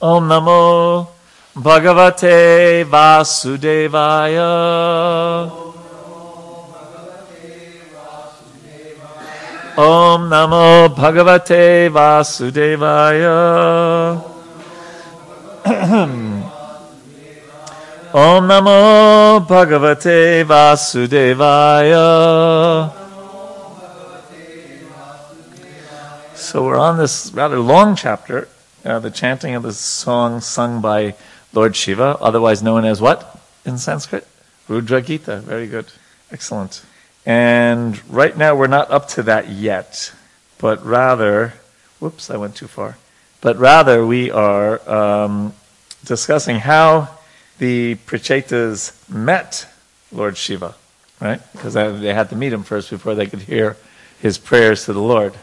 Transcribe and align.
Om 0.00 0.28
Namo 0.28 1.08
Bhagavate 1.54 2.84
Vasudevaya. 2.84 4.44
Om 9.76 10.28
Namo 10.28 10.88
Bhagavate 10.94 11.88
Vasudevaya. 11.90 13.34
Om 18.14 18.46
Namo 18.46 19.46
Bhagavate 19.46 20.44
Vasudevaya. 20.44 22.04
So 26.34 26.64
we're 26.64 26.76
on 26.76 26.98
this 26.98 27.32
rather 27.32 27.58
long 27.58 27.96
chapter, 27.96 28.48
uh, 28.84 28.98
the 28.98 29.10
chanting 29.10 29.54
of 29.54 29.62
the 29.62 29.72
song 29.72 30.40
sung 30.40 30.80
by 30.80 31.14
Lord 31.52 31.74
Shiva, 31.74 32.18
otherwise 32.20 32.62
known 32.62 32.84
as 32.84 33.00
what 33.00 33.40
in 33.64 33.78
Sanskrit? 33.78 34.26
Rudra 34.68 35.02
Gita. 35.02 35.38
Very 35.38 35.66
good. 35.66 35.86
Excellent. 36.30 36.84
And 37.26 38.00
right 38.10 38.36
now 38.36 38.54
we're 38.54 38.66
not 38.66 38.90
up 38.90 39.08
to 39.08 39.22
that 39.24 39.48
yet, 39.48 40.12
but 40.58 40.84
rather, 40.84 41.54
whoops, 42.00 42.30
I 42.30 42.36
went 42.36 42.56
too 42.56 42.66
far. 42.66 42.98
But 43.40 43.56
rather 43.56 44.06
we 44.06 44.30
are 44.30 44.86
um, 44.88 45.54
discussing 46.04 46.56
how 46.56 47.08
the 47.58 47.96
Prachetas 48.06 49.08
met 49.08 49.66
Lord 50.12 50.36
Shiva, 50.36 50.74
right? 51.20 51.40
Because 51.52 51.74
they 51.74 52.12
had 52.12 52.30
to 52.30 52.36
meet 52.36 52.52
him 52.52 52.62
first 52.62 52.90
before 52.90 53.14
they 53.14 53.26
could 53.26 53.42
hear 53.42 53.76
his 54.20 54.38
prayers 54.38 54.84
to 54.86 54.92
the 54.92 55.00
Lord. 55.00 55.34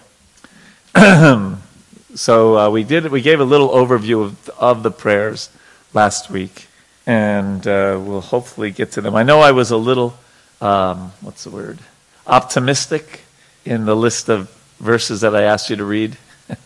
so 2.16 2.58
uh, 2.58 2.70
we 2.70 2.84
did. 2.84 3.10
We 3.12 3.22
gave 3.22 3.40
a 3.40 3.46
little 3.46 3.70
overview 3.70 4.24
of, 4.24 4.50
of 4.60 4.84
the 4.84 4.92
prayers 4.92 5.50
last 5.94 6.30
week, 6.30 6.68
and 7.06 7.66
uh, 7.68 8.00
we'll 8.02 8.22
hopefully 8.22 8.72
get 8.72 8.92
to 8.94 9.02
them. 9.02 9.16
I 9.16 9.24
know 9.24 9.40
I 9.40 9.52
was 9.52 9.72
a 9.72 9.78
little, 9.78 10.18
um, 10.60 11.14
what's 11.22 11.44
the 11.44 11.52
word, 11.52 11.80
optimistic 12.28 13.22
in 13.66 13.86
the 13.86 13.96
list 13.96 14.30
of 14.30 14.50
verses 14.80 15.22
that 15.22 15.36
I 15.36 15.44
asked 15.44 15.70
you 15.70 15.76
to 15.76 15.86
read. 15.86 16.18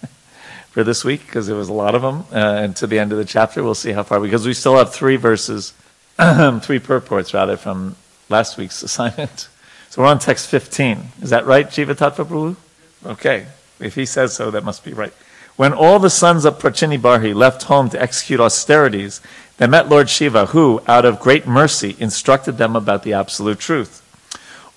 for 0.76 0.84
this 0.84 1.06
week 1.06 1.26
because 1.26 1.48
there 1.48 1.56
was 1.56 1.70
a 1.70 1.74
lot 1.74 1.96
of 1.96 2.02
them. 2.02 2.26
Uh, 2.34 2.64
and 2.64 2.76
to 2.76 2.86
the 2.86 3.00
end 3.00 3.14
of 3.14 3.18
the 3.18 3.24
chapter, 3.24 3.64
we'll 3.64 3.74
see 3.74 3.94
how 3.94 4.04
far, 4.04 4.20
because 4.20 4.46
we 4.46 4.54
still 4.54 4.76
have 4.76 4.94
three 4.94 5.16
verses, 5.16 5.72
three 6.64 6.80
purports 6.80 7.34
rather, 7.34 7.56
from 7.56 7.96
last 8.28 8.58
week's 8.58 8.84
assignment. 8.90 9.48
So 9.90 10.02
we're 10.02 10.10
on 10.10 10.20
text 10.20 10.50
15. 10.50 11.00
Is 11.22 11.30
that 11.30 11.46
right, 11.46 11.66
Jiva 11.66 11.96
Prabhu? 11.96 12.58
Okay. 13.06 13.46
If 13.80 13.96
he 13.96 14.06
says 14.06 14.36
so, 14.36 14.52
that 14.52 14.66
must 14.66 14.84
be 14.84 14.92
right. 14.92 15.14
When 15.56 15.72
all 15.72 16.00
the 16.00 16.10
sons 16.10 16.44
of 16.44 16.60
Prachini 16.60 17.00
Barhi 17.00 17.34
left 17.34 17.64
home 17.64 17.90
to 17.90 18.02
execute 18.02 18.42
austerities, 18.42 19.22
they 19.58 19.68
met 19.68 19.88
Lord 19.88 20.10
Shiva, 20.10 20.48
who, 20.48 20.82
out 20.86 21.06
of 21.06 21.20
great 21.20 21.48
mercy, 21.48 21.96
instructed 21.98 22.58
them 22.58 22.76
about 22.76 23.04
the 23.04 23.14
absolute 23.14 23.60
truth. 23.60 24.02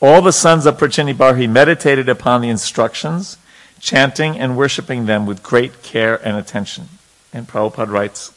All 0.00 0.22
the 0.22 0.32
sons 0.32 0.66
of 0.66 0.78
Prachini 0.78 1.14
Barhi 1.14 1.50
meditated 1.50 2.08
upon 2.08 2.40
the 2.40 2.48
instructions 2.48 3.38
chanting 3.80 4.38
and 4.38 4.56
worshiping 4.56 5.06
them 5.06 5.26
with 5.26 5.42
great 5.42 5.82
care 5.82 6.16
and 6.26 6.36
attention. 6.36 6.88
And 7.32 7.48
Prabhupada 7.48 7.90
writes 7.90 8.32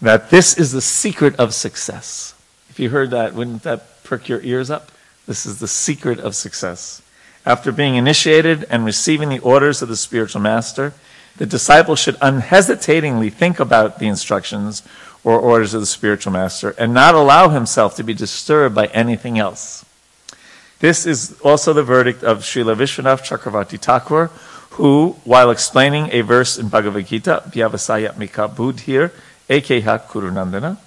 that 0.00 0.30
this 0.30 0.56
is 0.56 0.72
the 0.72 0.80
secret 0.80 1.34
of 1.36 1.54
success. 1.54 2.34
If 2.70 2.78
you 2.78 2.90
heard 2.90 3.10
that, 3.10 3.34
wouldn't 3.34 3.62
that 3.64 4.02
perk 4.04 4.28
your 4.28 4.40
ears 4.42 4.70
up? 4.70 4.90
This 5.26 5.46
is 5.46 5.58
the 5.58 5.68
secret 5.68 6.18
of 6.20 6.34
success. 6.34 7.02
After 7.44 7.72
being 7.72 7.96
initiated 7.96 8.64
and 8.70 8.84
receiving 8.84 9.28
the 9.28 9.40
orders 9.40 9.82
of 9.82 9.88
the 9.88 9.96
spiritual 9.96 10.40
master, 10.40 10.94
the 11.36 11.46
disciple 11.46 11.96
should 11.96 12.16
unhesitatingly 12.20 13.30
think 13.30 13.58
about 13.58 13.98
the 13.98 14.06
instructions 14.06 14.82
or 15.24 15.38
orders 15.38 15.74
of 15.74 15.80
the 15.80 15.86
spiritual 15.86 16.32
master 16.32 16.74
and 16.78 16.92
not 16.92 17.14
allow 17.14 17.48
himself 17.48 17.96
to 17.96 18.02
be 18.02 18.14
disturbed 18.14 18.74
by 18.74 18.86
anything 18.86 19.38
else. 19.38 19.84
This 20.80 21.06
is 21.06 21.40
also 21.42 21.72
the 21.72 21.84
verdict 21.84 22.24
of 22.24 22.38
Srila 22.40 22.74
Vishwanath 22.74 23.22
Chakravarti 23.22 23.80
Thakur, 23.80 24.30
who, 24.70 25.16
while 25.24 25.50
explaining 25.50 26.08
a 26.10 26.22
verse 26.22 26.58
in 26.58 26.68
Bhagavad 26.68 27.06
Gita, 27.06 27.44
Vyavasayatmika 27.48 28.54
Buddhir, 28.56 29.12
Ekeha 29.48 30.00
Kurunandana, 30.06 30.78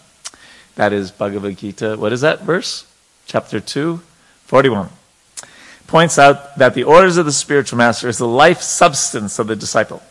that 0.75 0.91
is 0.91 1.11
Bhagavad 1.11 1.57
Gita, 1.57 1.95
what 1.95 2.11
is 2.11 2.21
that 2.21 2.41
verse? 2.41 2.85
Chapter 3.25 3.59
2, 3.59 4.01
41, 4.43 4.89
points 5.87 6.19
out 6.19 6.57
that 6.57 6.73
the 6.73 6.83
orders 6.83 7.15
of 7.15 7.25
the 7.25 7.31
spiritual 7.31 7.77
master 7.77 8.09
is 8.09 8.17
the 8.17 8.27
life 8.27 8.61
substance 8.61 9.39
of 9.39 9.47
the 9.47 9.55
disciple. 9.55 10.03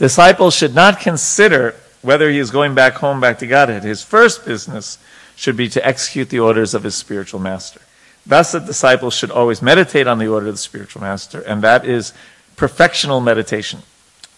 The 0.00 0.06
disciple 0.06 0.50
should 0.50 0.74
not 0.74 0.98
consider 0.98 1.74
whether 2.00 2.30
he 2.30 2.38
is 2.38 2.50
going 2.50 2.74
back 2.74 2.94
home, 2.94 3.20
back 3.20 3.38
to 3.40 3.46
Godhead. 3.46 3.82
His 3.82 4.02
first 4.02 4.46
business 4.46 4.96
should 5.36 5.58
be 5.58 5.68
to 5.68 5.86
execute 5.86 6.30
the 6.30 6.40
orders 6.40 6.72
of 6.72 6.84
his 6.84 6.94
spiritual 6.94 7.38
master. 7.38 7.82
Thus, 8.24 8.52
the 8.52 8.60
disciple 8.60 9.10
should 9.10 9.30
always 9.30 9.60
meditate 9.60 10.06
on 10.06 10.18
the 10.18 10.26
order 10.26 10.46
of 10.46 10.54
the 10.54 10.58
spiritual 10.58 11.02
master, 11.02 11.42
and 11.42 11.60
that 11.60 11.84
is 11.84 12.14
perfectional 12.56 13.22
meditation. 13.22 13.80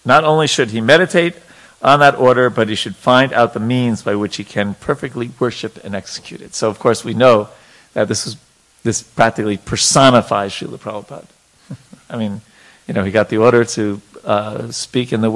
Not 0.05 0.25
only 0.25 0.49
should 0.49 0.73
he 0.73 0.81
meditate 0.81 1.37
on 1.81 2.01
that 2.01 2.17
order, 2.17 2.51
but 2.51 2.69
he 2.69 2.75
should 2.75 2.97
find 2.97 3.33
out 3.33 3.55
the 3.55 3.61
means 3.61 4.03
by 4.03 4.17
which 4.17 4.39
he 4.39 4.45
can 4.45 4.75
perfectly 4.75 5.31
worship 5.39 5.79
and 5.85 5.95
execute 5.95 6.41
it. 6.41 6.57
So, 6.57 6.71
of 6.71 6.81
course, 6.81 7.05
we 7.05 7.15
know 7.15 7.51
that 7.93 8.09
this 8.09 8.27
is 8.27 8.37
this 8.83 9.01
practically 9.01 9.59
personifies 9.59 10.55
Srila 10.55 10.79
Prabhupada. 10.81 11.29
I 12.11 12.17
mean, 12.17 12.41
you 12.89 12.95
know, 12.95 13.05
he 13.05 13.13
got 13.13 13.29
the 13.29 13.39
order 13.39 13.65
to 13.65 14.03
uh, 14.25 14.71
speak 14.71 15.13
in 15.13 15.21
the 15.21 15.31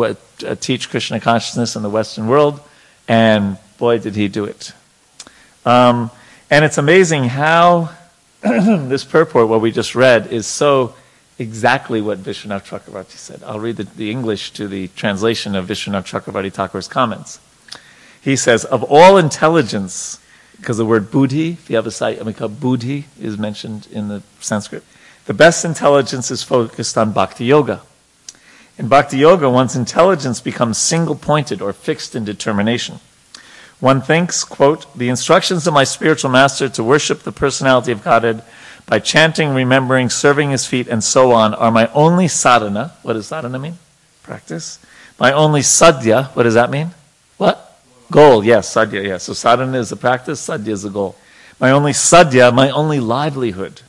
uh, 0.46 0.54
teach 0.56 0.90
Krishna 0.90 1.20
consciousness 1.20 1.76
in 1.76 1.82
the 1.82 1.90
Western 1.90 2.28
world, 2.28 2.60
and 3.08 3.58
boy, 3.78 3.98
did 3.98 4.14
he 4.14 4.28
do 4.28 4.44
it! 4.44 4.72
Um, 5.64 6.10
and 6.50 6.64
it's 6.64 6.78
amazing 6.78 7.24
how 7.24 7.90
this 8.40 9.04
purport, 9.04 9.48
what 9.48 9.60
we 9.60 9.72
just 9.72 9.94
read, 9.94 10.28
is 10.32 10.46
so 10.46 10.94
exactly 11.38 12.00
what 12.00 12.18
Vishwanath 12.18 12.66
Chakravarti 12.66 13.16
said. 13.16 13.42
I'll 13.44 13.60
read 13.60 13.76
the, 13.76 13.84
the 13.84 14.10
English 14.10 14.52
to 14.52 14.68
the 14.68 14.88
translation 14.88 15.54
of 15.54 15.66
Vishwanath 15.66 16.04
Chakravarti 16.04 16.52
Thakur's 16.52 16.88
comments. 16.88 17.40
He 18.20 18.36
says, 18.36 18.64
Of 18.64 18.84
all 18.84 19.16
intelligence, 19.16 20.20
because 20.56 20.76
the 20.76 20.86
word 20.86 21.10
buddhi, 21.10 21.50
if 21.52 21.68
you 21.68 21.76
have 21.76 21.86
a 21.86 21.90
site, 21.90 22.18
Amika 22.18 22.48
buddhi 22.48 23.06
is 23.20 23.36
mentioned 23.36 23.88
in 23.90 24.08
the 24.08 24.22
Sanskrit, 24.40 24.82
the 25.26 25.34
best 25.34 25.64
intelligence 25.64 26.30
is 26.30 26.42
focused 26.42 26.96
on 26.96 27.12
bhakti 27.12 27.44
yoga. 27.44 27.82
In 28.78 28.88
bhakti 28.88 29.18
yoga, 29.18 29.48
one's 29.48 29.74
intelligence 29.74 30.40
becomes 30.40 30.76
single 30.76 31.14
pointed 31.14 31.62
or 31.62 31.72
fixed 31.72 32.14
in 32.14 32.24
determination. 32.24 33.00
One 33.80 34.00
thinks, 34.00 34.44
quote, 34.44 34.86
the 34.96 35.08
instructions 35.08 35.66
of 35.66 35.74
my 35.74 35.84
spiritual 35.84 36.30
master 36.30 36.68
to 36.68 36.84
worship 36.84 37.22
the 37.22 37.32
personality 37.32 37.92
of 37.92 38.04
Godhead 38.04 38.42
by 38.86 39.00
chanting, 39.00 39.50
remembering, 39.54 40.10
serving 40.10 40.50
his 40.50 40.66
feet, 40.66 40.88
and 40.88 41.02
so 41.02 41.32
on 41.32 41.54
are 41.54 41.70
my 41.70 41.90
only 41.92 42.28
sadhana. 42.28 42.92
What 43.02 43.14
does 43.14 43.26
sadhana 43.26 43.58
mean? 43.58 43.78
Practice. 44.22 44.78
My 45.18 45.32
only 45.32 45.60
sadhya. 45.60 46.34
What 46.34 46.44
does 46.44 46.54
that 46.54 46.70
mean? 46.70 46.92
What? 47.36 47.80
Goal. 48.10 48.44
Yes, 48.44 48.74
sadhya. 48.74 49.04
Yes. 49.04 49.24
So 49.24 49.32
sadhana 49.32 49.78
is 49.78 49.90
the 49.90 49.96
practice, 49.96 50.46
sadhya 50.46 50.68
is 50.68 50.82
the 50.82 50.90
goal. 50.90 51.16
My 51.58 51.70
only 51.70 51.92
sadhya, 51.92 52.54
my 52.54 52.70
only 52.70 53.00
livelihood. 53.00 53.80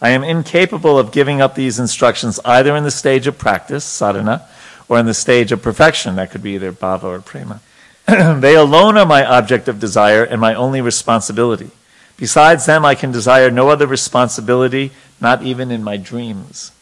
I 0.00 0.10
am 0.10 0.22
incapable 0.22 0.98
of 0.98 1.12
giving 1.12 1.40
up 1.40 1.54
these 1.54 1.78
instructions 1.78 2.38
either 2.44 2.76
in 2.76 2.84
the 2.84 2.90
stage 2.90 3.26
of 3.26 3.38
practice, 3.38 3.84
sadhana, 3.84 4.46
or 4.88 4.98
in 4.98 5.06
the 5.06 5.14
stage 5.14 5.52
of 5.52 5.62
perfection. 5.62 6.16
That 6.16 6.30
could 6.30 6.42
be 6.42 6.54
either 6.54 6.72
bhava 6.72 7.04
or 7.04 7.20
prema. 7.20 7.60
they 8.06 8.54
alone 8.54 8.96
are 8.96 9.06
my 9.06 9.24
object 9.24 9.68
of 9.68 9.80
desire 9.80 10.24
and 10.24 10.40
my 10.40 10.54
only 10.54 10.80
responsibility. 10.80 11.70
Besides 12.16 12.66
them, 12.66 12.84
I 12.84 12.94
can 12.94 13.12
desire 13.12 13.50
no 13.50 13.68
other 13.68 13.86
responsibility, 13.86 14.92
not 15.20 15.42
even 15.42 15.70
in 15.70 15.84
my 15.84 15.96
dreams. 15.96 16.72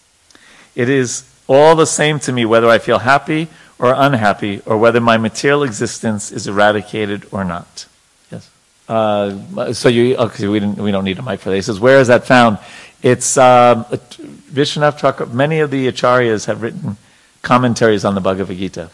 It 0.75 0.89
is 0.89 1.25
all 1.49 1.77
the 1.77 1.87
same 1.87 2.19
to 2.21 2.33
me 2.33 2.45
whether 2.45 2.69
I 2.69 2.79
feel 2.79 3.01
happy 3.01 3.49
or 3.79 3.93
unhappy, 3.95 4.63
or 4.65 4.79
whether 4.79 5.01
my 5.01 5.19
material 5.19 5.63
existence 5.63 6.33
is 6.33 6.47
eradicated 6.47 7.27
or 7.31 7.45
not. 7.45 7.87
Yes. 8.31 8.51
Uh, 8.89 9.75
so 9.75 9.91
you 9.91 10.17
okay? 10.17 10.49
We. 10.49 10.61
We 10.61 10.91
don't 10.91 11.05
need 11.05 11.19
a 11.19 11.23
mic 11.23 11.41
for 11.41 11.51
this. 11.51 11.67
He 11.67 11.73
says, 11.73 11.79
"Where 11.79 12.01
is 12.01 12.09
that 12.09 12.27
found?" 12.27 12.59
It's 13.07 13.39
uh, 13.39 13.85
Vishwanath. 14.53 15.33
Many 15.33 15.61
of 15.61 15.71
the 15.71 15.87
acharyas 15.87 16.47
have 16.47 16.61
written 16.61 16.97
commentaries 17.41 18.05
on 18.05 18.17
the 18.17 18.21
Bhagavad 18.21 18.57
Gita. 18.57 18.91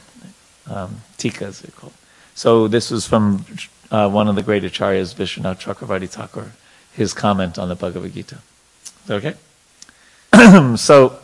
Um, 0.68 1.00
tikas, 1.16 1.62
they're 1.62 1.70
called. 1.70 1.94
So 2.34 2.68
this 2.68 2.90
was 2.90 3.08
from 3.08 3.46
uh, 3.90 4.10
one 4.10 4.28
of 4.28 4.34
the 4.34 4.42
great 4.42 4.64
acharyas, 4.64 5.14
Vishwanath 5.14 5.62
Chakravarti 5.62 6.10
Thakur, 6.10 6.52
his 6.92 7.14
comment 7.14 7.58
on 7.58 7.70
the 7.70 7.74
Bhagavad 7.74 8.12
Gita. 8.12 8.36
Okay? 9.08 9.34
so 10.76 11.18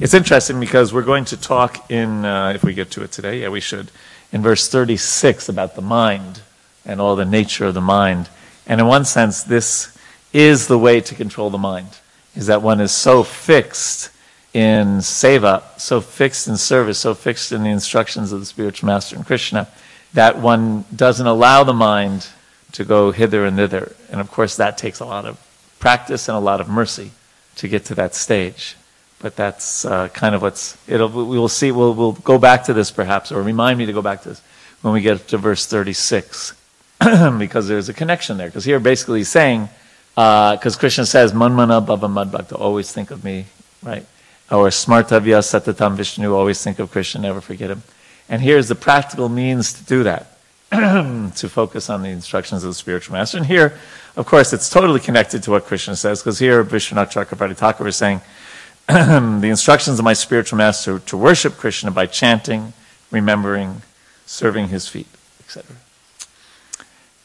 it's 0.00 0.14
interesting 0.14 0.58
because 0.58 0.94
we're 0.94 1.02
going 1.02 1.26
to 1.26 1.36
talk 1.36 1.90
in, 1.90 2.24
uh, 2.24 2.52
if 2.54 2.64
we 2.64 2.72
get 2.72 2.90
to 2.92 3.02
it 3.02 3.12
today, 3.12 3.42
yeah, 3.42 3.50
we 3.50 3.60
should, 3.60 3.90
in 4.32 4.40
verse 4.40 4.66
36 4.66 5.50
about 5.50 5.74
the 5.74 5.82
mind 5.82 6.40
and 6.86 7.02
all 7.02 7.16
the 7.16 7.26
nature 7.26 7.66
of 7.66 7.74
the 7.74 7.82
mind. 7.82 8.30
And 8.66 8.80
in 8.80 8.86
one 8.86 9.04
sense, 9.04 9.42
this 9.42 9.94
is 10.36 10.66
the 10.66 10.78
way 10.78 11.00
to 11.00 11.14
control 11.14 11.48
the 11.48 11.58
mind, 11.58 11.88
is 12.34 12.48
that 12.48 12.60
one 12.60 12.78
is 12.78 12.92
so 12.92 13.22
fixed 13.22 14.10
in 14.52 14.98
seva, 14.98 15.62
so 15.80 16.00
fixed 16.02 16.46
in 16.46 16.58
service, 16.58 16.98
so 16.98 17.14
fixed 17.14 17.52
in 17.52 17.62
the 17.62 17.70
instructions 17.70 18.32
of 18.32 18.40
the 18.40 18.46
spiritual 18.46 18.86
master 18.86 19.16
and 19.16 19.24
Krishna, 19.24 19.66
that 20.12 20.38
one 20.38 20.84
doesn't 20.94 21.26
allow 21.26 21.64
the 21.64 21.72
mind 21.72 22.26
to 22.72 22.84
go 22.84 23.12
hither 23.12 23.46
and 23.46 23.56
thither. 23.56 23.96
And 24.10 24.20
of 24.20 24.30
course, 24.30 24.56
that 24.56 24.76
takes 24.76 25.00
a 25.00 25.06
lot 25.06 25.24
of 25.24 25.40
practice 25.78 26.28
and 26.28 26.36
a 26.36 26.40
lot 26.40 26.60
of 26.60 26.68
mercy 26.68 27.12
to 27.56 27.66
get 27.66 27.86
to 27.86 27.94
that 27.94 28.14
stage. 28.14 28.76
But 29.18 29.36
that's 29.36 29.86
uh, 29.86 30.08
kind 30.08 30.34
of 30.34 30.42
what's, 30.42 30.76
it'll, 30.86 31.08
we 31.08 31.38
will 31.38 31.48
see, 31.48 31.72
we'll, 31.72 31.94
we'll 31.94 32.12
go 32.12 32.38
back 32.38 32.64
to 32.64 32.74
this 32.74 32.90
perhaps, 32.90 33.32
or 33.32 33.42
remind 33.42 33.78
me 33.78 33.86
to 33.86 33.92
go 33.94 34.02
back 34.02 34.22
to 34.22 34.30
this 34.30 34.42
when 34.82 34.92
we 34.92 35.00
get 35.00 35.28
to 35.28 35.38
verse 35.38 35.64
36, 35.64 36.52
because 37.38 37.68
there's 37.68 37.88
a 37.88 37.94
connection 37.94 38.36
there. 38.36 38.48
Because 38.48 38.66
here 38.66 38.78
basically 38.78 39.20
he's 39.20 39.30
saying, 39.30 39.70
because 40.16 40.76
uh, 40.76 40.78
Krishna 40.78 41.04
says, 41.04 41.34
Manmana 41.34 41.84
Bhava 41.84 42.08
Madbhakta, 42.08 42.58
always 42.58 42.90
think 42.90 43.10
of 43.10 43.22
me, 43.22 43.44
right? 43.82 44.06
Or 44.50 44.68
Smartavya 44.68 45.42
Satatam 45.42 45.94
Vishnu, 45.94 46.34
always 46.34 46.64
think 46.64 46.78
of 46.78 46.90
Krishna, 46.90 47.20
never 47.20 47.42
forget 47.42 47.70
him. 47.70 47.82
And 48.26 48.40
here's 48.40 48.68
the 48.68 48.74
practical 48.74 49.28
means 49.28 49.74
to 49.74 49.84
do 49.84 50.04
that, 50.04 50.38
to 50.70 51.48
focus 51.50 51.90
on 51.90 52.00
the 52.00 52.08
instructions 52.08 52.64
of 52.64 52.70
the 52.70 52.74
spiritual 52.74 53.12
master. 53.12 53.36
And 53.36 53.44
here, 53.44 53.78
of 54.16 54.24
course, 54.24 54.54
it's 54.54 54.70
totally 54.70 55.00
connected 55.00 55.42
to 55.42 55.50
what 55.50 55.66
Krishna 55.66 55.94
says, 55.96 56.22
because 56.22 56.38
here 56.38 56.64
Vishwanath 56.64 57.12
Chakravarti 57.12 57.54
Thakur 57.54 57.86
is 57.86 57.96
saying, 57.96 58.22
the 58.88 59.48
instructions 59.50 59.98
of 59.98 60.04
my 60.06 60.14
spiritual 60.14 60.56
master 60.56 60.98
to 60.98 61.16
worship 61.18 61.58
Krishna 61.58 61.90
by 61.90 62.06
chanting, 62.06 62.72
remembering, 63.10 63.82
serving 64.24 64.68
his 64.68 64.88
feet, 64.88 65.08
etc. 65.40 65.76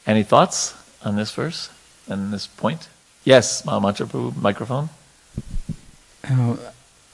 Any 0.06 0.24
thoughts 0.24 0.76
on 1.06 1.16
this 1.16 1.32
verse 1.32 1.70
and 2.08 2.34
this 2.34 2.48
point? 2.48 2.90
Yes, 3.24 3.62
Mahamatra 3.64 4.08
Prabhu, 4.08 4.36
microphone. 4.42 4.90
Uh, 6.24 6.56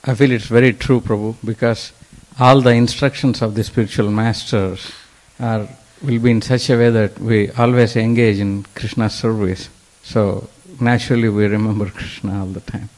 I 0.04 0.16
feel 0.16 0.32
it's 0.32 0.46
very 0.46 0.74
true, 0.74 1.02
Prabhu, 1.02 1.36
because 1.44 1.92
all 2.40 2.62
the 2.62 2.72
instructions 2.72 3.42
of 3.42 3.56
the 3.56 3.64
spiritual 3.64 4.10
masters 4.10 4.92
are 5.40 5.68
will 6.02 6.20
be 6.20 6.32
in 6.32 6.42
such 6.42 6.70
a 6.70 6.78
way 6.78 6.90
that 6.90 7.20
we 7.20 7.50
always 7.52 7.96
engage 7.96 8.40
in 8.40 8.64
Krishna's 8.76 9.16
service. 9.16 9.70
So 10.04 10.48
naturally, 10.80 11.30
we 11.30 11.48
remember 11.48 11.90
Krishna 11.90 12.40
all 12.40 12.46
the 12.46 12.62
time. 12.62 12.90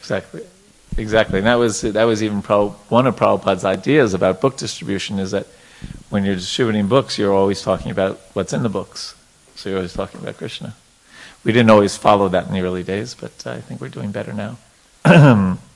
Exactly, 0.00 0.42
exactly. 0.98 1.38
And 1.38 1.46
that 1.46 1.54
was 1.56 1.80
that 1.80 2.04
was 2.04 2.22
even 2.22 2.42
one 2.42 3.06
of 3.06 3.16
Prabhupada's 3.16 3.64
ideas 3.64 4.14
about 4.14 4.40
book 4.40 4.56
distribution 4.56 5.18
is 5.18 5.30
that 5.30 5.46
when 6.10 6.24
you're 6.24 6.34
distributing 6.34 6.86
books, 6.88 7.18
you're 7.18 7.32
always 7.32 7.62
talking 7.62 7.90
about 7.90 8.20
what's 8.34 8.52
in 8.52 8.62
the 8.62 8.68
books. 8.68 9.14
So 9.54 9.70
you're 9.70 9.78
always 9.78 9.94
talking 9.94 10.20
about 10.20 10.36
Krishna. 10.36 10.74
We 11.44 11.52
didn't 11.52 11.70
always 11.70 11.96
follow 11.96 12.28
that 12.28 12.46
in 12.46 12.52
the 12.52 12.60
early 12.60 12.82
days, 12.82 13.14
but 13.14 13.46
I 13.46 13.60
think 13.60 13.80
we're 13.80 13.88
doing 13.88 14.12
better 14.12 14.32
now. 14.32 14.58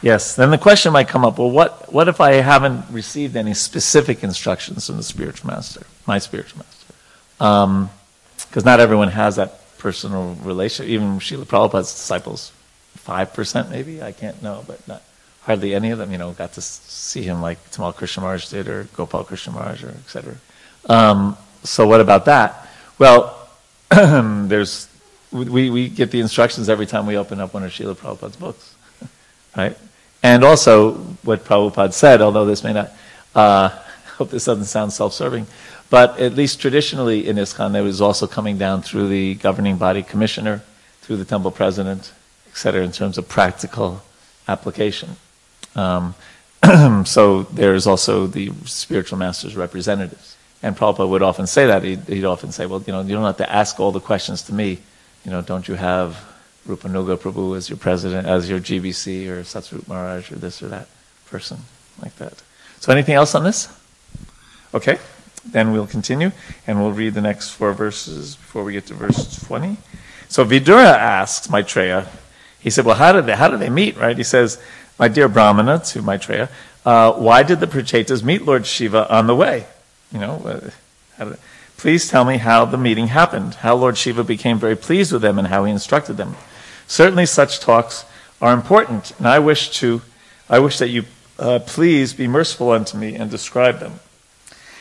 Yes, 0.00 0.36
then 0.36 0.50
the 0.50 0.58
question 0.58 0.92
might 0.92 1.08
come 1.08 1.24
up 1.24 1.38
well, 1.38 1.50
what, 1.50 1.92
what 1.92 2.06
if 2.06 2.20
I 2.20 2.34
haven't 2.34 2.84
received 2.90 3.34
any 3.34 3.52
specific 3.52 4.22
instructions 4.22 4.86
from 4.86 4.96
the 4.96 5.02
spiritual 5.02 5.50
master, 5.50 5.84
my 6.06 6.18
spiritual 6.18 6.58
master? 6.60 6.94
Because 7.38 8.62
um, 8.62 8.64
not 8.64 8.78
everyone 8.78 9.08
has 9.08 9.36
that 9.36 9.76
personal 9.78 10.36
relationship. 10.42 10.90
Even 10.90 11.18
Srila 11.18 11.44
Prabhupada's 11.44 11.92
disciples, 11.92 12.52
5% 12.98 13.70
maybe, 13.70 14.00
I 14.00 14.12
can't 14.12 14.40
know, 14.40 14.64
but 14.68 14.86
not 14.86 15.02
hardly 15.42 15.74
any 15.74 15.90
of 15.90 15.98
them, 15.98 16.12
you 16.12 16.18
know, 16.18 16.30
got 16.32 16.52
to 16.52 16.60
see 16.60 17.22
him 17.22 17.40
like 17.40 17.58
Tamal 17.72 17.94
Krishna 17.94 18.22
Maharaj 18.22 18.48
did 18.50 18.68
or 18.68 18.84
Gopal 18.94 19.24
Krishna 19.24 19.52
Maharaj 19.52 19.82
or 19.82 19.88
etc. 19.88 20.36
Um, 20.88 21.36
so 21.64 21.88
what 21.88 22.00
about 22.00 22.26
that? 22.26 22.68
Well, 22.98 23.37
there's, 24.48 24.88
we, 25.30 25.70
we 25.70 25.88
get 25.88 26.10
the 26.10 26.20
instructions 26.20 26.68
every 26.68 26.86
time 26.86 27.06
we 27.06 27.16
open 27.16 27.40
up 27.40 27.54
one 27.54 27.64
of 27.64 27.70
Srila 27.70 27.96
Prabhupada's 27.96 28.36
books, 28.36 28.74
right? 29.56 29.76
And 30.22 30.44
also, 30.44 30.94
what 31.22 31.44
Prabhupada 31.44 31.92
said, 31.92 32.20
although 32.20 32.44
this 32.44 32.64
may 32.64 32.72
not, 32.72 32.92
uh, 33.34 33.68
hope 34.16 34.30
this 34.30 34.44
doesn't 34.44 34.64
sound 34.64 34.92
self 34.92 35.12
serving, 35.12 35.46
but 35.90 36.18
at 36.18 36.34
least 36.34 36.60
traditionally 36.60 37.26
in 37.26 37.36
ISKCON, 37.36 37.74
it 37.74 37.82
was 37.82 38.00
also 38.00 38.26
coming 38.26 38.58
down 38.58 38.82
through 38.82 39.08
the 39.08 39.34
governing 39.36 39.76
body 39.76 40.02
commissioner, 40.02 40.62
through 41.00 41.16
the 41.16 41.24
temple 41.24 41.50
president, 41.50 42.12
etc., 42.48 42.82
in 42.84 42.92
terms 42.92 43.16
of 43.16 43.28
practical 43.28 44.02
application. 44.48 45.16
Um, 45.74 46.14
so 47.04 47.44
there's 47.44 47.86
also 47.86 48.26
the 48.26 48.52
spiritual 48.64 49.18
master's 49.18 49.56
representatives. 49.56 50.36
And 50.62 50.76
Prabhupada 50.76 51.08
would 51.08 51.22
often 51.22 51.46
say 51.46 51.66
that. 51.66 51.82
He'd, 51.84 52.00
he'd, 52.00 52.24
often 52.24 52.50
say, 52.50 52.66
well, 52.66 52.82
you 52.86 52.92
know, 52.92 53.02
you 53.02 53.14
don't 53.14 53.24
have 53.24 53.36
to 53.36 53.52
ask 53.52 53.78
all 53.78 53.92
the 53.92 54.00
questions 54.00 54.42
to 54.42 54.54
me. 54.54 54.78
You 55.24 55.30
know, 55.30 55.40
don't 55.40 55.68
you 55.68 55.74
have 55.74 56.24
Rupanuga 56.66 57.16
Prabhu 57.16 57.56
as 57.56 57.70
your 57.70 57.78
president, 57.78 58.26
as 58.26 58.50
your 58.50 58.58
GBC, 58.58 59.28
or 59.28 59.42
Satsvarup 59.42 59.88
Maharaj, 59.88 60.32
or 60.32 60.36
this 60.36 60.62
or 60.62 60.68
that 60.68 60.88
person, 61.26 61.58
like 62.02 62.16
that. 62.16 62.42
So, 62.80 62.92
anything 62.92 63.14
else 63.14 63.34
on 63.34 63.44
this? 63.44 63.68
Okay, 64.74 64.98
then 65.44 65.72
we'll 65.72 65.86
continue, 65.86 66.30
and 66.66 66.80
we'll 66.80 66.92
read 66.92 67.14
the 67.14 67.20
next 67.20 67.50
four 67.50 67.72
verses 67.72 68.36
before 68.36 68.64
we 68.64 68.72
get 68.72 68.86
to 68.86 68.94
verse 68.94 69.44
20. 69.46 69.76
So, 70.28 70.44
Vidura 70.44 70.94
asks 70.94 71.48
Maitreya, 71.48 72.06
he 72.60 72.70
said, 72.70 72.84
Well, 72.84 72.96
how 72.96 73.12
did 73.12 73.26
they, 73.26 73.36
how 73.36 73.48
did 73.48 73.60
they 73.60 73.70
meet, 73.70 73.96
right? 73.96 74.16
He 74.16 74.24
says, 74.24 74.60
My 74.98 75.08
dear 75.08 75.28
Brahmana, 75.28 75.78
to 75.78 76.02
Maitreya, 76.02 76.48
uh, 76.84 77.12
why 77.12 77.42
did 77.42 77.60
the 77.60 77.66
Prachetas 77.66 78.22
meet 78.22 78.42
Lord 78.42 78.66
Shiva 78.66 79.12
on 79.12 79.26
the 79.26 79.34
way? 79.34 79.66
You 80.12 80.18
know, 80.18 80.72
uh, 81.18 81.34
please 81.76 82.08
tell 82.08 82.24
me 82.24 82.38
how 82.38 82.64
the 82.64 82.78
meeting 82.78 83.08
happened, 83.08 83.54
how 83.54 83.74
Lord 83.76 83.98
Shiva 83.98 84.24
became 84.24 84.58
very 84.58 84.76
pleased 84.76 85.12
with 85.12 85.22
them, 85.22 85.38
and 85.38 85.48
how 85.48 85.64
he 85.64 85.72
instructed 85.72 86.16
them. 86.16 86.36
Certainly, 86.86 87.26
such 87.26 87.60
talks 87.60 88.04
are 88.40 88.54
important, 88.54 89.12
and 89.18 89.26
I 89.26 89.38
wish 89.38 89.70
to, 89.80 90.00
I 90.48 90.58
wish 90.60 90.78
that 90.78 90.88
you 90.88 91.04
uh, 91.38 91.60
please 91.60 92.14
be 92.14 92.26
merciful 92.26 92.70
unto 92.70 92.96
me 92.96 93.14
and 93.14 93.30
describe 93.30 93.80
them. 93.80 94.00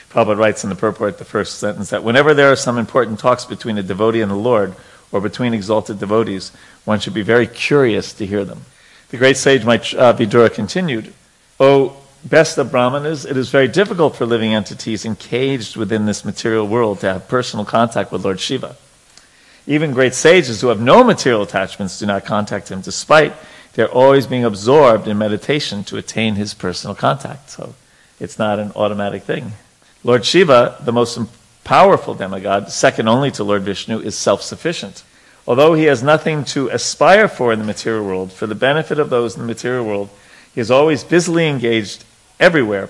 Prabhupada 0.09 0.37
writes 0.37 0.63
in 0.63 0.69
the 0.69 0.75
purport, 0.75 1.17
the 1.17 1.25
first 1.25 1.59
sentence, 1.59 1.89
that 1.89 2.03
whenever 2.03 2.33
there 2.33 2.51
are 2.51 2.55
some 2.55 2.77
important 2.77 3.19
talks 3.19 3.45
between 3.45 3.77
a 3.77 3.83
devotee 3.83 4.21
and 4.21 4.31
the 4.31 4.35
Lord, 4.35 4.73
or 5.11 5.21
between 5.21 5.53
exalted 5.53 5.99
devotees, 5.99 6.51
one 6.85 6.99
should 6.99 7.13
be 7.13 7.21
very 7.21 7.47
curious 7.47 8.13
to 8.13 8.25
hear 8.25 8.45
them. 8.45 8.61
The 9.09 9.17
great 9.17 9.37
sage 9.37 9.63
uh, 9.63 10.13
Vidura 10.13 10.53
continued, 10.53 11.13
O 11.59 11.97
best 12.27 12.57
of 12.57 12.71
brahmanas, 12.71 13.25
it 13.25 13.37
is 13.37 13.49
very 13.49 13.67
difficult 13.67 14.15
for 14.15 14.25
living 14.25 14.53
entities 14.53 15.05
encaged 15.05 15.75
within 15.75 16.05
this 16.05 16.25
material 16.25 16.67
world 16.67 16.99
to 16.99 17.13
have 17.13 17.27
personal 17.27 17.65
contact 17.65 18.11
with 18.11 18.23
Lord 18.23 18.39
Shiva. 18.39 18.75
Even 19.65 19.91
great 19.91 20.13
sages 20.13 20.61
who 20.61 20.67
have 20.67 20.79
no 20.79 21.03
material 21.03 21.41
attachments 21.41 21.99
do 21.99 22.05
not 22.05 22.25
contact 22.25 22.69
him, 22.69 22.81
despite 22.81 23.33
they're 23.73 23.91
always 23.91 24.25
being 24.25 24.45
absorbed 24.45 25.07
in 25.07 25.17
meditation 25.17 25.83
to 25.85 25.97
attain 25.97 26.35
his 26.35 26.53
personal 26.53 26.95
contact. 26.95 27.49
So 27.49 27.75
it's 28.19 28.39
not 28.39 28.59
an 28.59 28.71
automatic 28.75 29.23
thing. 29.23 29.53
Lord 30.03 30.25
Shiva, 30.25 30.77
the 30.83 30.93
most 30.93 31.19
powerful 31.63 32.13
demigod, 32.13 32.71
second 32.71 33.07
only 33.07 33.29
to 33.31 33.43
Lord 33.43 33.63
Vishnu, 33.63 33.99
is 33.99 34.17
self 34.17 34.41
sufficient. 34.41 35.03
Although 35.45 35.75
he 35.75 35.83
has 35.83 36.01
nothing 36.01 36.43
to 36.45 36.69
aspire 36.69 37.27
for 37.27 37.53
in 37.53 37.59
the 37.59 37.65
material 37.65 38.05
world, 38.05 38.31
for 38.33 38.47
the 38.47 38.55
benefit 38.55 38.99
of 38.99 39.09
those 39.09 39.35
in 39.35 39.41
the 39.41 39.47
material 39.47 39.85
world, 39.85 40.09
he 40.55 40.61
is 40.61 40.71
always 40.71 41.03
busily 41.03 41.47
engaged 41.47 42.03
everywhere 42.39 42.89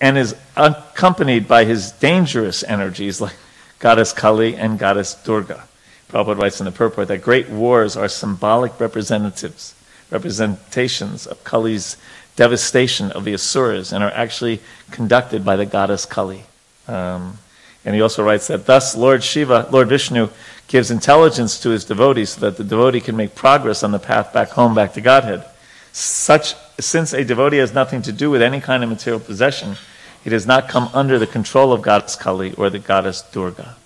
and 0.00 0.16
is 0.16 0.34
accompanied 0.56 1.48
by 1.48 1.64
his 1.64 1.92
dangerous 1.92 2.62
energies 2.64 3.20
like 3.20 3.34
Goddess 3.78 4.12
Kali 4.12 4.54
and 4.56 4.78
Goddess 4.78 5.14
Durga. 5.14 5.64
Prabhupada 6.08 6.40
writes 6.40 6.60
in 6.60 6.66
the 6.66 6.72
purport 6.72 7.08
that 7.08 7.22
great 7.22 7.48
wars 7.48 7.96
are 7.96 8.08
symbolic 8.08 8.78
representatives, 8.78 9.74
representations 10.10 11.26
of 11.26 11.42
Kali's 11.42 11.96
devastation 12.36 13.10
of 13.12 13.24
the 13.24 13.34
Asuras 13.34 13.92
and 13.92 14.04
are 14.04 14.10
actually 14.10 14.60
conducted 14.90 15.44
by 15.44 15.56
the 15.56 15.66
goddess 15.66 16.06
Kali. 16.06 16.44
Um, 16.86 17.38
and 17.84 17.94
he 17.94 18.00
also 18.00 18.22
writes 18.22 18.46
that 18.46 18.66
thus 18.66 18.96
Lord 18.96 19.24
Shiva, 19.24 19.68
Lord 19.70 19.88
Vishnu, 19.88 20.28
gives 20.68 20.90
intelligence 20.90 21.60
to 21.60 21.70
his 21.70 21.84
devotees 21.84 22.30
so 22.30 22.40
that 22.42 22.56
the 22.56 22.64
devotee 22.64 23.00
can 23.00 23.16
make 23.16 23.34
progress 23.34 23.82
on 23.82 23.90
the 23.90 23.98
path 23.98 24.32
back 24.32 24.50
home, 24.50 24.74
back 24.74 24.92
to 24.94 25.00
Godhead. 25.00 25.44
Such, 25.92 26.54
since 26.80 27.12
a 27.12 27.24
devotee 27.24 27.58
has 27.58 27.74
nothing 27.74 28.02
to 28.02 28.12
do 28.12 28.30
with 28.30 28.42
any 28.42 28.60
kind 28.60 28.82
of 28.82 28.88
material 28.88 29.20
possession, 29.20 29.76
he 30.24 30.30
does 30.30 30.46
not 30.46 30.68
come 30.68 30.88
under 30.94 31.18
the 31.18 31.26
control 31.26 31.72
of 31.72 31.82
goddess 31.82 32.16
Kali 32.16 32.54
or 32.54 32.70
the 32.70 32.78
goddess 32.78 33.22
Durga. 33.22 33.76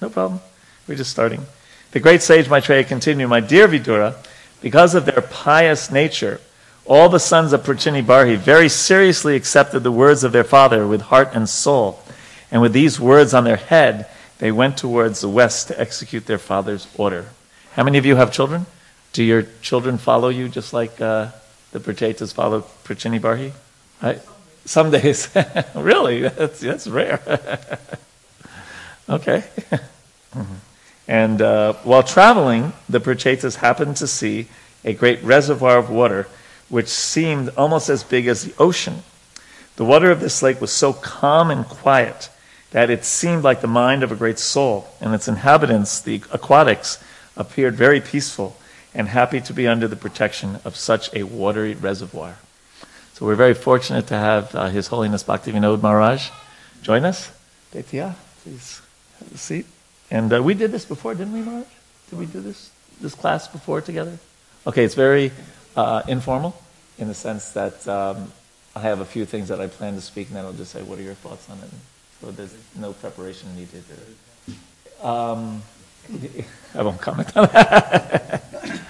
No 0.00 0.08
problem. 0.08 0.40
We're 0.88 0.96
just 0.96 1.10
starting. 1.10 1.44
The 1.90 2.00
great 2.00 2.22
sage 2.22 2.48
Maitreya 2.48 2.84
continued, 2.84 3.28
My 3.28 3.40
dear 3.40 3.68
Vidura, 3.68 4.16
because 4.60 4.94
of 4.94 5.04
their 5.04 5.20
pious 5.20 5.90
nature, 5.90 6.40
all 6.86 7.08
the 7.08 7.20
sons 7.20 7.52
of 7.52 7.62
Prachini 7.62 8.02
Barhi 8.02 8.36
very 8.36 8.68
seriously 8.68 9.36
accepted 9.36 9.80
the 9.80 9.92
words 9.92 10.24
of 10.24 10.32
their 10.32 10.44
father 10.44 10.86
with 10.86 11.02
heart 11.02 11.30
and 11.32 11.48
soul. 11.48 12.00
And 12.50 12.62
with 12.62 12.72
these 12.72 12.98
words 12.98 13.34
on 13.34 13.44
their 13.44 13.56
head, 13.56 14.06
they 14.38 14.50
went 14.50 14.76
towards 14.76 15.20
the 15.20 15.28
west 15.28 15.68
to 15.68 15.80
execute 15.80 16.26
their 16.26 16.38
father's 16.38 16.86
order. 16.96 17.26
How 17.74 17.84
many 17.84 17.98
of 17.98 18.06
you 18.06 18.16
have 18.16 18.32
children? 18.32 18.66
Do 19.12 19.22
your 19.22 19.42
children 19.60 19.98
follow 19.98 20.28
you 20.28 20.48
just 20.48 20.72
like 20.72 21.00
uh, 21.00 21.28
the 21.72 21.80
Prachetas 21.80 22.32
follow 22.32 22.62
Prachini 22.84 23.20
Barhi? 23.20 23.52
Right? 24.02 24.20
Some 24.64 24.90
days. 24.90 25.28
really? 25.74 26.22
That's, 26.22 26.60
that's 26.60 26.86
rare. 26.86 27.20
okay. 29.08 29.44
mm-hmm. 29.70 30.42
And 31.08 31.42
uh, 31.42 31.74
while 31.82 32.04
traveling, 32.04 32.72
the 32.88 33.00
Prachetas 33.00 33.56
happened 33.56 33.96
to 33.96 34.06
see 34.06 34.46
a 34.84 34.94
great 34.94 35.22
reservoir 35.22 35.76
of 35.76 35.90
water 35.90 36.28
which 36.72 36.88
seemed 36.88 37.50
almost 37.50 37.90
as 37.90 38.02
big 38.02 38.26
as 38.26 38.44
the 38.44 38.54
ocean. 38.58 39.02
The 39.76 39.84
water 39.84 40.10
of 40.10 40.20
this 40.20 40.42
lake 40.42 40.58
was 40.58 40.72
so 40.72 40.94
calm 40.94 41.50
and 41.50 41.66
quiet 41.66 42.30
that 42.70 42.88
it 42.88 43.04
seemed 43.04 43.44
like 43.44 43.60
the 43.60 43.66
mind 43.66 44.02
of 44.02 44.10
a 44.10 44.16
great 44.16 44.38
soul, 44.38 44.88
and 44.98 45.14
its 45.14 45.28
inhabitants, 45.28 46.00
the 46.00 46.22
aquatics, 46.32 47.04
appeared 47.36 47.74
very 47.74 48.00
peaceful 48.00 48.56
and 48.94 49.08
happy 49.08 49.40
to 49.40 49.52
be 49.52 49.66
under 49.66 49.88
the 49.88 49.96
protection 49.96 50.58
of 50.64 50.76
such 50.76 51.14
a 51.14 51.22
watery 51.22 51.74
reservoir. 51.74 52.36
So 53.14 53.26
we're 53.26 53.36
very 53.36 53.54
fortunate 53.54 54.06
to 54.08 54.14
have 54.14 54.54
uh, 54.54 54.68
His 54.68 54.88
Holiness 54.88 55.22
Bhaktivinoda 55.24 55.80
Maharaj 55.80 56.30
join 56.82 57.04
us. 57.04 57.30
Detya, 57.72 58.14
please 58.42 58.80
have 59.18 59.32
a 59.32 59.38
seat. 59.38 59.66
And 60.10 60.32
uh, 60.32 60.42
we 60.42 60.54
did 60.54 60.72
this 60.72 60.84
before, 60.84 61.14
didn't 61.14 61.32
we, 61.32 61.40
Maharaj? 61.40 61.66
Did 62.10 62.18
we 62.18 62.26
do 62.26 62.40
this 62.40 62.70
this 63.00 63.14
class 63.14 63.48
before 63.48 63.80
together? 63.80 64.18
Okay, 64.66 64.84
it's 64.84 64.94
very 64.94 65.32
uh, 65.74 66.02
informal 66.06 66.54
in 66.98 67.08
the 67.08 67.14
sense 67.14 67.50
that 67.52 67.86
um, 67.88 68.32
I 68.76 68.80
have 68.80 69.00
a 69.00 69.04
few 69.04 69.24
things 69.24 69.48
that 69.48 69.60
I 69.60 69.66
plan 69.66 69.94
to 69.94 70.00
speak, 70.00 70.28
and 70.28 70.36
then 70.36 70.44
I'll 70.44 70.52
just 70.52 70.72
say, 70.72 70.82
"What 70.82 70.98
are 70.98 71.02
your 71.02 71.14
thoughts 71.14 71.48
on 71.50 71.58
it?" 71.58 71.70
So 72.20 72.30
there's 72.30 72.54
no 72.76 72.92
preparation 72.92 73.54
needed. 73.56 73.84
Um, 75.02 75.62
I 76.74 76.82
won't 76.82 77.00
comment 77.00 77.36
on 77.36 77.48
that. 77.52 78.42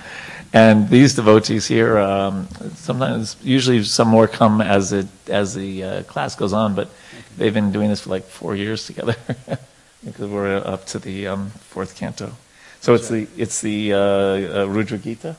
and 0.52 0.88
these 0.88 1.14
devotees 1.14 1.66
here, 1.66 1.99
um, 1.99 2.49
sometimes, 2.75 3.37
usually, 3.42 3.83
some 3.85 4.09
more 4.09 4.28
come 4.28 4.61
as 4.61 4.92
it 4.92 5.07
as 5.28 5.54
the 5.54 5.85
uh, 5.85 6.02
class 6.04 6.35
goes 6.37 6.52
on, 6.52 6.75
but 6.75 6.90
they've 7.37 7.54
been 7.54 7.73
doing 7.73 7.88
this 7.88 8.02
for 8.02 8.11
like 8.11 8.25
four 8.25 8.54
years 8.54 8.87
together 8.87 9.16
because 10.04 10.28
we're 10.28 10.57
up 10.57 10.87
to 10.87 10.99
the 10.99 11.26
um, 11.26 11.50
fourth 11.50 11.97
canto. 11.97 12.33
So 12.81 12.95
it's 12.95 13.09
the 13.09 13.28
it's 13.37 13.61
the 13.61 13.92
uh, 13.92 13.99
uh, 13.99 14.66
Rudra 14.69 14.99
Gita, 14.99 15.37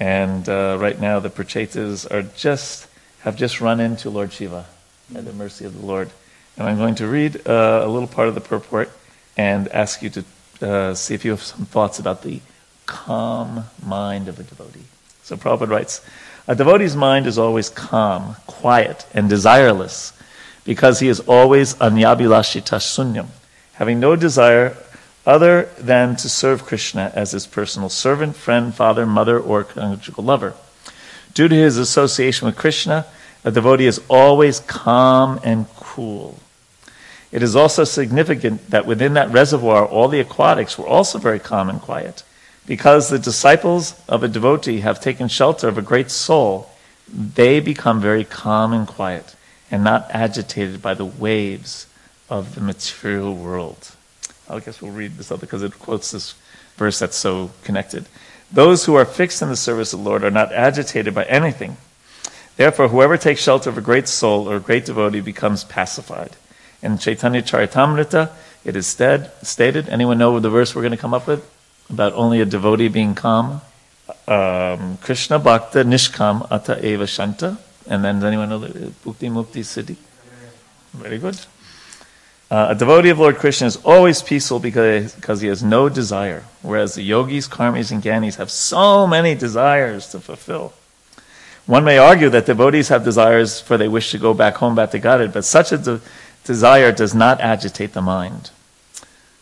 and 0.00 0.48
uh, 0.48 0.78
right 0.80 0.98
now 0.98 1.20
the 1.20 1.30
Prachetas 1.30 2.10
are 2.10 2.22
just 2.22 2.86
have 3.20 3.36
just 3.36 3.60
run 3.60 3.80
into 3.80 4.10
Lord 4.10 4.32
Shiva 4.32 4.66
at 5.14 5.24
the 5.24 5.32
mercy 5.32 5.64
of 5.64 5.78
the 5.78 5.84
Lord, 5.84 6.10
and 6.56 6.66
I'm 6.68 6.78
going 6.78 6.94
to 6.96 7.06
read 7.06 7.46
uh, 7.46 7.82
a 7.84 7.88
little 7.88 8.08
part 8.08 8.28
of 8.28 8.34
the 8.34 8.40
purport 8.40 8.90
and 9.36 9.68
ask 9.68 10.02
you 10.02 10.10
to 10.10 10.24
uh, 10.60 10.94
see 10.94 11.14
if 11.14 11.24
you 11.24 11.30
have 11.32 11.42
some 11.42 11.66
thoughts 11.66 11.98
about 11.98 12.22
the 12.22 12.40
calm 12.86 13.64
mind 13.84 14.28
of 14.28 14.38
a 14.38 14.42
devotee. 14.42 14.84
So 15.22 15.36
Prabhupada 15.36 15.68
writes, 15.68 16.04
a 16.46 16.54
devotee's 16.54 16.96
mind 16.96 17.26
is 17.26 17.38
always 17.38 17.68
calm, 17.68 18.36
quiet, 18.46 19.06
and 19.12 19.30
desireless 19.30 20.12
because 20.64 21.00
he 21.00 21.08
is 21.08 21.20
always 21.20 21.74
anyabilashita 21.74 22.78
sunyam, 22.78 23.26
having 23.74 24.00
no 24.00 24.16
desire 24.16 24.76
other 25.26 25.68
than 25.78 26.16
to 26.16 26.28
serve 26.28 26.64
Krishna 26.64 27.12
as 27.14 27.32
his 27.32 27.46
personal 27.46 27.90
servant, 27.90 28.34
friend, 28.34 28.74
father, 28.74 29.04
mother, 29.04 29.38
or 29.38 29.64
conjugal 29.64 30.24
lover. 30.24 30.54
Due 31.34 31.48
to 31.48 31.54
his 31.54 31.76
association 31.76 32.46
with 32.46 32.56
Krishna, 32.56 33.06
a 33.44 33.50
devotee 33.50 33.86
is 33.86 34.00
always 34.08 34.60
calm 34.60 35.38
and 35.44 35.66
cool. 35.76 36.38
It 37.30 37.42
is 37.42 37.54
also 37.54 37.84
significant 37.84 38.70
that 38.70 38.86
within 38.86 39.14
that 39.14 39.30
reservoir, 39.30 39.84
all 39.84 40.08
the 40.08 40.20
aquatics 40.20 40.78
were 40.78 40.86
also 40.86 41.18
very 41.18 41.38
calm 41.38 41.68
and 41.68 41.80
quiet. 41.80 42.22
Because 42.66 43.08
the 43.08 43.18
disciples 43.18 43.98
of 44.08 44.22
a 44.22 44.28
devotee 44.28 44.80
have 44.80 45.00
taken 45.00 45.28
shelter 45.28 45.68
of 45.68 45.78
a 45.78 45.82
great 45.82 46.10
soul, 46.10 46.70
they 47.12 47.60
become 47.60 48.00
very 48.00 48.24
calm 48.24 48.72
and 48.72 48.86
quiet 48.86 49.34
and 49.70 49.84
not 49.84 50.06
agitated 50.10 50.80
by 50.80 50.94
the 50.94 51.04
waves 51.04 51.86
of 52.30 52.54
the 52.54 52.60
material 52.60 53.34
world. 53.34 53.94
I 54.48 54.60
guess 54.60 54.80
we'll 54.80 54.92
read 54.92 55.16
this 55.16 55.30
other 55.30 55.40
because 55.40 55.62
it 55.62 55.78
quotes 55.78 56.10
this 56.10 56.34
verse 56.76 56.98
that's 56.98 57.16
so 57.16 57.50
connected. 57.64 58.06
Those 58.50 58.86
who 58.86 58.94
are 58.94 59.04
fixed 59.04 59.42
in 59.42 59.48
the 59.50 59.56
service 59.56 59.92
of 59.92 60.00
the 60.00 60.08
Lord 60.08 60.24
are 60.24 60.30
not 60.30 60.52
agitated 60.52 61.14
by 61.14 61.24
anything. 61.24 61.76
Therefore, 62.56 62.88
whoever 62.88 63.16
takes 63.16 63.42
shelter 63.42 63.70
of 63.70 63.78
a 63.78 63.82
great 63.82 64.08
soul 64.08 64.48
or 64.48 64.56
a 64.56 64.60
great 64.60 64.86
devotee 64.86 65.20
becomes 65.20 65.64
pacified. 65.64 66.36
In 66.82 66.98
Chaitanya 66.98 67.42
Charitamrita, 67.42 68.30
it 68.64 68.76
is 68.76 68.86
stead, 68.86 69.32
stated. 69.42 69.88
Anyone 69.88 70.18
know 70.18 70.38
the 70.38 70.50
verse 70.50 70.74
we're 70.74 70.82
going 70.82 70.92
to 70.92 70.98
come 70.98 71.14
up 71.14 71.26
with 71.26 71.44
about 71.90 72.12
only 72.12 72.40
a 72.40 72.44
devotee 72.44 72.88
being 72.88 73.14
calm? 73.14 73.60
Um, 74.26 74.98
Krishna 74.98 75.38
Bhakta 75.38 75.84
Nishkam 75.84 76.46
Ata 76.50 76.84
Eva 76.86 77.06
Shanta. 77.06 77.58
And 77.88 78.04
then 78.04 78.16
does 78.16 78.24
anyone 78.24 78.48
know 78.48 78.58
the 78.58 78.68
Bhukti 78.68 79.30
Mukti 79.30 79.62
Siddhi? 79.62 79.96
Very 80.92 81.18
good. 81.18 81.38
Uh, 82.50 82.68
a 82.70 82.74
devotee 82.74 83.10
of 83.10 83.18
Lord 83.18 83.36
Krishna 83.36 83.66
is 83.66 83.76
always 83.84 84.22
peaceful 84.22 84.58
because, 84.58 85.14
because 85.14 85.40
he 85.42 85.48
has 85.48 85.62
no 85.62 85.88
desire, 85.88 86.44
whereas 86.62 86.94
the 86.94 87.02
yogis, 87.02 87.46
karmis, 87.46 87.90
and 87.90 88.02
gyanis 88.02 88.36
have 88.36 88.50
so 88.50 89.06
many 89.06 89.34
desires 89.34 90.08
to 90.08 90.20
fulfill. 90.20 90.72
One 91.66 91.84
may 91.84 91.98
argue 91.98 92.30
that 92.30 92.46
devotees 92.46 92.88
have 92.88 93.04
desires 93.04 93.60
for 93.60 93.76
they 93.76 93.88
wish 93.88 94.12
to 94.12 94.18
go 94.18 94.32
back 94.32 94.54
home, 94.54 94.74
back 94.74 94.92
to 94.92 94.98
Godhead, 94.98 95.34
but 95.34 95.44
such 95.44 95.72
a 95.72 95.76
de- 95.76 96.00
desire 96.48 96.90
does 96.92 97.14
not 97.14 97.36
agitate 97.42 97.92
the 97.92 98.00
mind. 98.00 98.50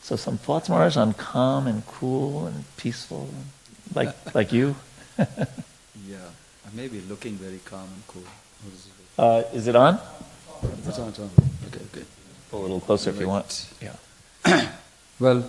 So 0.03 0.17
some 0.17 0.39
thoughts, 0.39 0.69
Maharaj, 0.69 0.97
on 0.97 1.15
calm 1.15 1.69
and 1.69 1.87
cool 1.87 2.47
and 2.49 2.65
peaceful, 2.77 3.29
like, 3.95 4.13
like 4.35 4.53
you? 4.53 4.75
yeah, 5.19 6.29
I 6.67 6.71
may 6.75 6.89
be 6.89 7.01
looking 7.13 7.35
very 7.47 7.61
calm 7.65 7.89
and 7.95 8.05
cool. 8.09 8.29
Is 8.75 8.87
it, 8.87 9.21
uh, 9.23 9.43
is 9.59 9.67
it 9.69 9.77
on? 9.77 10.01
It's 10.89 10.99
on, 10.99 11.09
it's 11.09 11.21
on. 11.21 11.31
Okay, 11.69 11.85
okay 11.93 12.07
a 12.53 12.57
little 12.57 12.81
closer 12.81 13.11
if 13.11 13.21
you 13.21 13.29
want. 13.29 13.73
Yeah. 13.81 14.69
well, 15.21 15.45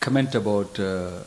comment 0.00 0.34
about 0.34 0.78
uh, 0.78 1.20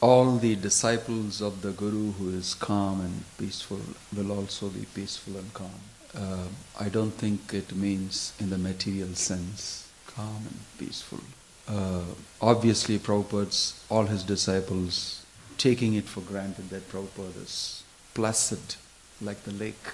all 0.00 0.36
the 0.36 0.56
disciples 0.56 1.40
of 1.40 1.62
the 1.62 1.70
Guru 1.70 2.12
who 2.12 2.30
is 2.30 2.54
calm 2.54 3.00
and 3.00 3.24
peaceful 3.38 3.80
will 4.16 4.32
also 4.32 4.68
be 4.68 4.84
peaceful 4.94 5.36
and 5.36 5.52
calm. 5.54 5.80
Uh, 6.16 6.48
I 6.78 6.88
don't 6.88 7.12
think 7.12 7.54
it 7.54 7.74
means 7.74 8.32
in 8.38 8.50
the 8.50 8.58
material 8.58 9.14
sense, 9.14 9.88
calm 10.06 10.42
and 10.48 10.60
peaceful. 10.78 11.20
Uh, 11.68 12.02
obviously, 12.40 12.98
Prabhupada's, 12.98 13.82
all 13.88 14.04
his 14.06 14.22
disciples, 14.22 15.24
taking 15.58 15.94
it 15.94 16.04
for 16.04 16.20
granted 16.20 16.70
that 16.70 16.88
Prabhupada 16.90 17.42
is 17.42 17.82
placid 18.14 18.76
like 19.20 19.42
the 19.44 19.52
lake, 19.52 19.86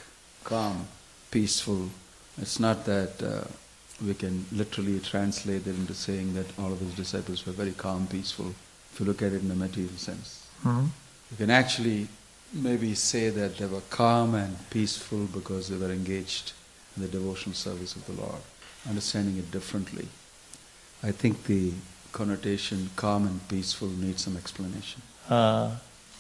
calm, 0.45 0.89
peaceful. 1.31 1.91
It's 2.41 2.59
not 2.59 2.85
that 2.87 3.23
uh, 3.23 3.45
we 4.05 4.15
can 4.15 4.47
literally 4.53 4.99
translate 5.01 5.67
it 5.67 5.77
into 5.77 5.95
saying 5.95 6.35
that 6.35 6.47
all 6.59 6.73
of 6.73 6.81
his 6.81 6.95
disciples 6.95 7.47
were 7.47 7.53
very 7.53 7.73
calm, 7.73 8.07
peaceful, 8.07 8.55
if 8.93 9.01
you 9.01 9.07
look 9.07 9.23
at 9.23 9.33
it 9.33 9.43
in 9.43 9.49
the 9.49 9.55
material 9.55 9.93
sense. 9.97 10.47
Mm-hmm. 10.65 10.87
You 11.31 11.37
can 11.37 11.51
actually 11.51 12.09
maybe 12.53 12.95
say 12.95 13.31
that 13.31 13.59
they 13.59 13.67
were 13.67 13.83
calm 13.91 14.35
and 14.35 14.57
peaceful 14.71 15.27
because 15.27 15.69
they 15.69 15.77
were 15.77 15.93
engaged 15.93 16.53
in 16.97 17.03
the 17.03 17.09
devotional 17.09 17.55
service 17.55 17.95
of 17.97 18.07
the 18.07 18.13
Lord, 18.13 18.41
understanding 18.89 19.37
it 19.39 19.51
differently. 19.51 20.09
I 21.03 21.13
think 21.13 21.45
the 21.45 21.73
connotation 22.13 22.91
calm 22.97 23.27
and 23.27 23.47
peaceful 23.49 23.89
needs 23.89 24.25
some 24.25 24.37
explanation. 24.37 25.03
Uh. 25.29 25.77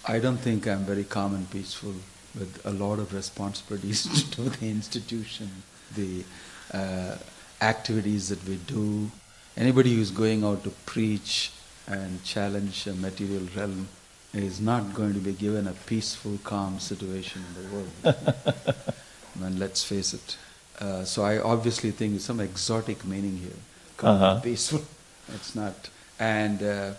I 0.06 0.18
don't 0.20 0.38
think 0.38 0.66
I'm 0.66 0.85
very 0.85 1.04
calm 1.04 1.35
and 1.35 1.50
peaceful 1.50 1.92
with 2.35 2.64
a 2.64 2.70
lot 2.70 2.99
of 2.99 3.12
responsibilities 3.12 4.25
to 4.30 4.42
the 4.42 4.70
institution, 4.70 5.50
the 5.94 6.25
uh, 6.73 7.16
activities 7.61 8.28
that 8.30 8.42
we 8.49 8.56
do. 8.56 9.11
Anybody 9.56 9.97
who's 9.97 10.11
going 10.11 10.44
out 10.44 10.64
to 10.64 10.70
preach 10.87 11.52
and 11.87 12.23
challenge 12.25 12.87
a 12.87 12.94
material 12.94 13.47
realm 13.56 13.88
is 14.35 14.61
not 14.61 14.94
going 14.94 15.14
to 15.14 15.20
be 15.20 15.32
given 15.32 15.66
a 15.66 15.73
peaceful, 15.73 16.38
calm 16.44 16.78
situation 16.78 17.42
in 17.49 17.62
the 17.62 17.75
world. 17.75 18.16
and 19.42 19.58
let's 19.58 19.85
face 19.85 20.14
it. 20.14 20.37
Uh, 20.78 21.04
so 21.04 21.23
I 21.23 21.38
obviously 21.38 21.90
think 21.90 22.12
there's 22.12 22.25
some 22.25 22.40
exotic 22.40 23.04
meaning 23.04 23.38
here. 23.38 23.61
Calm 23.97 24.23
uh-huh. 24.23 24.40
peaceful. 24.40 24.82
It's 25.35 25.54
not. 25.54 25.90
And 26.18 26.62
uh, 26.62 26.92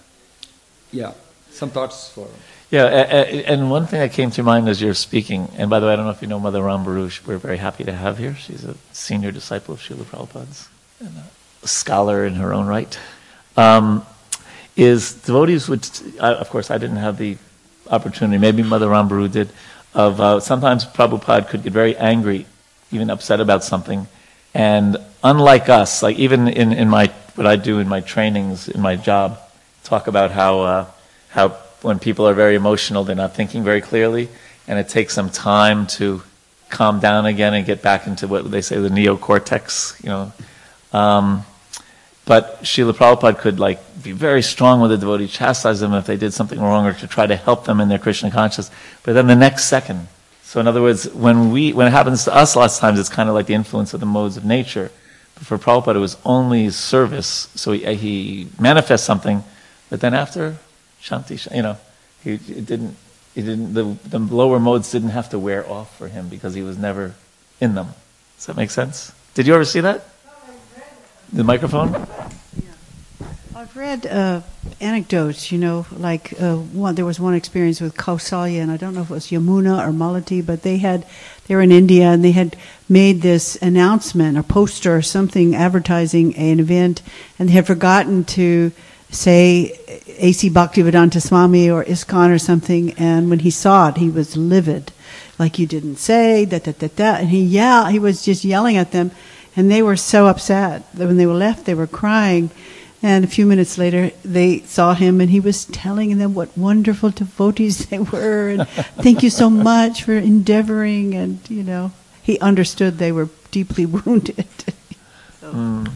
yeah, 0.91 1.13
some 1.49 1.71
thoughts 1.71 2.09
for. 2.09 2.27
Yeah, 2.69 2.85
and 2.85 3.71
one 3.71 3.87
thing 3.87 3.99
that 4.01 4.13
came 4.13 4.29
to 4.31 4.43
mind 4.43 4.69
as 4.69 4.79
you're 4.79 4.93
speaking, 4.93 5.51
and 5.57 5.67
by 5.67 5.79
the 5.79 5.87
way, 5.87 5.93
I 5.93 5.95
don't 5.95 6.05
know 6.05 6.11
if 6.11 6.21
you 6.21 6.27
know 6.27 6.39
Mother 6.39 6.61
Rambarush, 6.61 7.25
we're 7.25 7.39
very 7.39 7.57
happy 7.57 7.83
to 7.85 7.91
have 7.91 8.19
here. 8.19 8.35
She's 8.35 8.63
a 8.63 8.75
senior 8.91 9.31
disciple 9.31 9.73
of 9.73 9.81
Srila 9.81 10.03
Prabhupada's 10.03 10.69
and 10.99 11.15
a 11.63 11.67
scholar 11.67 12.23
in 12.25 12.35
her 12.35 12.53
own 12.53 12.67
right. 12.67 12.99
Um, 13.57 14.05
is 14.79 15.13
devotees 15.13 15.67
would, 15.67 15.87
of 16.19 16.49
course, 16.49 16.71
I 16.71 16.77
didn't 16.77 16.97
have 16.97 17.17
the 17.17 17.37
opportunity, 17.91 18.37
maybe 18.37 18.63
Mother 18.63 18.87
Rambaru 18.87 19.29
did, 19.29 19.49
of 19.93 20.21
uh, 20.21 20.39
sometimes 20.39 20.85
Prabhupada 20.85 21.49
could 21.49 21.63
get 21.63 21.73
very 21.73 21.97
angry, 21.97 22.45
even 22.89 23.09
upset 23.09 23.41
about 23.41 23.63
something. 23.63 24.07
And 24.53 24.95
unlike 25.21 25.67
us, 25.67 26.01
like 26.01 26.17
even 26.17 26.47
in, 26.47 26.71
in 26.71 26.87
my, 26.87 27.07
what 27.35 27.45
I 27.45 27.57
do 27.57 27.79
in 27.79 27.89
my 27.89 27.99
trainings, 27.99 28.69
in 28.69 28.79
my 28.79 28.95
job, 28.95 29.37
talk 29.83 30.07
about 30.07 30.31
how, 30.31 30.61
uh, 30.61 30.85
how 31.29 31.49
when 31.81 31.99
people 31.99 32.25
are 32.25 32.33
very 32.33 32.55
emotional, 32.55 33.03
they're 33.03 33.15
not 33.15 33.35
thinking 33.35 33.63
very 33.63 33.81
clearly, 33.81 34.29
and 34.65 34.79
it 34.79 34.87
takes 34.87 35.13
some 35.13 35.29
time 35.29 35.87
to 35.87 36.23
calm 36.69 37.01
down 37.01 37.25
again 37.25 37.53
and 37.53 37.65
get 37.65 37.81
back 37.81 38.07
into 38.07 38.27
what 38.27 38.49
they 38.49 38.61
say 38.61 38.77
the 38.77 38.89
neocortex, 38.89 40.01
you 40.03 40.09
know. 40.09 40.31
Um, 40.93 41.45
but 42.29 42.61
Srila 42.61 42.93
Prabhupada 42.93 43.39
could 43.39 43.59
like 43.59 43.79
be 44.03 44.11
very 44.11 44.43
strong 44.43 44.81
with 44.81 44.91
the 44.91 44.99
devotee, 44.99 45.27
chastise 45.27 45.79
them 45.79 45.95
if 45.95 46.05
they 46.05 46.15
did 46.15 46.31
something 46.31 46.59
wrong 46.59 46.85
or 46.85 46.93
to 46.93 47.07
try 47.07 47.25
to 47.25 47.35
help 47.35 47.65
them 47.65 47.81
in 47.81 47.89
their 47.89 47.97
Krishna 47.97 48.29
consciousness. 48.29 48.69
But 49.01 49.13
then 49.13 49.25
the 49.25 49.35
next 49.35 49.65
second, 49.65 50.07
So 50.43 50.59
in 50.59 50.67
other 50.67 50.79
words, 50.79 51.09
when 51.11 51.49
we 51.49 51.73
when 51.73 51.87
it 51.87 51.89
happens 51.89 52.25
to 52.25 52.35
us, 52.35 52.55
lots 52.55 52.75
of 52.75 52.81
times 52.81 52.99
it's 52.99 53.09
kind 53.09 53.29
of 53.29 53.33
like 53.33 53.47
the 53.47 53.55
influence 53.55 53.95
of 53.95 53.99
the 53.99 54.05
modes 54.05 54.37
of 54.37 54.45
nature. 54.45 54.91
But 55.33 55.47
for 55.47 55.57
Prabhupada, 55.57 55.95
it 55.95 55.99
was 55.99 56.17
only 56.23 56.69
service. 56.69 57.49
So 57.55 57.71
he, 57.71 57.83
eh, 57.83 57.93
he 57.93 58.47
manifests 58.59 59.07
something, 59.07 59.43
but 59.89 59.99
then 59.99 60.13
after 60.13 60.57
shanti, 61.01 61.35
you 61.55 61.63
know, 61.63 61.77
he 62.23 62.33
it 62.33 62.67
didn't. 62.67 62.95
He 63.33 63.41
didn't. 63.41 63.73
The, 63.73 63.97
the 64.07 64.19
lower 64.19 64.59
modes 64.59 64.91
didn't 64.91 65.17
have 65.17 65.29
to 65.31 65.39
wear 65.39 65.67
off 65.67 65.97
for 65.97 66.07
him 66.07 66.29
because 66.29 66.53
he 66.53 66.61
was 66.61 66.77
never 66.77 67.15
in 67.59 67.73
them. 67.73 67.87
Does 68.37 68.45
that 68.45 68.55
make 68.55 68.69
sense? 68.69 69.13
Did 69.33 69.47
you 69.47 69.55
ever 69.55 69.65
see 69.65 69.79
that? 69.79 70.08
The 71.31 71.43
microphone. 71.43 71.91
Yeah. 71.91 73.27
I've 73.55 73.77
read 73.77 74.07
uh, 74.07 74.41
anecdotes, 74.81 75.51
you 75.51 75.59
know, 75.59 75.85
like 75.91 76.33
uh, 76.41 76.55
one, 76.55 76.95
there 76.95 77.05
was 77.05 77.19
one 77.19 77.35
experience 77.35 77.79
with 77.79 77.95
Kausalya, 77.95 78.61
and 78.61 78.71
I 78.71 78.77
don't 78.77 78.95
know 78.95 79.01
if 79.01 79.11
it 79.11 79.13
was 79.13 79.27
Yamuna 79.27 79.87
or 79.87 79.91
Malati, 79.91 80.43
but 80.43 80.63
they 80.63 80.77
had 80.77 81.05
they 81.47 81.53
were 81.53 81.61
in 81.61 81.71
India 81.71 82.05
and 82.05 82.25
they 82.25 82.31
had 82.31 82.55
made 82.87 83.21
this 83.21 83.57
announcement, 83.57 84.39
a 84.39 84.43
poster 84.43 84.95
or 84.95 85.03
something 85.03 85.55
advertising 85.55 86.35
an 86.35 86.59
event, 86.59 87.03
and 87.37 87.49
they 87.49 87.53
had 87.53 87.67
forgotten 87.67 88.23
to 88.23 88.71
say 89.11 89.77
A.C. 90.17 90.49
Bhaktivedanta 90.49 91.21
Swami 91.21 91.69
or 91.69 91.83
ISKCON 91.83 92.33
or 92.33 92.39
something, 92.39 92.93
and 92.93 93.29
when 93.29 93.39
he 93.39 93.51
saw 93.51 93.89
it, 93.89 93.97
he 93.97 94.09
was 94.09 94.35
livid, 94.35 94.91
like 95.37 95.59
you 95.59 95.67
didn't 95.67 95.97
say 95.97 96.45
da 96.45 96.57
da 96.57 96.71
da 96.71 96.87
da, 96.95 97.15
and 97.17 97.29
he 97.29 97.43
yeah, 97.43 97.91
he 97.91 97.99
was 97.99 98.25
just 98.25 98.43
yelling 98.43 98.77
at 98.77 98.91
them, 98.91 99.11
and 99.59 99.69
they 99.69 99.81
were 99.81 99.97
so 99.97 100.27
upset 100.27 100.89
that 100.93 101.05
when 101.05 101.17
they 101.17 101.25
were 101.25 101.33
left, 101.33 101.65
they 101.65 101.73
were 101.73 101.85
crying. 101.85 102.49
And 103.03 103.25
a 103.25 103.27
few 103.27 103.45
minutes 103.45 103.77
later, 103.77 104.11
they 104.23 104.59
saw 104.61 104.93
him, 104.93 105.19
and 105.19 105.29
he 105.29 105.41
was 105.41 105.65
telling 105.65 106.17
them 106.17 106.33
what 106.33 106.57
wonderful 106.57 107.09
devotees 107.09 107.85
they 107.89 107.99
were, 107.99 108.47
and 108.47 108.65
thank 109.03 109.21
you 109.21 109.29
so 109.29 109.49
much 109.49 110.03
for 110.03 110.13
endeavoring. 110.13 111.13
And 111.13 111.39
you 111.49 111.63
know, 111.63 111.91
he 112.23 112.39
understood 112.39 112.99
they 112.99 113.11
were 113.11 113.27
deeply 113.51 113.85
wounded. 113.97 114.47
so. 115.41 115.51
Mm. 115.51 115.91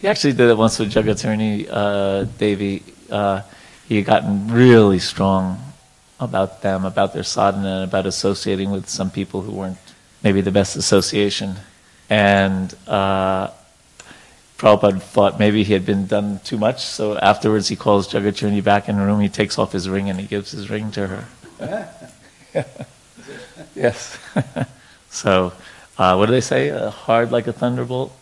He 0.00 0.08
actually 0.08 0.32
did 0.32 0.50
it 0.50 0.56
once 0.58 0.80
with 0.80 0.92
Jagatharani 0.92 1.68
uh, 1.70 2.24
Devi. 2.38 2.82
Uh, 3.08 3.42
he 3.88 3.98
had 3.98 4.04
gotten 4.04 4.48
really 4.48 4.98
strong 4.98 5.62
about 6.18 6.60
them, 6.60 6.84
about 6.84 7.14
their 7.14 7.22
sadhana, 7.22 7.68
and 7.68 7.84
about 7.84 8.04
associating 8.04 8.72
with 8.72 8.88
some 8.88 9.10
people 9.12 9.42
who 9.42 9.52
weren't 9.52 9.78
maybe 10.24 10.40
the 10.40 10.50
best 10.50 10.74
association. 10.74 11.54
And 12.08 12.74
uh, 12.86 13.50
Prabhupada 14.58 15.02
thought 15.02 15.38
maybe 15.38 15.64
he 15.64 15.72
had 15.72 15.84
been 15.84 16.06
done 16.06 16.40
too 16.44 16.56
much, 16.56 16.84
so 16.84 17.18
afterwards 17.18 17.68
he 17.68 17.76
calls 17.76 18.08
Jagatharani 18.08 18.64
back 18.64 18.88
in 18.88 18.96
the 18.96 19.04
room, 19.04 19.20
he 19.20 19.28
takes 19.28 19.58
off 19.58 19.72
his 19.72 19.88
ring 19.88 20.08
and 20.08 20.18
he 20.18 20.26
gives 20.26 20.52
his 20.52 20.70
ring 20.70 20.90
to 20.92 21.06
her. 21.06 22.64
yes. 23.74 24.18
so, 25.10 25.52
uh, 25.98 26.14
what 26.16 26.26
do 26.26 26.32
they 26.32 26.40
say? 26.40 26.70
Uh, 26.70 26.90
hard 26.90 27.32
like 27.32 27.46
a 27.46 27.52
thunderbolt 27.52 28.16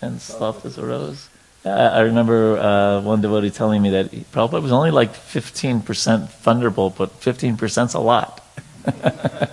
and 0.00 0.20
soft 0.20 0.64
as 0.64 0.78
a 0.78 0.86
rose? 0.86 1.28
I, 1.64 2.00
remember 2.00 2.58
uh, 2.58 3.00
one 3.02 3.20
devotee 3.20 3.50
telling 3.50 3.82
me 3.82 3.90
that 3.90 4.10
he, 4.10 4.20
Prabhupada 4.32 4.62
was 4.62 4.72
only 4.72 4.90
like 4.90 5.12
15% 5.12 6.28
thunderbolt, 6.28 6.96
but 6.96 7.20
15%'s 7.20 7.94
a 7.94 8.00
lot. 8.00 8.42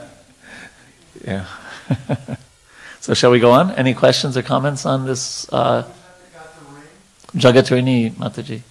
yeah. 1.25 1.45
So, 3.05 3.13
shall 3.13 3.29
we 3.29 3.39
go 3.39 3.51
on? 3.51 3.69
Any 3.73 3.93
questions 3.93 4.35
or 4.35 4.41
comments 4.41 4.83
on 4.83 5.05
this? 5.05 5.47
Uh, 5.53 5.87
Jagatrini 7.35 8.09
Mataji. 8.13 8.61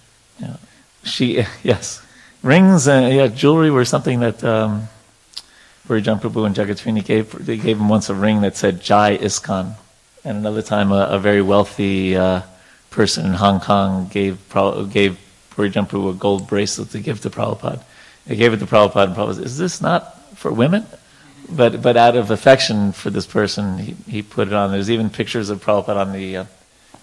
Yeah. 0.41 0.57
She, 1.05 1.45
yes. 1.63 2.05
Rings 2.43 2.85
and 2.85 3.15
yeah, 3.15 3.27
jewelry 3.27 3.71
were 3.71 3.85
something 3.85 4.19
that 4.19 4.43
um, 4.43 4.89
Prabhu 5.87 6.45
and 6.45 6.53
Jagatrini 6.53 7.05
gave. 7.05 7.45
They 7.45 7.55
gave 7.55 7.79
him 7.79 7.87
once 7.87 8.09
a 8.09 8.13
ring 8.13 8.41
that 8.41 8.57
said 8.57 8.81
Jai 8.81 9.17
ISKCON. 9.19 9.75
And 10.25 10.39
another 10.39 10.61
time, 10.61 10.91
a, 10.91 11.07
a 11.11 11.17
very 11.17 11.41
wealthy 11.41 12.17
uh, 12.17 12.41
person 12.89 13.27
in 13.27 13.35
Hong 13.35 13.61
Kong 13.61 14.09
gave, 14.09 14.37
gave 14.91 15.17
Prabhu 15.55 16.09
a 16.09 16.13
gold 16.13 16.45
bracelet 16.49 16.89
to 16.89 16.99
give 16.99 17.21
to 17.21 17.29
Prabhupada. 17.29 17.81
They 18.27 18.35
gave 18.35 18.51
it 18.51 18.57
to 18.57 18.65
Prabhupada, 18.65 19.05
and 19.05 19.15
Prabhupada 19.15 19.35
said, 19.35 19.45
Is 19.45 19.57
this 19.57 19.79
not 19.79 20.19
for 20.35 20.51
women? 20.51 20.85
But, 21.49 21.81
but 21.81 21.95
out 21.95 22.15
of 22.15 22.31
affection 22.31 22.91
for 22.91 23.09
this 23.09 23.27
person, 23.27 23.77
he, 23.77 23.95
he 24.09 24.21
put 24.21 24.47
it 24.47 24.53
on. 24.53 24.71
There's 24.71 24.89
even 24.89 25.09
pictures 25.09 25.49
of 25.49 25.63
Prabhupada 25.63 25.97
on 25.97 26.13
the. 26.13 26.37
Uh, 26.37 26.45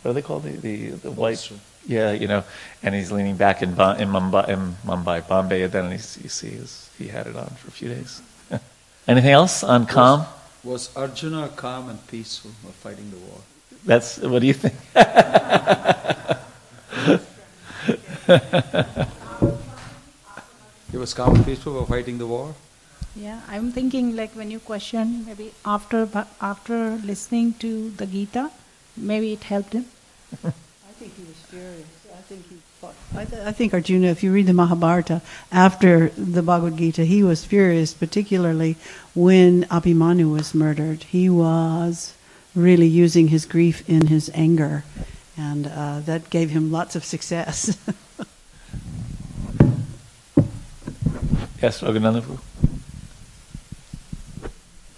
what 0.03 0.11
are 0.11 0.15
they 0.15 0.23
called? 0.23 0.43
The, 0.43 0.57
the, 0.57 0.91
the 0.91 1.11
white, 1.11 1.51
yeah, 1.87 2.13
you 2.13 2.27
know, 2.27 2.45
and 2.83 2.95
he's 2.95 3.13
leaning 3.13 3.37
back 3.37 3.63
in, 3.63 3.71
in 3.71 3.77
Mumbai, 3.77 4.49
in 4.49 4.77
Mumbai, 4.85 5.27
Bombay, 5.27 5.63
and 5.63 5.73
then 5.73 5.93
he's, 5.93 6.19
you 6.23 6.29
see 6.29 6.51
his, 6.51 6.91
he 6.99 7.09
had 7.09 7.27
it 7.27 7.37
on 7.37 7.47
for 7.47 7.69
a 7.69 7.71
few 7.71 7.89
days. 7.89 8.21
Anything 9.09 9.31
else 9.31 9.63
on 9.63 9.87
calm? 9.87 10.27
Was, 10.65 10.95
was 10.95 10.97
Arjuna 10.97 11.51
calm 11.57 11.89
and 11.89 12.05
peaceful 12.09 12.51
while 12.63 12.73
fighting 12.73 13.11
the 13.11 13.19
war? 13.19 13.39
That's, 13.85 14.19
what 14.19 14.41
do 14.41 14.47
you 14.47 14.55
think? 14.55 14.75
he 20.93 20.97
was 20.97 21.15
calm 21.15 21.35
and 21.35 21.45
peaceful 21.45 21.75
while 21.75 21.87
fighting 21.87 22.19
the 22.19 22.27
war? 22.27 22.55
Yeah, 23.15 23.41
I'm 23.47 23.73
thinking 23.73 24.17
like 24.17 24.33
when 24.33 24.51
you 24.51 24.59
question, 24.59 25.27
maybe 25.27 25.53
after 25.67 26.09
after 26.41 26.97
listening 27.05 27.53
to 27.61 27.91
the 27.91 28.07
Gita, 28.07 28.51
maybe 28.97 29.35
it 29.35 29.45
helped 29.45 29.75
him. 29.75 29.85
I 30.45 30.51
think 30.99 31.15
he 31.17 31.25
was 31.25 31.37
furious. 31.51 31.87
I 32.11 32.23
think 32.23 32.49
he 32.49 32.57
fought. 32.81 32.95
I, 33.15 33.27
th- 33.27 33.43
I, 33.43 33.53
think 33.53 33.75
Arjuna, 33.75 34.07
if 34.07 34.23
you 34.23 34.33
read 34.33 34.47
the 34.47 34.55
Mahabharata 34.55 35.21
after 35.51 36.09
the 36.11 36.43
Bhagavad 36.43 36.79
Gita, 36.79 37.05
he 37.05 37.23
was 37.23 37.45
furious, 37.45 37.93
particularly 37.93 38.77
when 39.15 39.65
Abhimanyu 39.65 40.33
was 40.33 40.55
murdered. 40.55 41.03
He 41.05 41.29
was 41.29 42.15
really 42.55 42.87
using 42.87 43.29
his 43.29 43.45
grief 43.45 43.87
in 43.91 44.07
his 44.07 44.31
anger, 44.33 44.85
and 45.37 45.67
uh, 45.67 46.01
that 46.01 46.31
gave 46.31 46.49
him 46.49 46.73
lots 46.73 46.97
of 46.97 47.05
success. 47.05 47.77
yes, 51.61 51.83
Raghunath. 51.83 52.39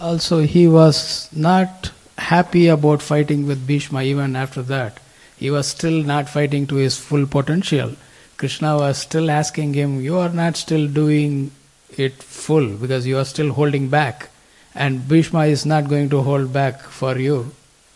Also, 0.04 0.40
he 0.42 0.68
was 0.68 1.30
not 1.32 1.90
happy 2.18 2.66
about 2.68 3.00
fighting 3.00 3.46
with 3.46 3.66
Bhishma 3.66 4.02
even 4.02 4.36
after 4.36 4.62
that. 4.62 5.00
He 5.38 5.50
was 5.50 5.66
still 5.66 6.02
not 6.02 6.28
fighting 6.28 6.66
to 6.66 6.74
his 6.74 6.98
full 6.98 7.26
potential. 7.26 7.92
Krishna 8.36 8.76
was 8.76 8.98
still 8.98 9.30
asking 9.30 9.72
him, 9.72 10.02
You 10.02 10.18
are 10.18 10.28
not 10.28 10.58
still 10.58 10.86
doing 10.88 11.52
it 11.96 12.22
full 12.22 12.68
because 12.76 13.06
you 13.06 13.16
are 13.16 13.24
still 13.24 13.54
holding 13.54 13.88
back. 13.88 14.28
And 14.74 15.08
Bhishma 15.08 15.46
is 15.46 15.64
not 15.64 15.88
going 15.88 16.10
to 16.10 16.20
hold 16.20 16.52
back 16.52 16.82
for 16.82 17.16
you. 17.18 17.52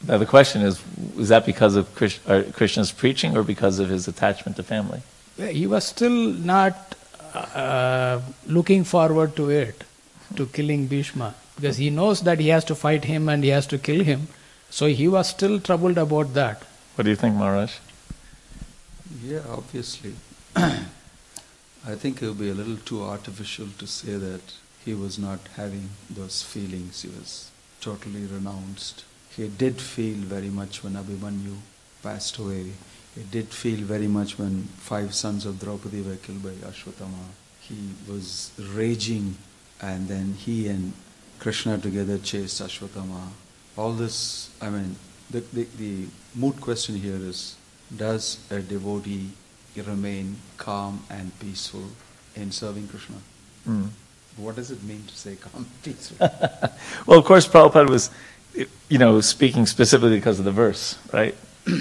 Now, 0.07 0.17
the 0.17 0.25
question 0.25 0.63
is 0.63 0.81
is 1.19 1.29
that 1.29 1.45
because 1.45 1.77
of 1.77 1.95
Krishna's 1.95 2.91
preaching 2.91 3.37
or 3.37 3.43
because 3.43 3.81
of 3.81 3.91
his 3.91 4.09
attachment 4.09 4.57
to 4.57 4.63
family? 4.63 5.03
He 5.37 5.67
was 5.67 5.85
still 5.85 6.19
not 6.55 6.97
uh, 7.35 8.23
looking 8.47 8.85
forward 8.85 9.37
to 9.37 9.51
it, 9.51 9.85
to 10.37 10.47
killing 10.47 10.87
Bhishma 10.87 11.35
because 11.59 11.77
he 11.77 11.91
knows 11.91 12.21
that 12.21 12.39
he 12.39 12.49
has 12.49 12.65
to 12.65 12.75
fight 12.77 13.05
him 13.05 13.29
and 13.29 13.43
he 13.43 13.51
has 13.51 13.67
to 13.67 13.79
kill 13.79 14.05
him. 14.05 14.29
So 14.71 14.87
he 14.87 15.09
was 15.09 15.29
still 15.29 15.59
troubled 15.59 15.99
about 15.99 16.33
that. 16.35 16.63
What 16.95 17.05
do 17.05 17.11
you 17.11 17.17
think, 17.17 17.35
Maharaj? 17.35 17.73
Yeah, 19.25 19.43
obviously. 19.51 20.15
I 20.57 21.95
think 21.97 22.23
it 22.23 22.29
would 22.29 22.39
be 22.39 22.51
a 22.51 22.55
little 22.55 22.77
too 22.77 23.03
artificial 23.03 23.67
to 23.79 23.87
say 23.89 24.15
that 24.17 24.53
he 24.85 24.95
was 24.95 25.19
not 25.19 25.41
having 25.57 25.89
those 26.09 26.43
feelings. 26.45 27.03
He 27.03 27.09
was 27.09 27.51
totally 27.81 28.27
renounced. 28.27 29.05
He 29.37 29.49
did 29.49 29.81
feel 29.81 30.17
very 30.17 30.51
much 30.51 30.85
when 30.85 30.93
Abhimanyu 30.93 31.57
passed 32.05 32.39
away. 32.39 32.73
He 33.17 33.23
did 33.33 33.49
feel 33.49 33.81
very 33.81 34.07
much 34.07 34.39
when 34.39 34.65
five 34.77 35.13
sons 35.13 35.45
of 35.45 35.59
Draupadi 35.59 36.03
were 36.03 36.17
killed 36.17 36.45
by 36.45 36.51
Ashwatthama. 36.51 37.31
He 37.61 37.91
was 38.09 38.53
raging, 38.59 39.37
and 39.81 40.07
then 40.07 40.35
he 40.35 40.69
and 40.69 40.93
Krishna 41.39 41.79
together 41.79 42.19
chased 42.19 42.61
Ashwatthama. 42.61 43.29
All 43.77 43.93
this, 43.93 44.51
I 44.61 44.71
mean, 44.71 44.97
the, 45.31 45.41
the, 45.53 45.67
the 45.77 46.07
moot 46.35 46.61
question 46.61 46.97
here 46.97 47.17
is 47.17 47.57
does 47.97 48.39
a 48.51 48.61
devotee 48.61 49.31
remain 49.77 50.37
calm 50.57 51.05
and 51.09 51.39
peaceful 51.39 51.85
in 52.35 52.51
serving 52.51 52.89
Krishna? 52.89 53.17
Mm. 53.69 53.89
What 54.37 54.57
does 54.57 54.71
it 54.71 54.83
mean 54.83 55.05
to 55.07 55.17
say 55.17 55.37
calm 55.37 55.65
and 55.65 55.83
peaceful? 55.83 56.17
well, 57.07 57.19
of 57.19 57.25
course, 57.25 57.47
Prabhupada 57.47 57.89
was, 57.89 58.11
you 58.89 58.99
know, 58.99 59.21
speaking 59.21 59.67
specifically 59.67 60.17
because 60.17 60.39
of 60.39 60.45
the 60.45 60.53
verse, 60.53 60.99
right? 61.13 61.35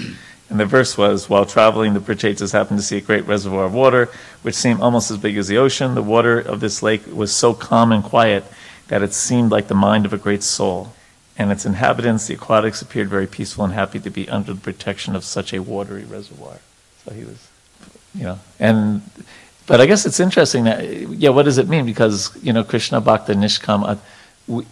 And 0.50 0.58
the 0.58 0.64
verse 0.64 0.96
was, 0.96 1.28
while 1.28 1.44
traveling, 1.44 1.92
the 1.92 2.00
Prachetas 2.00 2.52
happened 2.52 2.78
to 2.78 2.82
see 2.82 2.96
a 2.96 3.02
great 3.02 3.26
reservoir 3.26 3.64
of 3.64 3.74
water, 3.74 4.08
which 4.40 4.54
seemed 4.54 4.80
almost 4.80 5.10
as 5.10 5.18
big 5.18 5.36
as 5.36 5.46
the 5.46 5.58
ocean. 5.58 5.94
The 5.94 6.02
water 6.02 6.38
of 6.38 6.60
this 6.60 6.82
lake 6.82 7.02
was 7.06 7.34
so 7.34 7.52
calm 7.52 7.92
and 7.92 8.02
quiet 8.02 8.44
that 8.88 9.02
it 9.02 9.14
seemed 9.14 9.50
like 9.50 9.68
the 9.68 9.74
mind 9.74 10.04
of 10.06 10.12
a 10.12 10.18
great 10.18 10.42
soul, 10.42 10.92
and 11.36 11.52
its 11.52 11.64
inhabitants, 11.64 12.26
the 12.26 12.34
aquatics, 12.34 12.82
appeared 12.82 13.08
very 13.08 13.26
peaceful 13.26 13.64
and 13.64 13.72
happy 13.72 14.00
to 14.00 14.10
be 14.10 14.28
under 14.28 14.52
the 14.52 14.60
protection 14.60 15.14
of 15.14 15.24
such 15.24 15.52
a 15.52 15.60
watery 15.62 16.04
reservoir. 16.04 16.58
So 17.04 17.14
he 17.14 17.24
was, 17.24 17.48
you 18.14 18.24
know, 18.24 18.38
and 18.58 19.02
but 19.66 19.80
I 19.80 19.86
guess 19.86 20.06
it's 20.06 20.20
interesting 20.20 20.64
that 20.64 20.82
yeah, 21.10 21.30
what 21.30 21.44
does 21.44 21.58
it 21.58 21.68
mean? 21.68 21.86
Because 21.86 22.36
you 22.42 22.52
know, 22.52 22.64
Krishna 22.64 23.00
Bhakta 23.00 23.34
Nishkam, 23.34 23.86
uh, 23.86 23.96
we, 24.46 24.64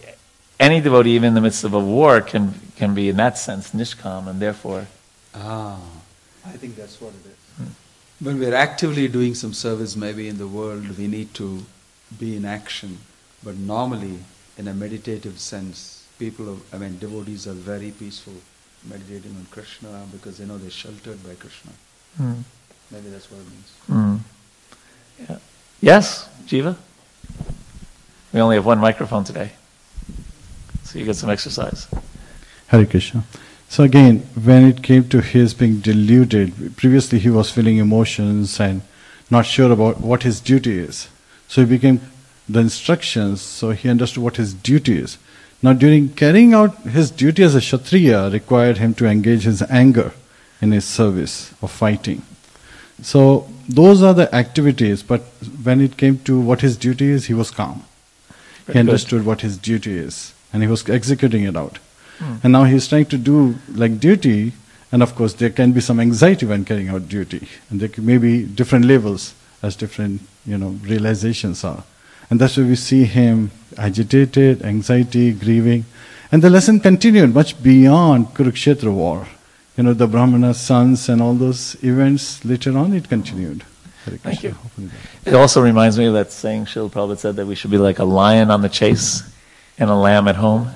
any 0.59 0.81
devotee, 0.81 1.11
even 1.11 1.29
in 1.29 1.35
the 1.35 1.41
midst 1.41 1.65
of 1.65 1.75
a 1.75 1.81
war, 1.81 2.21
can, 2.21 2.55
can 2.77 2.95
be 2.95 3.09
in 3.09 3.17
that 3.17 3.39
sense 3.39 3.73
nishkam, 3.73 4.27
and 4.27 4.41
therefore. 4.41 4.87
Ah, 5.35 5.79
I 6.47 6.53
think 6.53 6.77
that's 6.77 7.01
what 7.01 7.13
it 7.13 7.27
is. 7.27 7.69
When 8.21 8.39
we're 8.39 8.55
actively 8.55 9.09
doing 9.09 9.35
some 9.35 9.53
service, 9.53 9.95
maybe 9.97 10.29
in 10.29 10.39
the 10.39 10.49
world, 10.49 10.97
we 10.97 11.07
need 11.07 11.35
to 11.35 11.67
be 12.19 12.37
in 12.37 12.47
action. 12.47 12.99
But 13.47 13.59
normally, 13.59 14.19
in 14.59 14.67
a 14.67 14.75
meditative 14.75 15.39
sense, 15.39 16.05
people, 16.19 16.51
are, 16.51 16.57
I 16.75 16.79
mean, 16.79 16.99
devotees 16.99 17.47
are 17.47 17.53
very 17.53 17.93
peaceful, 17.93 18.33
meditating 18.85 19.37
on 19.37 19.47
Krishna 19.53 20.05
because 20.11 20.39
they 20.39 20.47
know 20.47 20.59
they're 20.59 20.69
sheltered 20.69 21.23
by 21.23 21.35
Krishna. 21.37 21.71
Mm. 22.21 22.43
Maybe 22.91 23.09
that's 23.11 23.31
what 23.31 23.41
it 23.43 23.47
means. 23.49 23.73
Mm. 23.89 24.21
Yeah. 25.29 25.39
Yes, 25.81 26.29
Jiva? 26.47 26.75
We 28.33 28.41
only 28.41 28.57
have 28.57 28.67
one 28.67 28.81
microphone 28.81 29.23
today. 29.23 29.53
So 30.83 30.99
you 30.99 31.05
get 31.05 31.15
some 31.15 31.31
exercise. 31.31 31.87
Hare 32.67 32.85
Krishna. 32.85 33.23
So 33.69 33.85
again, 33.85 34.27
when 34.35 34.65
it 34.65 34.83
came 34.83 35.09
to 35.11 35.21
his 35.21 35.55
being 35.55 35.79
deluded, 35.79 36.77
previously 36.77 37.21
he 37.21 37.31
was 37.31 37.53
feeling 37.53 37.77
emotions 37.77 38.59
and 38.59 38.83
not 39.31 39.47
sure 39.47 39.71
about 39.71 40.01
what 40.01 40.25
his 40.25 40.41
duty 40.41 40.81
is. 40.81 41.07
So 41.47 41.61
he 41.61 41.69
became 41.69 42.01
the 42.49 42.61
instructions, 42.61 43.41
so 43.41 43.71
he 43.71 43.89
understood 43.89 44.23
what 44.23 44.37
his 44.37 44.55
duty 44.55 44.99
is. 44.99 45.19
Now, 45.63 45.73
during 45.73 46.11
carrying 46.11 46.55
out 46.55 46.77
his 46.83 47.11
duty 47.11 47.43
as 47.43 47.55
a 47.55 47.61
Kshatriya, 47.61 48.31
required 48.31 48.79
him 48.79 48.95
to 48.95 49.07
engage 49.07 49.43
his 49.43 49.63
anger 49.63 50.13
in 50.61 50.71
his 50.73 50.85
service 50.85 51.53
of 51.63 51.71
fighting. 51.71 52.23
So, 53.03 53.49
those 53.69 54.03
are 54.03 54.15
the 54.15 54.33
activities, 54.35 55.03
but 55.03 55.23
when 55.63 55.81
it 55.81 55.97
came 55.97 56.19
to 56.21 56.41
what 56.41 56.61
his 56.61 56.77
duty 56.77 57.07
is, 57.07 57.27
he 57.27 57.35
was 57.35 57.51
calm. 57.51 57.85
Very 58.65 58.67
he 58.67 58.73
good. 58.73 58.79
understood 58.79 59.27
what 59.27 59.41
his 59.41 59.59
duty 59.59 59.99
is, 59.99 60.35
and 60.53 60.63
he 60.63 60.69
was 60.69 60.89
executing 60.89 61.43
it 61.45 61.57
out. 61.57 61.79
Hmm. 62.19 62.37
And 62.43 62.53
now 62.53 62.65
he's 62.65 62.89
trying 62.89 63.07
to 63.07 63.19
do 63.19 63.57
like 63.75 63.99
duty, 63.99 64.53
and 64.93 65.03
of 65.03 65.15
course, 65.15 65.35
there 65.35 65.51
can 65.51 65.73
be 65.73 65.81
some 65.81 66.01
anxiety 66.01 66.47
when 66.47 66.65
carrying 66.65 66.89
out 66.89 67.09
duty, 67.09 67.49
and 67.71 67.81
there 67.81 67.91
may 67.99 68.19
be 68.19 68.45
different 68.45 68.85
levels 68.85 69.35
as 69.63 69.75
different 69.75 70.23
you 70.47 70.57
know 70.57 70.71
realizations 70.83 71.65
are. 71.65 71.83
And 72.31 72.41
that's 72.41 72.57
why 72.57 72.65
we 72.65 72.77
see 72.77 73.05
him 73.05 73.51
agitated, 73.79 74.63
anxiety, 74.63 75.33
grieving. 75.33 75.85
And 76.33 76.43
the 76.43 76.51
lesson 76.51 76.81
continued 76.81 77.35
much 77.35 77.63
beyond 77.63 78.29
Kurukshetra 78.35 78.93
war. 78.93 79.29
You 79.77 79.85
know, 79.85 79.93
the 79.93 80.07
Brahmana 80.07 80.55
sons 80.55 81.09
and 81.09 81.21
all 81.21 81.35
those 81.35 81.77
events 81.85 82.45
later 82.45 82.77
on 82.77 82.93
it 82.95 83.09
continued. 83.09 83.63
Thank 84.07 84.43
you. 84.45 84.55
It 85.25 85.35
also 85.35 85.61
reminds 85.61 85.99
me 85.99 86.07
of 86.07 86.15
that 86.15 86.31
saying 86.31 86.67
Srila 86.67 86.91
Prabhupada 86.91 87.19
said 87.19 87.37
that 87.37 87.47
we 87.47 87.55
should 87.55 87.71
be 87.71 87.79
like 87.79 87.99
a 87.99 88.05
lion 88.05 88.51
on 88.51 88.63
the 88.63 88.69
chase 88.69 89.23
and 89.79 89.91
a 89.91 89.95
lamb 89.95 90.29
at 90.29 90.37
home. 90.37 90.71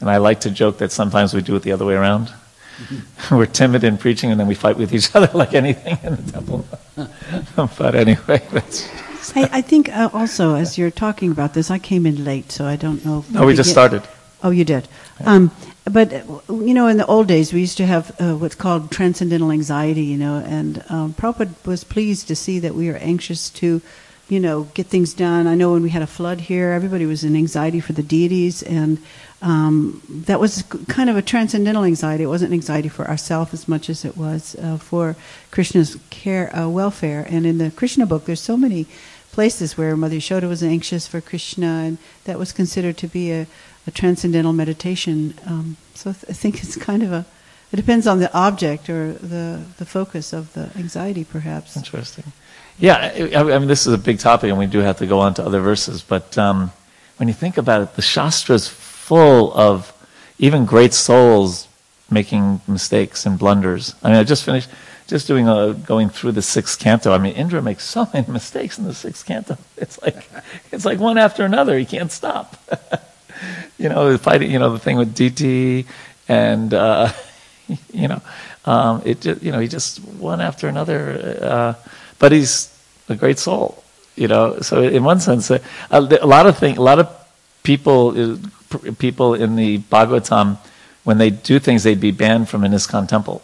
And 0.00 0.10
I 0.10 0.16
like 0.16 0.40
to 0.40 0.50
joke 0.50 0.78
that 0.78 0.90
sometimes 0.90 1.34
we 1.34 1.42
do 1.42 1.54
it 1.56 1.62
the 1.62 1.72
other 1.72 1.84
way 1.84 1.94
around. 1.94 2.28
Mm-hmm. 2.28 3.36
We're 3.36 3.46
timid 3.46 3.84
in 3.84 3.98
preaching 3.98 4.30
and 4.30 4.40
then 4.40 4.46
we 4.46 4.54
fight 4.54 4.78
with 4.78 4.94
each 4.94 5.14
other 5.14 5.30
like 5.36 5.52
anything 5.54 5.98
in 6.02 6.16
the 6.16 6.32
temple. 6.32 6.64
but 7.78 7.94
anyway, 7.94 8.42
that's, 8.50 8.88
I, 9.36 9.48
I 9.52 9.60
think 9.60 9.88
uh, 9.88 10.10
also, 10.12 10.54
as 10.54 10.76
you're 10.78 10.90
talking 10.90 11.30
about 11.30 11.54
this, 11.54 11.70
I 11.70 11.78
came 11.78 12.06
in 12.06 12.24
late, 12.24 12.52
so 12.52 12.66
I 12.66 12.76
don't 12.76 13.04
know. 13.04 13.24
no, 13.30 13.46
we 13.46 13.54
just 13.54 13.70
Begin- 13.70 13.72
started. 13.72 14.02
Oh, 14.42 14.50
you 14.50 14.64
did. 14.64 14.88
Um, 15.24 15.50
but 15.84 16.12
uh, 16.12 16.22
you 16.48 16.72
know, 16.72 16.86
in 16.86 16.96
the 16.96 17.06
old 17.06 17.28
days, 17.28 17.52
we 17.52 17.60
used 17.60 17.76
to 17.76 17.86
have 17.86 18.18
uh, 18.20 18.34
what's 18.34 18.54
called 18.54 18.90
transcendental 18.90 19.50
anxiety. 19.50 20.04
You 20.04 20.16
know, 20.16 20.36
and 20.46 20.82
um, 20.88 21.14
Prabhupada 21.14 21.54
was 21.66 21.84
pleased 21.84 22.28
to 22.28 22.36
see 22.36 22.58
that 22.60 22.74
we 22.74 22.88
are 22.88 22.96
anxious 22.96 23.50
to, 23.50 23.82
you 24.28 24.40
know, 24.40 24.64
get 24.74 24.86
things 24.86 25.12
done. 25.12 25.46
I 25.46 25.54
know 25.54 25.72
when 25.72 25.82
we 25.82 25.90
had 25.90 26.00
a 26.00 26.06
flood 26.06 26.40
here, 26.40 26.70
everybody 26.70 27.04
was 27.04 27.22
in 27.22 27.36
anxiety 27.36 27.80
for 27.80 27.92
the 27.92 28.02
deities, 28.02 28.62
and 28.62 28.98
um, 29.42 30.02
that 30.08 30.40
was 30.40 30.62
kind 30.88 31.10
of 31.10 31.16
a 31.16 31.22
transcendental 31.22 31.84
anxiety. 31.84 32.24
It 32.24 32.28
wasn't 32.28 32.52
anxiety 32.52 32.88
for 32.88 33.06
ourselves 33.06 33.52
as 33.52 33.68
much 33.68 33.90
as 33.90 34.04
it 34.04 34.16
was 34.16 34.56
uh, 34.56 34.78
for 34.78 35.16
Krishna's 35.50 35.98
care, 36.10 36.54
uh, 36.56 36.68
welfare. 36.68 37.26
And 37.28 37.44
in 37.46 37.58
the 37.58 37.70
Krishna 37.70 38.06
book, 38.06 38.24
there's 38.24 38.40
so 38.40 38.56
many 38.56 38.86
places 39.32 39.76
where 39.78 39.96
Mother 39.96 40.16
Yashoda 40.16 40.48
was 40.48 40.62
anxious 40.62 41.06
for 41.06 41.20
Krishna, 41.20 41.66
and 41.66 41.98
that 42.24 42.38
was 42.38 42.52
considered 42.52 42.96
to 42.98 43.06
be 43.06 43.32
a, 43.32 43.46
a 43.86 43.90
transcendental 43.90 44.52
meditation. 44.52 45.34
Um, 45.46 45.76
so 45.94 46.12
th- 46.12 46.24
I 46.28 46.32
think 46.32 46.62
it's 46.62 46.76
kind 46.76 47.02
of 47.02 47.12
a. 47.12 47.26
It 47.72 47.76
depends 47.76 48.06
on 48.06 48.18
the 48.18 48.32
object 48.34 48.90
or 48.90 49.12
the 49.12 49.62
the 49.78 49.86
focus 49.86 50.32
of 50.32 50.52
the 50.54 50.70
anxiety, 50.76 51.24
perhaps. 51.24 51.76
Interesting. 51.76 52.32
Yeah, 52.78 52.96
I, 52.96 53.52
I 53.54 53.58
mean, 53.58 53.68
this 53.68 53.86
is 53.86 53.92
a 53.92 53.98
big 53.98 54.18
topic, 54.18 54.48
and 54.48 54.58
we 54.58 54.66
do 54.66 54.78
have 54.78 54.98
to 54.98 55.06
go 55.06 55.20
on 55.20 55.34
to 55.34 55.44
other 55.44 55.60
verses. 55.60 56.02
But 56.02 56.36
um, 56.38 56.72
when 57.18 57.28
you 57.28 57.34
think 57.34 57.58
about 57.58 57.82
it, 57.82 57.94
the 57.94 58.02
Shastra's 58.02 58.66
full 58.68 59.52
of 59.54 59.92
even 60.38 60.64
great 60.64 60.94
souls 60.94 61.68
making 62.10 62.60
mistakes 62.66 63.26
and 63.26 63.38
blunders. 63.38 63.94
I 64.02 64.08
mean, 64.08 64.16
I 64.16 64.24
just 64.24 64.44
finished 64.44 64.70
just 65.10 65.26
doing 65.26 65.48
a, 65.48 65.74
going 65.74 66.08
through 66.08 66.32
the 66.32 66.42
sixth 66.42 66.78
canto. 66.78 67.12
I 67.12 67.18
mean, 67.18 67.34
Indra 67.34 67.60
makes 67.60 67.84
so 67.84 68.08
many 68.14 68.30
mistakes 68.32 68.78
in 68.78 68.84
the 68.84 68.94
sixth 68.94 69.26
canto. 69.26 69.58
It's 69.76 70.00
like 70.00 70.28
it's 70.72 70.84
like 70.84 70.98
one 70.98 71.18
after 71.18 71.44
another. 71.44 71.76
He 71.76 71.84
can't 71.84 72.10
stop. 72.10 72.56
you 73.78 73.88
know, 73.88 74.16
fighting. 74.16 74.50
You 74.50 74.58
know, 74.58 74.72
the 74.72 74.78
thing 74.78 74.96
with 74.96 75.14
Diti 75.14 75.86
and. 76.28 76.72
Uh, 76.72 77.12
you 77.92 78.08
know, 78.08 78.20
um, 78.64 79.02
it 79.04 79.20
just, 79.20 79.42
you 79.42 79.52
know, 79.52 79.60
he 79.60 79.68
just 79.68 79.98
one 80.18 80.40
after 80.40 80.68
another. 80.68 81.38
Uh, 81.40 81.74
but 82.18 82.32
he's 82.32 82.76
a 83.08 83.16
great 83.16 83.38
soul, 83.38 83.82
you 84.16 84.28
know. 84.28 84.60
So 84.60 84.82
in 84.82 85.04
one 85.04 85.20
sense, 85.20 85.50
uh, 85.50 85.58
a, 85.90 86.00
a 86.00 86.26
lot 86.26 86.46
of 86.46 86.58
thing, 86.58 86.76
a 86.76 86.82
lot 86.82 86.98
of 86.98 87.08
people, 87.62 88.34
uh, 88.34 88.36
people 88.98 89.34
in 89.34 89.56
the 89.56 89.78
Bhagavatam, 89.78 90.58
when 91.04 91.18
they 91.18 91.30
do 91.30 91.58
things, 91.58 91.82
they'd 91.82 92.00
be 92.00 92.10
banned 92.10 92.48
from 92.48 92.64
an 92.64 92.72
ISKCON 92.72 93.08
temple 93.08 93.42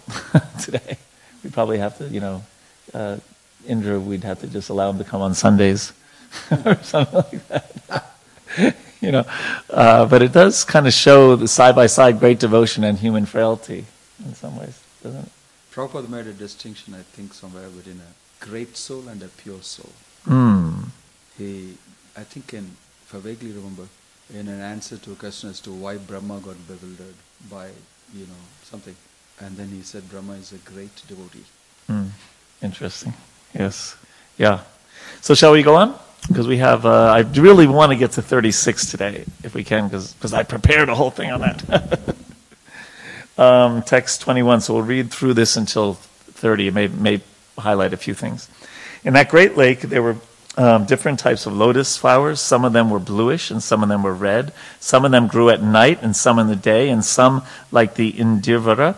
today. 0.61 0.99
We'd 1.47 1.53
probably 1.53 1.79
have 1.79 1.97
to, 1.99 2.09
you 2.09 2.19
know, 2.19 2.43
uh, 2.93 3.19
Indra, 3.69 4.01
we'd 4.01 4.25
have 4.25 4.41
to 4.41 4.49
just 4.49 4.69
allow 4.69 4.91
him 4.91 4.99
to 4.99 5.05
come 5.05 5.23
on 5.23 5.33
Sundays 5.33 5.93
or 6.65 6.75
something 6.83 7.15
like 7.15 7.47
that. 7.47 8.17
you 9.01 9.13
know, 9.13 9.25
uh, 9.71 10.07
but 10.07 10.23
it 10.23 10.33
does 10.33 10.65
kind 10.65 10.89
of 10.89 10.93
show 10.93 11.37
the 11.37 11.47
side 11.47 11.77
by 11.77 11.87
side 11.87 12.19
great 12.19 12.41
devotion 12.41 12.83
and 12.83 12.99
human 12.99 13.27
frailty 13.27 13.87
in 14.25 14.35
some 14.35 14.59
ways, 14.59 14.83
doesn't 15.05 15.21
it? 15.21 15.33
Prabhupada 15.71 16.09
made 16.09 16.27
a 16.27 16.33
distinction, 16.33 16.95
I 16.95 17.03
think, 17.03 17.33
somewhere 17.33 17.69
between 17.69 18.01
a 18.01 18.45
great 18.45 18.77
soul 18.77 19.07
and 19.07 19.23
a 19.23 19.29
pure 19.29 19.63
soul. 19.63 19.93
Mm. 20.27 20.87
He, 21.39 21.79
I 22.17 22.25
think, 22.25 22.55
in, 22.55 22.73
if 23.05 23.15
I 23.15 23.19
vaguely 23.19 23.53
remember, 23.53 23.87
in 24.35 24.49
an 24.49 24.61
answer 24.63 24.97
to 24.97 25.13
a 25.13 25.15
question 25.15 25.51
as 25.51 25.61
to 25.61 25.71
why 25.71 25.97
Brahma 25.97 26.41
got 26.41 26.57
bewildered 26.67 27.15
by, 27.49 27.69
you 28.13 28.27
know, 28.27 28.43
something, 28.65 28.97
and 29.41 29.57
then 29.57 29.69
he 29.69 29.83
said 29.83 30.09
Brahma 30.11 30.35
is 30.35 30.53
a 30.53 30.59
great 30.59 31.03
devotee. 31.09 31.45
Mm. 31.89 32.09
Interesting. 32.63 33.13
Yes. 33.55 33.97
Yeah. 34.39 34.61
So 35.21 35.35
shall 35.35 35.53
we 35.53 35.63
go 35.63 35.77
on? 35.77 35.95
Because 36.29 36.49
we 36.49 36.57
have, 36.59 36.85
uh, 36.85 37.13
I 37.13 37.21
really 37.21 37.67
want 37.67 37.93
to 37.93 37.97
get 37.97 38.13
to 38.13 38.23
36 38.23 38.91
today, 38.91 39.25
if 39.45 39.55
we 39.55 39.63
can, 39.63 39.89
because 39.89 40.33
I 40.33 40.43
prepared 40.43 40.89
a 40.89 40.95
whole 40.95 41.11
thing 41.11 41.31
on 41.31 41.41
that. 41.41 42.17
um, 43.39 43.83
text 43.83 44.23
21, 44.23 44.63
so 44.63 44.75
we'll 44.75 44.83
read 44.83 45.11
through 45.11 45.35
this 45.35 45.57
until 45.57 45.95
30. 45.95 46.69
It 46.69 46.75
may, 46.75 46.89
may 46.89 47.21
highlight 47.57 47.93
a 47.93 47.97
few 47.97 48.15
things. 48.15 48.49
In 49.05 49.13
that 49.13 49.29
great 49.29 49.57
lake, 49.57 49.83
there 49.83 50.03
were 50.03 50.17
um, 50.57 50.85
different 50.87 51.19
types 51.21 51.47
of 51.47 51.53
lotus 51.53 51.97
flowers. 51.97 52.41
Some 52.41 52.65
of 52.65 52.73
them 52.73 52.91
were 52.91 52.99
bluish 52.99 53.51
and 53.51 53.63
some 53.63 53.83
of 53.83 53.89
them 53.89 54.03
were 54.03 54.15
red. 54.15 54.53
Some 54.81 55.05
of 55.05 55.13
them 55.13 55.29
grew 55.29 55.51
at 55.51 55.63
night 55.63 56.01
and 56.03 56.17
some 56.17 56.39
in 56.39 56.49
the 56.49 56.57
day, 56.57 56.89
and 56.89 57.05
some, 57.05 57.45
like 57.71 57.95
the 57.95 58.13
Indivara 58.13 58.97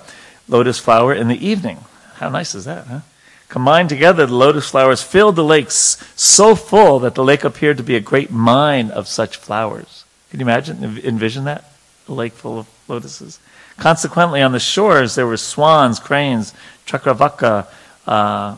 lotus 0.49 0.79
flower, 0.79 1.15
in 1.15 1.29
the 1.29 1.47
evening. 1.47 1.79
How 2.15 2.29
nice 2.29 2.55
is 2.55 2.65
that, 2.65 2.87
huh? 2.87 3.01
Combined 3.49 3.89
together, 3.89 4.27
the 4.27 4.35
lotus 4.35 4.69
flowers 4.69 5.03
filled 5.03 5.37
the 5.37 5.45
lakes 5.45 5.97
so 6.17 6.55
full 6.55 6.99
that 6.99 7.15
the 7.15 7.25
lake 7.25 7.45
appeared 7.45 7.79
to 7.79 7.83
be 7.83 7.97
a 7.97 8.01
great 8.01 8.31
mine 8.31 8.91
of 8.91 9.09
such 9.09 9.39
flowers. 9.39 10.05
Can 10.31 10.41
you 10.41 10.45
imagine, 10.45 10.85
envision 11.03 11.45
that? 11.45 11.65
A 12.09 12.13
lake 12.13 12.35
full 12.35 12.59
of 12.59 12.67
lotuses. 12.89 13.39
Consequently, 13.79 14.43
on 14.43 14.53
the 14.53 14.61
shores, 14.61 15.15
there 15.15 15.27
were 15.27 15.37
swans, 15.39 15.99
cranes, 15.99 16.53
chakravaka, 16.87 17.67
uh, 18.07 18.57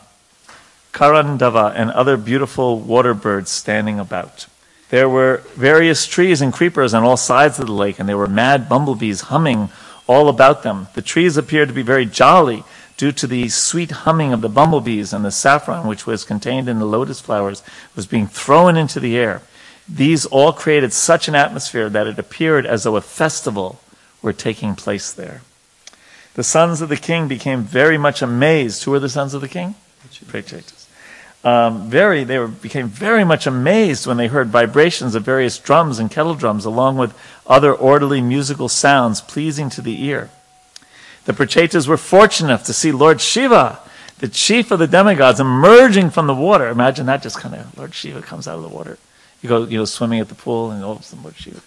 karandava, 0.91 1.73
and 1.75 1.91
other 1.91 2.17
beautiful 2.17 2.79
water 2.79 3.13
birds 3.13 3.49
standing 3.49 3.99
about. 3.99 4.47
There 4.89 5.07
were 5.07 5.43
various 5.55 6.05
trees 6.05 6.41
and 6.41 6.51
creepers 6.51 6.93
on 6.93 7.03
all 7.03 7.15
sides 7.15 7.59
of 7.59 7.67
the 7.67 7.71
lake, 7.71 7.97
and 7.97 8.09
there 8.09 8.17
were 8.17 8.27
mad 8.27 8.67
bumblebees 8.67 9.21
humming 9.21 9.69
all 10.11 10.27
about 10.27 10.63
them. 10.63 10.87
The 10.93 11.01
trees 11.01 11.37
appeared 11.37 11.69
to 11.69 11.73
be 11.73 11.81
very 11.81 12.05
jolly 12.05 12.65
due 12.97 13.13
to 13.13 13.25
the 13.25 13.47
sweet 13.47 13.91
humming 13.91 14.33
of 14.33 14.41
the 14.41 14.49
bumblebees, 14.49 15.13
and 15.13 15.23
the 15.23 15.31
saffron 15.31 15.87
which 15.87 16.05
was 16.05 16.25
contained 16.25 16.67
in 16.67 16.79
the 16.79 16.85
lotus 16.85 17.21
flowers 17.21 17.63
was 17.95 18.05
being 18.05 18.27
thrown 18.27 18.75
into 18.75 18.99
the 18.99 19.17
air. 19.17 19.41
These 19.87 20.25
all 20.25 20.51
created 20.51 20.91
such 20.91 21.27
an 21.27 21.35
atmosphere 21.35 21.89
that 21.89 22.07
it 22.07 22.19
appeared 22.19 22.65
as 22.65 22.83
though 22.83 22.97
a 22.97 23.01
festival 23.01 23.79
were 24.21 24.33
taking 24.33 24.75
place 24.75 25.13
there. 25.13 25.41
The 26.33 26.43
sons 26.43 26.81
of 26.81 26.89
the 26.89 26.97
king 26.97 27.27
became 27.27 27.63
very 27.63 27.97
much 27.97 28.21
amazed. 28.21 28.83
Who 28.83 28.93
are 28.93 28.99
the 28.99 29.09
sons 29.09 29.33
of 29.33 29.41
the 29.41 29.47
king? 29.47 29.75
Prachetas. 30.27 30.80
Um, 31.43 31.89
very, 31.89 32.23
they 32.23 32.37
were, 32.37 32.47
became 32.47 32.87
very 32.87 33.23
much 33.23 33.47
amazed 33.47 34.05
when 34.05 34.17
they 34.17 34.27
heard 34.27 34.49
vibrations 34.49 35.15
of 35.15 35.23
various 35.23 35.57
drums 35.57 35.97
and 35.97 36.11
kettle 36.11 36.35
drums, 36.35 36.65
along 36.65 36.97
with 36.97 37.17
other 37.47 37.73
orderly 37.73 38.21
musical 38.21 38.69
sounds 38.69 39.21
pleasing 39.21 39.69
to 39.71 39.81
the 39.81 40.03
ear. 40.05 40.29
The 41.25 41.33
Prachetas 41.33 41.87
were 41.87 41.97
fortunate 41.97 42.49
enough 42.49 42.65
to 42.65 42.73
see 42.73 42.91
Lord 42.91 43.21
Shiva, 43.21 43.79
the 44.19 44.27
chief 44.27 44.69
of 44.69 44.79
the 44.79 44.87
demigods, 44.87 45.39
emerging 45.39 46.11
from 46.11 46.27
the 46.27 46.35
water. 46.35 46.67
Imagine 46.69 47.07
that 47.07 47.23
just 47.23 47.39
kind 47.39 47.55
of, 47.55 47.77
Lord 47.77 47.93
Shiva 47.93 48.21
comes 48.21 48.47
out 48.47 48.57
of 48.57 48.63
the 48.63 48.69
water. 48.75 48.99
You 49.41 49.49
go, 49.49 49.65
you 49.65 49.79
know, 49.79 49.85
swimming 49.85 50.19
at 50.19 50.29
the 50.29 50.35
pool, 50.35 50.69
and 50.69 50.83
all 50.83 50.93
of 50.93 50.99
a 50.99 51.03
sudden, 51.03 51.23
Lord 51.23 51.35
Shiva. 51.35 51.61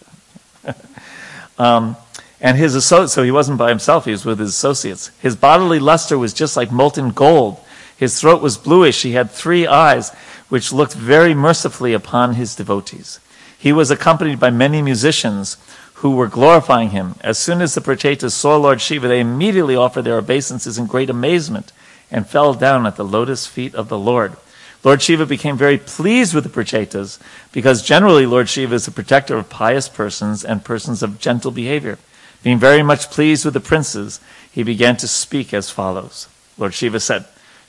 um, 1.58 1.96
and 2.40 2.56
his 2.56 2.84
so 2.84 3.22
he 3.22 3.30
wasn't 3.30 3.58
by 3.58 3.70
himself, 3.70 4.04
he 4.04 4.10
was 4.12 4.24
with 4.24 4.38
his 4.38 4.50
associates. 4.50 5.10
His 5.20 5.34
bodily 5.34 5.80
luster 5.80 6.16
was 6.18 6.32
just 6.32 6.56
like 6.56 6.70
molten 6.70 7.10
gold. 7.10 7.58
His 7.96 8.20
throat 8.20 8.42
was 8.42 8.56
bluish. 8.56 9.02
He 9.02 9.12
had 9.12 9.30
three 9.30 9.66
eyes, 9.66 10.10
which 10.48 10.72
looked 10.72 10.94
very 10.94 11.34
mercifully 11.34 11.92
upon 11.92 12.34
his 12.34 12.54
devotees. 12.54 13.20
He 13.58 13.72
was 13.72 13.90
accompanied 13.90 14.40
by 14.40 14.50
many 14.50 14.82
musicians 14.82 15.56
who 15.94 16.16
were 16.16 16.26
glorifying 16.26 16.90
him. 16.90 17.14
As 17.22 17.38
soon 17.38 17.62
as 17.62 17.74
the 17.74 17.80
Prachetas 17.80 18.34
saw 18.34 18.56
Lord 18.56 18.80
Shiva, 18.80 19.08
they 19.08 19.20
immediately 19.20 19.76
offered 19.76 20.02
their 20.02 20.18
obeisances 20.18 20.76
in 20.76 20.86
great 20.86 21.08
amazement 21.08 21.72
and 22.10 22.26
fell 22.26 22.52
down 22.52 22.86
at 22.86 22.96
the 22.96 23.04
lotus 23.04 23.46
feet 23.46 23.74
of 23.74 23.88
the 23.88 23.98
Lord. 23.98 24.36
Lord 24.82 25.00
Shiva 25.00 25.24
became 25.24 25.56
very 25.56 25.78
pleased 25.78 26.34
with 26.34 26.44
the 26.44 26.50
Prachetas 26.50 27.18
because 27.52 27.82
generally 27.82 28.26
Lord 28.26 28.50
Shiva 28.50 28.74
is 28.74 28.84
the 28.84 28.90
protector 28.90 29.38
of 29.38 29.48
pious 29.48 29.88
persons 29.88 30.44
and 30.44 30.62
persons 30.62 31.02
of 31.02 31.18
gentle 31.18 31.50
behavior. 31.50 31.98
Being 32.42 32.58
very 32.58 32.82
much 32.82 33.10
pleased 33.10 33.46
with 33.46 33.54
the 33.54 33.60
princes, 33.60 34.20
he 34.52 34.62
began 34.62 34.98
to 34.98 35.08
speak 35.08 35.54
as 35.54 35.70
follows. 35.70 36.28
Lord 36.58 36.74
Shiva 36.74 37.00
said, 37.00 37.24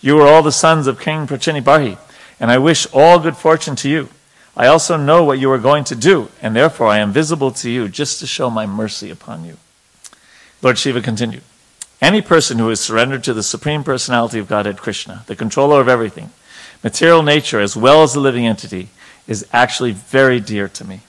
You 0.06 0.22
are 0.22 0.28
all 0.28 0.44
the 0.44 0.52
sons 0.52 0.86
of 0.86 1.00
King 1.00 1.26
Prachinibarhi, 1.26 1.98
and 2.40 2.52
I 2.52 2.60
wish 2.60 2.86
all 2.94 3.18
good 3.18 3.36
fortune 3.36 3.76
to 3.78 3.90
you. 3.90 4.10
I 4.56 4.68
also 4.68 4.98
know 4.98 5.24
what 5.24 5.40
you 5.40 5.50
are 5.50 5.58
going 5.58 5.84
to 5.86 5.96
do, 5.96 6.30
and 6.44 6.56
therefore 6.56 6.90
I 6.90 7.00
am 7.00 7.12
visible 7.12 7.50
to 7.54 7.72
you 7.72 7.90
just 7.90 8.20
to 8.20 8.28
show 8.28 8.52
my 8.52 8.68
mercy 8.68 9.10
upon 9.10 9.46
you. 9.46 9.58
Lord 10.62 10.78
Shiva 10.78 11.02
continued, 11.02 11.42
Any 12.04 12.22
person 12.22 12.60
who 12.60 12.70
is 12.70 12.80
surrendered 12.80 13.24
to 13.24 13.34
the 13.34 13.42
Supreme 13.42 13.84
Personality 13.84 14.38
of 14.38 14.48
Godhead 14.48 14.78
Krishna, 14.78 15.24
the 15.26 15.36
controller 15.36 15.82
of 15.82 15.90
everything, 15.90 16.30
material 16.84 17.24
nature 17.24 17.60
as 17.60 17.76
well 17.76 18.04
as 18.04 18.14
the 18.14 18.20
living 18.20 18.46
entity, 18.46 18.90
is 19.28 19.48
actually 19.52 19.94
very 19.94 20.40
dear 20.40 20.68
to 20.68 20.86
me. 20.86 21.00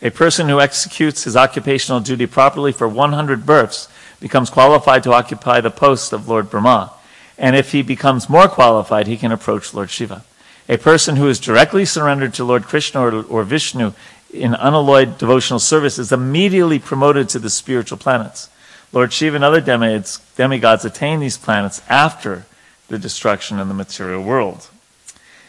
A 0.00 0.08
person 0.10 0.48
who 0.48 0.58
executes 0.58 1.24
his 1.24 1.36
occupational 1.36 2.00
duty 2.00 2.24
properly 2.24 2.72
for 2.72 2.88
100 2.88 3.44
births 3.44 3.88
becomes 4.20 4.48
qualified 4.48 5.02
to 5.02 5.12
occupy 5.12 5.60
the 5.60 5.70
post 5.70 6.14
of 6.14 6.30
Lord 6.30 6.48
Brahma. 6.48 6.94
And 7.38 7.54
if 7.54 7.72
he 7.72 7.82
becomes 7.82 8.28
more 8.28 8.48
qualified, 8.48 9.06
he 9.06 9.16
can 9.16 9.32
approach 9.32 9.74
Lord 9.74 9.90
Shiva. 9.90 10.24
A 10.68 10.78
person 10.78 11.16
who 11.16 11.28
is 11.28 11.38
directly 11.38 11.84
surrendered 11.84 12.34
to 12.34 12.44
Lord 12.44 12.64
Krishna 12.64 13.00
or, 13.00 13.24
or 13.24 13.44
Vishnu 13.44 13.92
in 14.32 14.54
unalloyed 14.54 15.18
devotional 15.18 15.60
service 15.60 15.98
is 15.98 16.12
immediately 16.12 16.78
promoted 16.78 17.28
to 17.28 17.38
the 17.38 17.50
spiritual 17.50 17.98
planets. 17.98 18.48
Lord 18.92 19.12
Shiva 19.12 19.36
and 19.36 19.44
other 19.44 19.60
demigods, 19.60 20.18
demigods 20.36 20.84
attain 20.84 21.20
these 21.20 21.38
planets 21.38 21.82
after 21.88 22.46
the 22.88 22.98
destruction 22.98 23.58
of 23.58 23.68
the 23.68 23.74
material 23.74 24.22
world. 24.22 24.68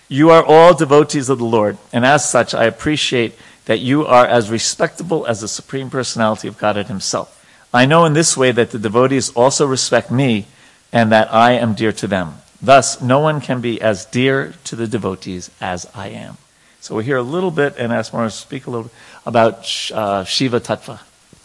You 0.10 0.30
are 0.30 0.44
all 0.44 0.74
devotees 0.74 1.30
of 1.30 1.38
the 1.38 1.46
Lord, 1.46 1.78
and 1.92 2.06
as 2.06 2.30
such, 2.30 2.54
I 2.54 2.66
appreciate 2.66 3.38
that 3.66 3.80
you 3.80 4.06
are 4.06 4.26
as 4.26 4.50
respectable 4.50 5.26
as 5.26 5.42
the 5.42 5.48
Supreme 5.48 5.90
Personality 5.90 6.48
of 6.48 6.58
Godhead 6.58 6.88
Himself. 6.88 7.34
I 7.74 7.86
know 7.86 8.06
in 8.06 8.14
this 8.14 8.38
way 8.38 8.52
that 8.52 8.72
the 8.72 8.80
devotees 8.80 9.30
also 9.32 9.68
respect 9.68 10.10
me 10.10 10.48
and 10.92 11.12
that 11.12 11.34
I 11.34 11.54
am 11.54 11.74
dear 11.74 11.92
to 11.94 12.08
them. 12.08 12.36
Thus, 12.62 13.02
no 13.02 13.20
one 13.20 13.42
can 13.42 13.62
be 13.62 13.82
as 13.82 14.06
dear 14.06 14.54
to 14.66 14.76
the 14.76 14.88
devotees 14.88 15.52
as 15.62 15.88
I 15.94 16.08
am. 16.10 16.38
So 16.80 16.96
we 16.96 17.04
hear 17.04 17.18
a 17.18 17.24
little 17.24 17.52
bit, 17.52 17.76
and 17.78 17.92
ask 17.92 18.14
Morris 18.14 18.36
to 18.36 18.42
speak 18.42 18.66
a 18.66 18.72
little 18.72 18.92
about 19.26 19.68
uh, 19.94 20.24
Shiva 20.24 20.60
Tattva. 20.60 21.00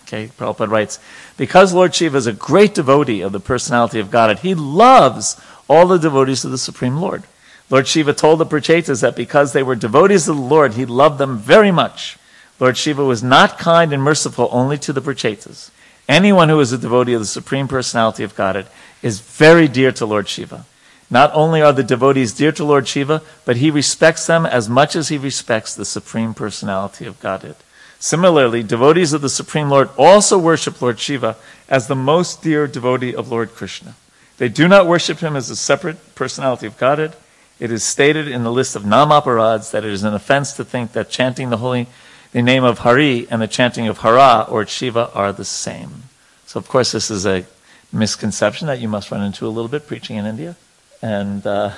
Okay, 0.05 0.29
Prabhupada 0.29 0.71
writes, 0.71 0.99
because 1.37 1.73
Lord 1.73 1.95
Shiva 1.95 2.19
is 2.19 2.27
a 2.27 2.33
great 2.33 2.75
devotee 2.75 3.23
of 3.23 3.33
the 3.33 3.41
personality 3.41 3.99
of 3.99 4.11
Godhead, 4.11 4.41
he 4.41 4.55
loves 4.55 5.41
all 5.69 5.87
the 5.87 5.99
devotees 5.99 6.45
of 6.45 6.51
the 6.51 6.59
Supreme 6.59 6.99
Lord. 6.99 7.25
Lord 7.71 7.89
Shiva 7.89 8.13
told 8.13 8.39
the 8.39 8.47
Prachetas 8.47 9.01
that 9.01 9.17
because 9.17 9.53
they 9.53 9.63
were 9.63 9.75
devotees 9.75 10.29
of 10.29 10.37
the 10.37 10.43
Lord, 10.43 10.75
he 10.75 10.85
loved 10.85 11.19
them 11.19 11.39
very 11.39 11.73
much. 11.73 12.19
Lord 12.61 12.77
Shiva 12.77 13.05
was 13.05 13.23
not 13.23 13.59
kind 13.59 13.93
and 13.93 14.03
merciful 14.03 14.49
only 14.53 14.77
to 14.79 14.93
the 14.93 15.01
Prachetas. 15.01 15.71
Anyone 16.09 16.49
who 16.49 16.61
is 16.61 16.73
a 16.73 16.79
devotee 16.79 17.15
of 17.15 17.21
the 17.21 17.27
Supreme 17.27 17.69
Personality 17.69 18.25
of 18.25 18.35
Godhead 18.35 18.67
is 19.03 19.21
very 19.21 19.69
dear 19.69 19.93
to 19.93 20.07
Lord 20.07 20.29
Shiva. 20.29 20.65
Not 21.11 21.31
only 21.35 21.61
are 21.61 21.73
the 21.73 21.83
devotees 21.83 22.33
dear 22.33 22.53
to 22.53 22.65
Lord 22.65 22.89
Shiva, 22.89 23.23
but 23.45 23.57
he 23.57 23.71
respects 23.71 24.27
them 24.27 24.47
as 24.47 24.69
much 24.69 24.97
as 24.97 25.09
he 25.09 25.19
respects 25.19 25.75
the 25.75 25.85
Supreme 25.85 26.35
Personality 26.35 27.05
of 27.05 27.21
Godhead. 27.21 27.57
Similarly, 27.99 28.63
devotees 28.63 29.13
of 29.13 29.21
the 29.21 29.29
Supreme 29.29 29.69
Lord 29.69 29.91
also 29.97 30.39
worship 30.39 30.81
Lord 30.83 30.99
Shiva 30.99 31.37
as 31.69 31.87
the 31.87 31.95
most 31.95 32.43
dear 32.43 32.67
devotee 32.67 33.15
of 33.15 33.31
Lord 33.31 33.55
Krishna. 33.55 33.95
They 34.39 34.49
do 34.49 34.67
not 34.67 34.89
worship 34.89 35.19
him 35.19 35.37
as 35.37 35.51
a 35.51 35.57
separate 35.57 36.15
personality 36.15 36.67
of 36.67 36.79
Godhead. 36.79 37.15
It 37.61 37.71
is 37.71 37.85
stated 37.85 38.27
in 38.27 38.43
the 38.43 38.51
list 38.51 38.75
of 38.75 38.85
nam-aparads 38.85 39.71
that 39.71 39.85
it 39.85 39.93
is 39.93 40.03
an 40.03 40.15
offense 40.15 40.55
to 40.55 40.65
think 40.65 40.93
that 40.93 41.11
chanting 41.11 41.51
the 41.51 41.59
holy 41.59 41.87
the 42.33 42.43
name 42.43 42.65
of 42.65 42.79
Hari 42.81 43.27
and 43.31 43.41
the 43.43 43.49
chanting 43.49 43.89
of 43.89 43.99
Hara 43.99 44.47
or 44.49 44.67
Shiva 44.67 45.11
are 45.15 45.33
the 45.33 45.45
same. 45.45 46.05
So, 46.47 46.59
of 46.59 46.69
course, 46.69 46.93
this 46.93 47.11
is 47.11 47.27
a 47.27 47.45
misconception 47.93 48.67
that 48.67 48.81
you 48.81 48.89
must 48.89 49.11
run 49.11 49.23
into 49.23 49.47
a 49.47 49.49
little 49.49 49.69
bit 49.69 49.87
preaching 49.87 50.17
in 50.17 50.27
India. 50.27 50.57
And 51.03 51.47
uh, 51.47 51.71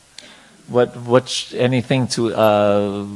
what, 0.68 0.96
what, 0.96 1.52
anything 1.56 2.08
to 2.08 2.34
uh, 2.34 3.06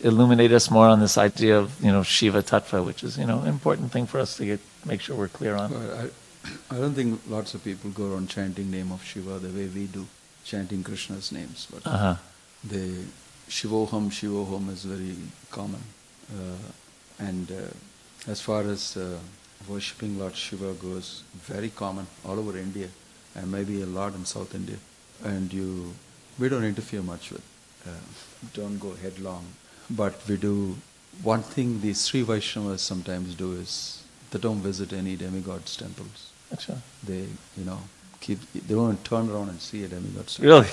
illuminate 0.00 0.52
us 0.52 0.70
more 0.70 0.86
on 0.86 1.00
this 1.00 1.18
idea 1.18 1.58
of, 1.58 1.82
you 1.82 1.90
know, 1.90 2.02
Shiva 2.02 2.42
Tattva, 2.42 2.84
which 2.84 3.02
is, 3.02 3.18
you 3.18 3.26
know, 3.26 3.40
an 3.40 3.48
important 3.48 3.92
thing 3.92 4.06
for 4.06 4.20
us 4.20 4.36
to 4.36 4.44
get, 4.44 4.60
make 4.84 5.00
sure 5.00 5.16
we're 5.16 5.28
clear 5.28 5.56
on. 5.56 5.70
Well, 5.72 6.10
I, 6.70 6.74
I 6.74 6.78
don't 6.78 6.94
think 6.94 7.20
lots 7.28 7.54
of 7.54 7.64
people 7.64 7.90
go 7.90 8.12
around 8.12 8.28
chanting 8.28 8.70
name 8.70 8.92
of 8.92 9.02
Shiva 9.04 9.38
the 9.38 9.48
way 9.48 9.66
we 9.66 9.86
do, 9.86 10.06
chanting 10.44 10.84
Krishna's 10.84 11.32
names. 11.32 11.66
But 11.70 11.86
Uh-huh. 11.86 12.16
the 12.62 13.04
Shivoham, 13.48 14.10
Shivoham 14.10 14.70
is 14.70 14.84
very 14.84 15.16
common. 15.50 15.80
Uh, 16.32 16.56
and 17.18 17.50
uh, 17.50 18.30
as 18.30 18.40
far 18.40 18.62
as 18.62 18.96
uh, 18.96 19.18
worshipping 19.68 20.18
Lord 20.18 20.36
Shiva 20.36 20.72
goes, 20.74 21.22
very 21.34 21.70
common 21.70 22.06
all 22.24 22.38
over 22.38 22.56
India, 22.56 22.88
and 23.34 23.50
maybe 23.50 23.82
a 23.82 23.86
lot 23.86 24.14
in 24.14 24.24
South 24.24 24.54
India. 24.54 24.76
And 25.24 25.52
you, 25.52 25.94
we 26.38 26.48
don't 26.48 26.64
interfere 26.64 27.02
much 27.02 27.30
with, 27.30 27.42
uh, 27.86 27.90
don't 28.54 28.78
go 28.78 28.94
headlong. 28.94 29.46
But 29.88 30.20
we 30.28 30.36
do, 30.36 30.76
one 31.22 31.42
thing 31.42 31.80
the 31.80 31.94
Sri 31.94 32.24
Vaishnavas 32.24 32.80
sometimes 32.80 33.34
do 33.34 33.52
is 33.52 34.02
they 34.30 34.38
don't 34.38 34.60
visit 34.60 34.92
any 34.92 35.16
demigod's 35.16 35.76
temples. 35.76 36.32
Acha. 36.52 36.78
They, 37.04 37.26
you 37.56 37.64
know, 37.64 37.78
keep, 38.20 38.40
they 38.52 38.74
won't 38.74 39.04
turn 39.04 39.30
around 39.30 39.48
and 39.50 39.60
see 39.60 39.84
a 39.84 39.88
demigod's 39.88 40.36
temple. 40.36 40.64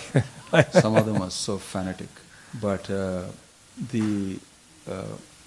Really? 0.52 0.64
Some 0.72 0.96
of 0.96 1.06
them 1.06 1.22
are 1.22 1.32
so 1.32 1.58
fanatic. 1.58 2.10
But 2.60 2.90
uh, 2.90 3.26
the 3.92 4.40
uh, 4.90 5.04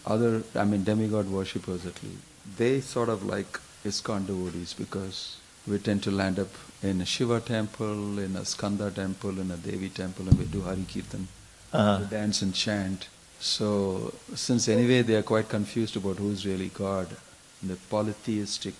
other, 0.06 0.42
I 0.54 0.64
mean, 0.64 0.84
demigod 0.84 1.30
worshippers 1.30 1.84
at 1.86 2.02
least, 2.02 2.18
they 2.56 2.80
sort 2.80 3.08
of 3.08 3.24
like 3.24 3.58
ISKCON 3.84 4.26
devotees 4.26 4.72
because 4.74 5.36
we 5.66 5.78
tend 5.78 6.02
to 6.04 6.10
land 6.10 6.38
up 6.38 6.48
in 6.82 7.00
a 7.00 7.04
Shiva 7.06 7.40
temple, 7.40 8.18
in 8.18 8.36
a 8.36 8.44
Skanda 8.44 8.90
temple, 8.90 9.38
in 9.40 9.50
a 9.50 9.56
Devi 9.56 9.88
temple, 9.88 10.28
and 10.28 10.38
we 10.38 10.44
do 10.44 10.60
Hari 10.62 10.84
Kirtan, 10.92 11.26
Uh, 11.72 11.98
we 12.00 12.06
dance 12.06 12.42
and 12.42 12.54
chant. 12.54 13.08
So, 13.40 14.12
since 14.34 14.68
anyway 14.68 15.02
they 15.02 15.16
are 15.16 15.22
quite 15.22 15.48
confused 15.48 15.96
about 15.96 16.16
who 16.18 16.30
is 16.30 16.46
really 16.46 16.68
God, 16.68 17.08
the 17.62 17.76
polytheistic 17.90 18.74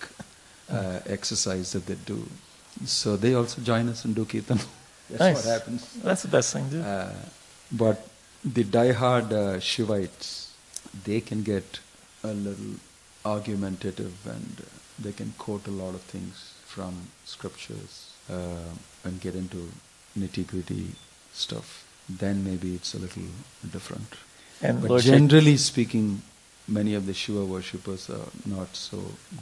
uh, 0.71 1.01
exercise 1.07 1.73
that 1.73 1.87
they 1.87 1.97
do, 2.07 2.23
so 2.85 3.17
they 3.17 3.35
also 3.35 3.61
join 3.63 3.89
us 3.89 4.05
and 4.05 4.15
do 4.15 4.25
Kirtan. 4.25 4.61
That's 5.11 5.21
Nice. 5.21 5.37
what 5.37 5.45
happens. 5.45 5.93
that's 6.03 6.23
the 6.23 6.29
best 6.29 6.53
thing 6.53 6.69
to 6.71 6.77
do. 6.77 6.83
Uh, 6.83 7.13
but 7.73 8.09
the 8.45 8.65
die-hard 8.65 9.33
uh, 9.33 9.61
Shivites, 9.61 10.46
they 11.05 11.21
can 11.21 11.43
get 11.43 11.81
a 12.23 12.33
little 12.33 12.75
argumentative 13.25 14.15
and 14.27 14.61
uh, 14.61 14.65
they 14.99 15.13
can 15.13 15.35
quote 15.39 15.67
a 15.67 15.71
lot 15.71 15.95
of 15.95 16.01
things 16.03 16.55
from 16.65 17.09
scriptures 17.25 18.13
uh, 18.31 18.73
and 19.05 19.21
get 19.21 19.35
into 19.35 19.69
nitty-gritty 20.19 20.93
stuff. 21.33 21.85
Then 22.09 22.45
maybe 22.45 22.75
it's 22.75 22.95
a 22.95 22.99
little 22.99 23.25
different. 23.71 24.15
and 24.63 24.81
But 24.81 24.91
Lord 24.91 25.03
generally 25.03 25.57
speaking, 25.57 26.23
many 26.69 26.95
of 26.95 27.07
the 27.07 27.15
Shiva 27.15 27.45
worshippers 27.45 28.09
are 28.11 28.29
not 28.45 28.75
so 28.77 28.99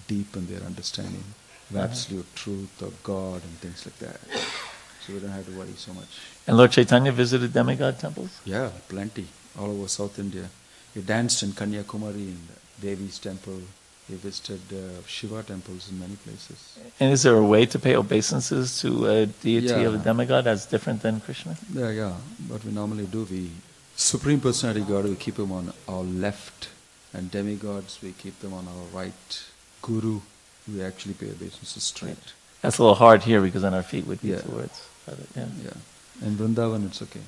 deep 0.09 0.37
in 0.37 0.47
their 0.47 0.63
understanding 0.63 1.25
of 1.71 1.77
absolute 1.77 2.35
truth 2.35 2.83
of 2.83 3.03
God 3.03 3.43
and 3.43 3.53
things 3.59 3.85
like 3.87 3.99
that. 3.99 4.19
So 5.07 5.13
we 5.13 5.21
don't 5.21 5.31
have 5.31 5.47
to 5.47 5.53
worry 5.59 5.75
so 5.77 5.93
much. 5.93 6.09
and 6.47 6.57
Lord 6.57 6.73
Chaitanya 6.73 7.13
visited 7.13 7.53
demigod 7.53 7.99
temples? 7.99 8.31
Yeah, 8.45 8.71
plenty. 8.89 9.27
All 9.59 9.71
over 9.71 9.89
South 9.89 10.19
India. 10.19 10.49
He 10.95 11.01
danced 11.01 11.43
in 11.43 11.51
Kanyakumari 11.53 12.29
in 12.29 12.39
Devi's 12.81 13.19
temple. 13.19 13.61
He 14.09 14.15
visited 14.17 14.61
uh, 14.73 15.03
Shiva 15.07 15.43
temples 15.43 15.91
in 15.91 15.99
many 15.99 16.15
places. 16.17 16.79
And 17.01 17.13
is 17.13 17.23
there 17.23 17.37
a 17.37 17.45
way 17.45 17.65
to 17.67 17.79
pay 17.79 17.97
obeisances 17.97 18.79
to 18.81 19.07
a 19.07 19.27
deity 19.27 19.83
of 19.85 19.95
a 19.95 19.99
demigod 19.99 20.45
that's 20.45 20.67
different 20.67 21.03
than 21.03 21.21
Krishna? 21.21 21.57
Yeah, 21.73 21.91
yeah. 21.91 22.13
What 22.49 22.65
we 22.65 22.71
normally 22.73 23.07
do, 23.07 23.27
we 23.31 23.51
Supreme 23.97 24.41
Personality 24.41 24.85
God, 24.87 25.05
we 25.05 25.15
keep 25.15 25.39
him 25.39 25.51
on 25.53 25.73
our 25.89 26.03
left, 26.03 26.69
and 27.15 27.31
demigods, 27.31 27.99
we 28.03 28.13
keep 28.13 28.39
them 28.41 28.53
on 28.53 28.67
our 28.69 28.85
right. 28.93 29.45
Guru, 29.83 30.21
we 30.73 30.83
actually 30.83 31.15
pay 31.15 31.31
obeisances 31.31 31.83
straight. 31.83 32.33
That's 32.61 32.79
a 32.79 32.83
little 32.83 32.95
hard 32.97 33.23
here 33.23 33.41
because 33.41 33.63
then 33.63 33.75
our 33.75 33.83
feet 33.83 34.07
would 34.07 34.21
be 34.21 34.29
Yeah. 34.29 34.41
towards. 34.41 34.83
Yeah. 35.37 35.47
Yeah. 35.63 36.27
In 36.27 36.37
Vrindavan, 36.37 36.87
it's 36.87 37.01
okay. 37.03 37.21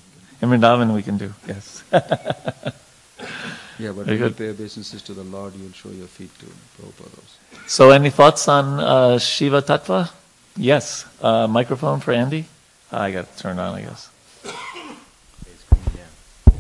In 0.43 0.51
Vrindavan, 0.51 0.95
we 0.95 1.03
can 1.03 1.17
do, 1.19 1.33
yes. 1.49 1.83
Yeah, 3.79 3.93
but 3.93 4.07
Very 4.07 4.17
when 4.17 4.31
you 4.31 4.35
good. 4.35 4.39
pay 4.39 4.49
obeisances 4.49 5.03
to 5.03 5.13
the 5.13 5.23
Lord, 5.23 5.53
you'll 5.55 5.71
show 5.73 5.91
your 5.91 6.07
feet 6.07 6.31
to 6.39 6.47
Prabhupada 6.81 7.13
also. 7.13 7.67
so, 7.67 7.91
any 7.91 8.09
thoughts 8.09 8.49
on 8.49 8.81
uh, 8.81 9.19
Shiva 9.19 9.61
Tattva? 9.61 10.11
Yes. 10.57 11.05
Uh, 11.21 11.47
microphone 11.47 12.01
for 12.01 12.13
Andy? 12.13 12.47
I 12.91 13.11
got 13.13 13.25
it 13.25 13.37
turned 13.37 13.61
on, 13.61 13.75
I 13.75 13.83
guess. 13.83 14.09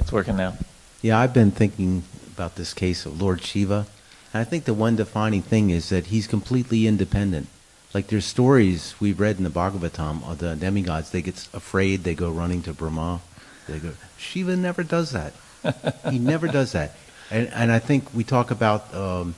It's 0.00 0.12
working 0.12 0.36
now. 0.36 0.58
Yeah, 1.02 1.18
I've 1.18 1.32
been 1.32 1.50
thinking 1.50 2.02
about 2.34 2.56
this 2.56 2.74
case 2.74 3.06
of 3.06 3.20
Lord 3.20 3.42
Shiva, 3.42 3.86
and 4.34 4.40
I 4.40 4.44
think 4.44 4.64
the 4.64 4.74
one 4.74 4.96
defining 4.96 5.40
thing 5.42 5.70
is 5.70 5.88
that 5.88 6.06
he's 6.06 6.26
completely 6.26 6.86
independent. 6.86 7.48
Like 7.94 8.08
there's 8.08 8.26
stories 8.26 8.94
we've 9.00 9.18
read 9.18 9.38
in 9.38 9.44
the 9.44 9.50
Bhagavatam 9.50 10.22
of 10.28 10.38
the 10.38 10.54
demigods, 10.54 11.10
they 11.10 11.22
get 11.22 11.48
afraid, 11.54 12.04
they 12.04 12.14
go 12.14 12.30
running 12.30 12.62
to 12.64 12.74
Brahma. 12.74 13.20
They 13.68 13.78
go. 13.78 13.92
Shiva 14.18 14.54
never 14.54 14.82
does 14.82 15.10
that. 15.12 15.32
he 16.10 16.18
never 16.18 16.48
does 16.48 16.72
that. 16.72 16.92
And 17.30 17.48
and 17.48 17.72
I 17.72 17.78
think 17.78 18.12
we 18.14 18.24
talk 18.24 18.50
about 18.50 18.92
um, 18.94 19.34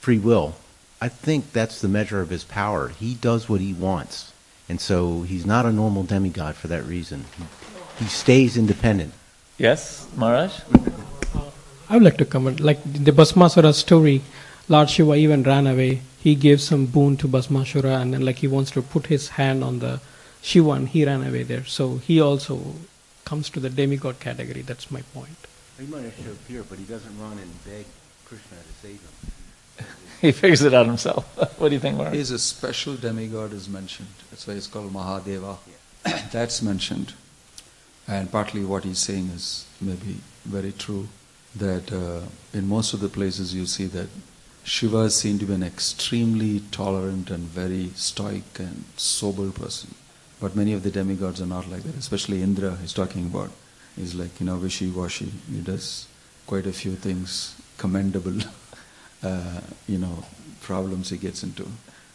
free 0.00 0.18
will. 0.18 0.54
I 1.00 1.08
think 1.08 1.52
that's 1.52 1.80
the 1.80 1.88
measure 1.88 2.20
of 2.20 2.30
his 2.30 2.44
power. 2.44 2.88
He 2.88 3.14
does 3.14 3.48
what 3.48 3.60
he 3.60 3.72
wants, 3.72 4.32
and 4.68 4.80
so 4.80 5.22
he's 5.22 5.44
not 5.44 5.66
a 5.66 5.72
normal 5.72 6.04
demigod 6.04 6.54
for 6.54 6.68
that 6.68 6.84
reason. 6.84 7.24
He, 7.36 8.04
he 8.04 8.08
stays 8.08 8.56
independent. 8.56 9.12
Yes, 9.58 10.06
Maharaj? 10.16 10.60
I 11.88 11.94
would 11.94 12.02
like 12.02 12.16
to 12.18 12.24
comment. 12.24 12.60
Like 12.60 12.82
the 12.84 13.12
Bhasmasura 13.12 13.72
story, 13.74 14.22
Lord 14.68 14.90
Shiva 14.90 15.14
even 15.14 15.42
ran 15.42 15.66
away. 15.66 16.02
He 16.20 16.34
gave 16.34 16.60
some 16.60 16.86
boon 16.86 17.16
to 17.18 17.28
Bhasmasura, 17.28 18.00
and 18.00 18.14
then 18.14 18.24
like 18.24 18.38
he 18.38 18.48
wants 18.48 18.70
to 18.72 18.82
put 18.82 19.06
his 19.06 19.28
hand 19.30 19.62
on 19.62 19.78
the 19.78 20.00
Shiva, 20.42 20.70
and 20.70 20.88
he 20.88 21.04
ran 21.04 21.26
away 21.26 21.42
there. 21.42 21.64
So 21.64 21.98
he 21.98 22.20
also 22.20 22.74
comes 23.24 23.50
to 23.50 23.60
the 23.60 23.70
demigod 23.70 24.20
category. 24.20 24.62
That's 24.62 24.90
my 24.90 25.02
point. 25.14 25.46
He 25.78 25.86
might 25.86 26.04
have 26.04 26.16
to 26.24 26.32
appear, 26.32 26.62
but 26.62 26.78
he 26.78 26.84
doesn't 26.84 27.18
run 27.20 27.38
and 27.38 27.64
beg 27.64 27.84
Krishna 28.24 28.56
to 28.56 28.86
save 28.86 29.00
him. 29.00 29.86
He 30.22 30.32
figures 30.32 30.62
it 30.62 30.72
out 30.72 30.86
himself. 30.86 31.24
what 31.58 31.68
do 31.68 31.74
you 31.74 31.80
think, 31.80 31.98
Maharaj? 31.98 32.14
He 32.14 32.20
is 32.20 32.30
a 32.30 32.38
special 32.38 32.94
demigod 32.94 33.52
is 33.52 33.68
mentioned. 33.68 34.08
That's 34.30 34.46
why 34.46 34.54
it's 34.54 34.66
called 34.66 34.90
Mahadeva. 34.92 35.58
That's 36.32 36.62
mentioned. 36.62 37.12
And 38.08 38.32
partly 38.32 38.64
what 38.64 38.84
he's 38.84 38.98
saying 38.98 39.26
is 39.34 39.66
maybe 39.80 40.16
very 40.44 40.72
true 40.72 41.08
that 41.54 41.92
uh, 41.92 42.22
in 42.54 42.66
most 42.68 42.94
of 42.94 43.00
the 43.00 43.08
places 43.08 43.54
you 43.54 43.66
see 43.66 43.86
that 43.86 44.08
Shiva 44.64 45.00
is 45.02 45.14
seen 45.14 45.38
to 45.38 45.44
be 45.44 45.54
an 45.54 45.62
extremely 45.62 46.60
tolerant 46.70 47.30
and 47.30 47.44
very 47.44 47.90
stoic 47.94 48.58
and 48.58 48.84
sober 48.96 49.50
person. 49.50 49.94
But 50.40 50.56
many 50.56 50.72
of 50.72 50.82
the 50.82 50.90
demigods 50.90 51.40
are 51.40 51.46
not 51.46 51.68
like 51.68 51.82
that, 51.82 51.96
especially 51.96 52.42
Indra 52.42 52.76
he's 52.76 52.92
talking 52.92 53.26
about. 53.26 53.50
He's 53.96 54.14
like, 54.14 54.38
you 54.40 54.46
know, 54.46 54.56
wishy-washy. 54.56 55.32
He 55.50 55.60
does 55.60 56.06
quite 56.46 56.66
a 56.66 56.72
few 56.72 56.92
things 56.92 57.54
commendable, 57.78 58.38
uh, 59.22 59.60
you 59.88 59.98
know, 59.98 60.24
problems 60.60 61.10
he 61.10 61.16
gets 61.16 61.42
into. 61.42 61.66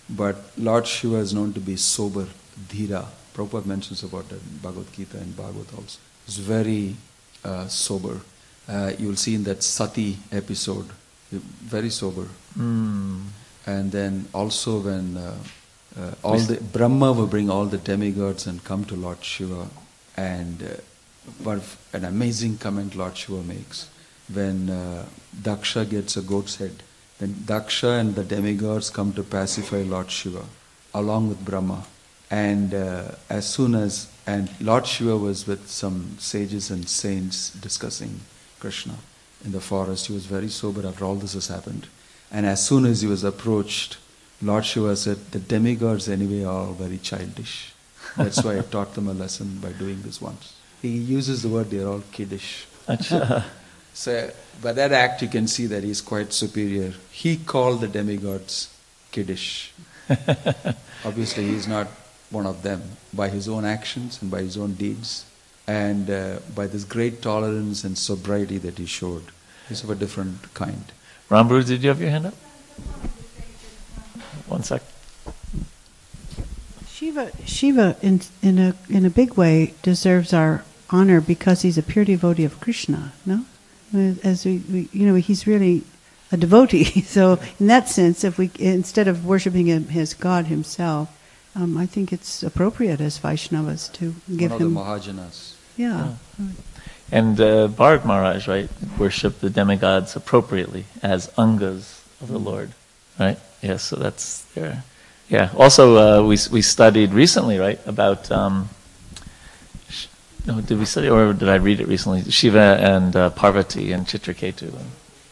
But 0.10 0.36
Lord 0.58 0.86
Shiva 0.88 1.18
is 1.18 1.34
known 1.34 1.54
to 1.54 1.60
be 1.60 1.76
sober, 1.76 2.28
dhira. 2.70 3.06
Prabhupada 3.34 3.66
mentions 3.66 4.04
about 4.04 4.28
that 4.30 4.42
in 4.42 4.58
Bhagavad 4.62 4.92
Gita 4.94 5.18
and 5.18 5.36
Bhagavad 5.36 5.68
also. 5.76 6.00
He's 6.26 6.38
very 6.38 6.96
uh, 7.44 7.68
sober. 7.68 8.20
Uh, 8.68 8.92
you'll 9.00 9.16
see 9.16 9.36
in 9.36 9.44
that 9.46 9.64
Sati 9.64 10.18
episode, 10.32 10.90
very 11.32 11.90
sober. 11.90 12.28
Hmm. 12.54 13.22
And 13.66 13.92
then 13.92 14.28
also 14.34 14.80
when 14.80 15.18
uh, 15.18 15.36
uh, 16.00 16.12
all 16.24 16.40
the 16.40 16.56
Brahma 16.56 17.14
will 17.14 17.28
bring 17.28 17.50
all 17.50 17.66
the 17.66 17.78
demigods 17.78 18.48
and 18.48 18.64
come 18.64 18.86
to 18.86 18.96
Lord 18.96 19.24
Shiva, 19.24 19.68
and 20.18 20.82
what 21.44 21.62
an 21.94 22.06
amazing 22.06 22.58
comment 22.58 22.96
Lord 22.96 23.18
Shiva 23.18 23.44
makes 23.44 23.90
when 24.34 24.70
uh, 24.70 25.06
Daksha 25.42 25.90
gets 25.90 26.18
a 26.18 26.22
goat's 26.22 26.56
head. 26.56 26.84
Then 27.20 27.34
Daksha 27.46 28.00
and 28.00 28.16
the 28.16 28.24
demigods 28.24 28.90
come 28.90 29.14
to 29.14 29.24
pacify 29.24 29.84
Lord 29.84 30.10
Shiva 30.10 30.44
along 30.94 31.30
with 31.30 31.44
Brahma. 31.44 31.86
And 32.30 32.74
uh, 32.74 33.04
as 33.30 33.48
soon 33.48 33.76
as 33.76 34.08
and 34.28 34.50
Lord 34.62 34.86
Shiva 34.86 35.18
was 35.18 35.48
with 35.48 35.68
some 35.68 36.18
sages 36.20 36.70
and 36.70 36.88
saints 36.88 37.50
discussing 37.50 38.22
Krishna 38.60 38.96
in 39.44 39.52
the 39.52 39.62
forest. 39.62 40.08
He 40.08 40.14
was 40.14 40.26
very 40.26 40.50
sober 40.50 40.88
after 40.88 41.06
all 41.06 41.16
this 41.16 41.34
has 41.34 41.48
happened. 41.48 41.88
And 42.32 42.46
as 42.46 42.66
soon 42.66 42.86
as 42.86 43.02
he 43.02 43.08
was 43.08 43.24
approached, 43.24 43.98
Lord 44.42 44.66
Shiva 44.66 44.96
said, 44.96 45.18
The 45.32 45.40
demigods 45.40 46.08
anyway 46.08 46.44
are 46.44 46.68
very 46.68 46.98
childish. 46.98 47.74
That's 48.16 48.44
why 48.44 48.60
I 48.60 48.62
taught 48.62 48.94
them 48.94 49.08
a 49.08 49.14
lesson 49.14 49.60
by 49.60 49.72
doing 49.72 50.02
this 50.02 50.22
once. 50.22 50.56
He 50.82 50.90
uses 50.90 51.44
the 51.44 51.50
word 51.50 51.70
they're 51.70 51.88
all 51.88 52.04
kiddish. 52.12 52.66
So 53.94 54.32
by 54.62 54.74
that 54.74 54.92
act 54.92 55.22
you 55.22 55.28
can 55.28 55.48
see 55.48 55.66
that 55.68 55.84
he's 55.84 56.02
quite 56.02 56.34
superior. 56.34 56.94
He 57.12 57.38
called 57.38 57.82
the 57.82 57.88
demigods 57.88 58.74
kiddish. 59.12 59.74
Obviously 61.06 61.46
he's 61.46 61.68
not 61.68 61.88
one 62.30 62.46
of 62.46 62.64
them 62.64 62.82
by 63.14 63.30
his 63.30 63.50
own 63.50 63.66
actions 63.66 64.22
and 64.22 64.32
by 64.32 64.42
his 64.42 64.58
own 64.58 64.74
deeds 64.74 65.26
and 65.68 66.10
uh, 66.10 66.40
by 66.56 66.68
this 66.68 66.84
great 66.84 67.22
tolerance 67.22 67.84
and 67.84 67.98
sobriety 67.98 68.58
that 68.58 68.78
he 68.78 68.86
showed. 68.86 69.26
He's 69.68 69.84
of 69.84 69.90
a 69.90 69.96
different 69.96 70.54
kind. 70.54 70.86
Rambru, 71.30 71.66
did 71.66 71.84
you 71.84 71.90
have 71.90 72.02
your 72.02 72.10
hand 72.10 72.28
up? 72.28 72.34
One 74.48 74.64
sec. 74.64 74.82
Shiva, 76.90 77.32
Shiva, 77.46 77.98
in 78.02 78.22
in 78.42 78.60
a 78.60 78.76
in 78.90 79.06
a 79.06 79.10
big 79.10 79.36
way, 79.36 79.74
deserves 79.82 80.34
our 80.34 80.64
honor 80.92 81.22
because 81.22 81.62
he's 81.62 81.78
a 81.78 81.84
pure 81.84 82.06
devotee 82.06 82.44
of 82.46 82.60
Krishna. 82.60 83.14
No, 83.26 83.46
as 84.24 84.46
we, 84.46 84.58
we 84.72 84.90
you 84.92 85.06
know, 85.08 85.16
he's 85.16 85.48
really 85.48 85.84
a 86.32 86.38
devotee. 86.38 87.02
So 87.06 87.40
in 87.60 87.68
that 87.68 87.90
sense, 87.90 88.24
if 88.24 88.38
we 88.38 88.52
instead 88.60 89.08
of 89.08 89.26
worshiping 89.26 89.68
him 89.68 89.88
as 89.96 90.14
God 90.14 90.46
Himself, 90.46 91.10
um, 91.56 91.78
I 91.78 91.86
think 91.86 92.14
it's 92.14 92.44
appropriate 92.44 93.02
as 93.02 93.20
Vaishnavas 93.20 93.92
to 93.94 94.16
give 94.36 94.52
one 94.52 94.62
of 94.62 94.68
him. 94.68 94.74
the 94.74 94.80
Mahajanas. 94.80 95.56
yeah. 95.76 96.14
And 97.12 97.42
uh, 97.42 97.68
Bharat 97.68 98.06
Maharaj, 98.06 98.48
right, 98.48 98.70
worship 98.98 99.42
the 99.42 99.50
demigods 99.50 100.16
appropriately 100.16 100.86
as 101.04 101.28
angas 101.38 102.00
of 102.22 102.30
the 102.30 102.40
Lord, 102.40 102.72
right? 103.20 103.38
Yes, 103.62 103.84
so 103.84 103.98
that's 103.98 104.44
there. 104.56 104.84
Yeah. 105.28 105.50
Also, 105.58 105.98
uh, 105.98 106.26
we 106.26 106.38
we 106.52 106.62
studied 106.62 107.12
recently, 107.14 107.58
right, 107.60 107.80
about. 107.86 108.32
Um, 108.32 108.70
sh- 108.70 108.81
no, 110.46 110.62
did 110.62 110.80
we 110.80 110.86
study 110.86 111.10
or 111.10 111.34
did 111.34 111.50
I 111.50 111.56
read 111.56 111.80
it 111.80 111.88
recently? 111.88 112.24
Shiva 112.30 112.78
and 112.80 113.16
uh, 113.16 113.30
Parvati 113.32 113.92
and 113.92 114.06
Chitraketu. 114.06 114.74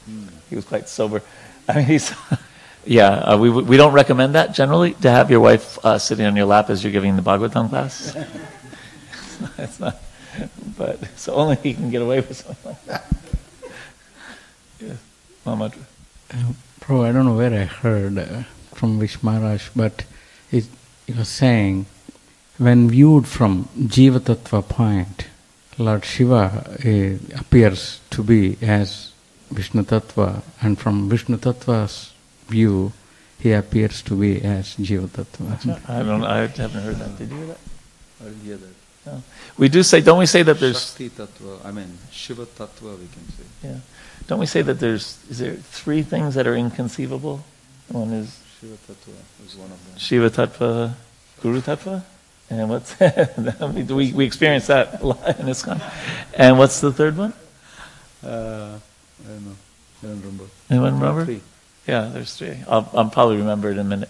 And 0.08 0.30
he 0.50 0.56
was 0.56 0.66
quite 0.66 0.90
sober. 0.90 1.22
I 1.68 1.76
mean, 1.78 1.86
he's. 1.86 2.14
Yeah, 2.86 3.10
uh, 3.10 3.38
we 3.38 3.50
we 3.50 3.76
don't 3.76 3.92
recommend 3.92 4.36
that 4.36 4.54
generally 4.54 4.94
to 5.04 5.12
have 5.12 5.30
your 5.30 5.42
wife 5.42 5.78
uh, 5.86 6.00
sitting 6.00 6.26
on 6.26 6.36
your 6.36 6.46
lap 6.46 6.70
as 6.70 6.82
you're 6.82 6.94
giving 6.94 7.18
the 7.18 7.22
Bhagavatam 7.22 7.70
class. 7.70 8.16
it's 9.58 9.80
not, 9.82 9.98
but 10.78 10.98
so 11.20 11.36
only 11.36 11.58
he 11.58 11.74
can 11.74 11.92
get 11.92 12.02
away 12.02 12.22
with 12.22 12.38
something 12.38 12.72
like 12.72 12.86
that. 12.86 13.06
Mama. 15.46 15.72
Uh, 16.32 16.54
Bro, 16.80 17.04
I 17.04 17.12
don't 17.12 17.26
know 17.26 17.36
where 17.36 17.54
I 17.54 17.66
heard 17.66 18.18
uh, 18.18 18.44
from 18.74 18.98
Maharaj, 19.22 19.70
but 19.76 20.06
he 20.50 20.64
was 21.16 21.30
saying, 21.30 21.86
when 22.60 22.90
viewed 22.90 23.26
from 23.26 23.70
Jiva 23.80 24.20
Tattva 24.20 24.68
point, 24.68 25.28
Lord 25.78 26.04
Shiva 26.04 26.78
uh, 26.86 27.40
appears 27.40 28.02
to 28.12 28.22
be 28.22 28.58
as 28.62 29.14
Vishnu 29.50 29.84
Tattva, 29.84 30.44
and 30.62 30.78
from 30.78 31.10
Vishnu 31.10 31.38
Tattva's 31.38 32.14
view, 32.48 32.92
he 33.40 33.54
appears 33.54 34.02
to 34.04 34.16
be 34.16 34.42
as 34.44 34.76
Jiva 34.76 35.08
Tattva. 35.08 35.90
I 35.90 36.04
don't. 36.04 36.24
I 36.24 36.48
haven't 36.48 36.84
heard 36.84 36.98
that. 36.98 37.18
Did 37.18 37.32
you 37.32 37.38
hear 37.38 37.48
that? 37.48 37.60
I 38.22 38.24
didn't 38.26 38.42
hear 38.42 38.58
that. 38.58 38.76
No. 39.06 39.24
We 39.58 39.70
do 39.70 39.82
say. 39.82 40.02
Don't 40.02 40.20
we 40.20 40.26
say 40.26 40.44
that 40.44 40.60
there's? 40.60 40.90
Shakti 40.90 41.10
Tattva, 41.10 41.66
I 41.66 41.72
mean 41.72 41.98
Shiva 42.12 42.46
Tattva 42.46 43.00
we 43.00 43.08
can 43.08 43.26
say. 43.32 43.44
Yeah. 43.64 43.78
Don't 44.28 44.40
we 44.40 44.46
say 44.46 44.62
that 44.62 44.80
there's? 44.80 45.18
Is 45.30 45.40
there 45.40 45.56
three 45.56 46.04
things 46.04 46.36
that 46.36 46.46
are 46.46 46.56
inconceivable? 46.56 47.42
One 47.88 48.12
is 48.12 48.38
Shiva 48.60 48.76
Tattva 48.76 49.16
is 49.46 49.56
one 49.56 49.72
of 49.72 49.86
them. 49.88 49.98
Shiva 49.98 50.30
Tattva, 50.30 50.94
Guru 51.42 51.62
Tattva, 51.62 52.04
and 52.50 52.70
what's 52.70 53.00
we 53.90 54.12
we 54.14 54.26
experience 54.26 54.68
that 54.68 55.02
a 55.02 55.08
lot 55.08 55.40
in 55.40 55.46
this 55.46 55.64
ISKCON. 55.64 55.82
And 56.34 56.58
what's 56.58 56.80
the 56.82 56.92
third 56.92 57.18
one? 57.18 57.34
Uh, 58.24 58.28
I 58.28 59.28
don't 59.28 59.46
know. 59.46 59.56
I 60.04 60.08
don't 60.08 60.20
remember. 60.22 60.44
Anyone 60.70 60.94
remember? 61.00 61.26
Three. 61.26 61.42
Yeah, 61.88 62.10
there's 62.14 62.36
three. 62.36 62.58
I'll, 62.68 62.90
I'll 62.94 63.10
probably 63.10 63.38
remember 63.38 63.70
it 63.70 63.74
in 63.74 63.80
a 63.80 63.84
minute. 63.84 64.10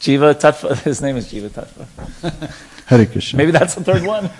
Jiva 0.00 0.34
Tattva, 0.34 0.76
his 0.82 1.00
name 1.00 1.16
is 1.16 1.32
Jiva 1.32 1.50
Tattva. 1.50 2.52
Hare 2.86 3.06
Krishna. 3.06 3.36
Maybe 3.36 3.52
that's 3.52 3.74
the 3.74 3.84
third 3.84 4.04
one. 4.04 4.30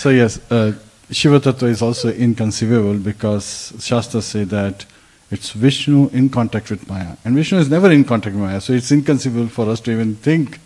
So 0.00 0.08
yes, 0.08 0.40
uh, 0.50 0.72
Shiva 1.10 1.40
Tattva 1.40 1.64
is 1.64 1.82
also 1.82 2.10
inconceivable 2.10 2.94
because 2.94 3.74
Shastras 3.80 4.24
say 4.24 4.44
that 4.44 4.86
it's 5.30 5.50
Vishnu 5.50 6.08
in 6.08 6.30
contact 6.30 6.70
with 6.70 6.88
Maya. 6.88 7.18
And 7.22 7.34
Vishnu 7.34 7.58
is 7.58 7.68
never 7.68 7.90
in 7.90 8.04
contact 8.04 8.34
with 8.34 8.42
Maya, 8.42 8.62
so 8.62 8.72
it's 8.72 8.90
inconceivable 8.90 9.48
for 9.48 9.68
us 9.68 9.78
to 9.80 9.90
even 9.90 10.16
think 10.16 10.58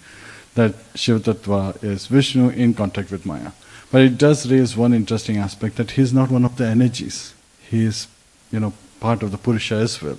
that 0.55 0.75
Shiva 0.95 1.21
Tattva 1.21 1.83
is 1.83 2.07
Vishnu 2.07 2.51
in 2.51 2.75
contact 2.75 3.11
with 3.11 3.27
Maya. 3.27 3.53
But 3.91 4.03
it 4.03 4.19
does 4.19 4.51
raise 4.51 4.77
one 4.77 4.93
interesting 4.93 5.37
aspect 5.37 5.77
that 5.77 5.93
he's 5.93 6.13
not 6.13 6.31
one 6.31 6.45
of 6.45 6.57
the 6.57 6.67
energies. 6.67 7.35
He 7.71 7.85
is, 7.85 8.09
you 8.51 8.61
know, 8.61 8.73
part 9.01 9.23
of 9.23 9.31
the 9.31 9.39
Purusha 9.39 9.77
as 9.77 10.01
well, 10.03 10.19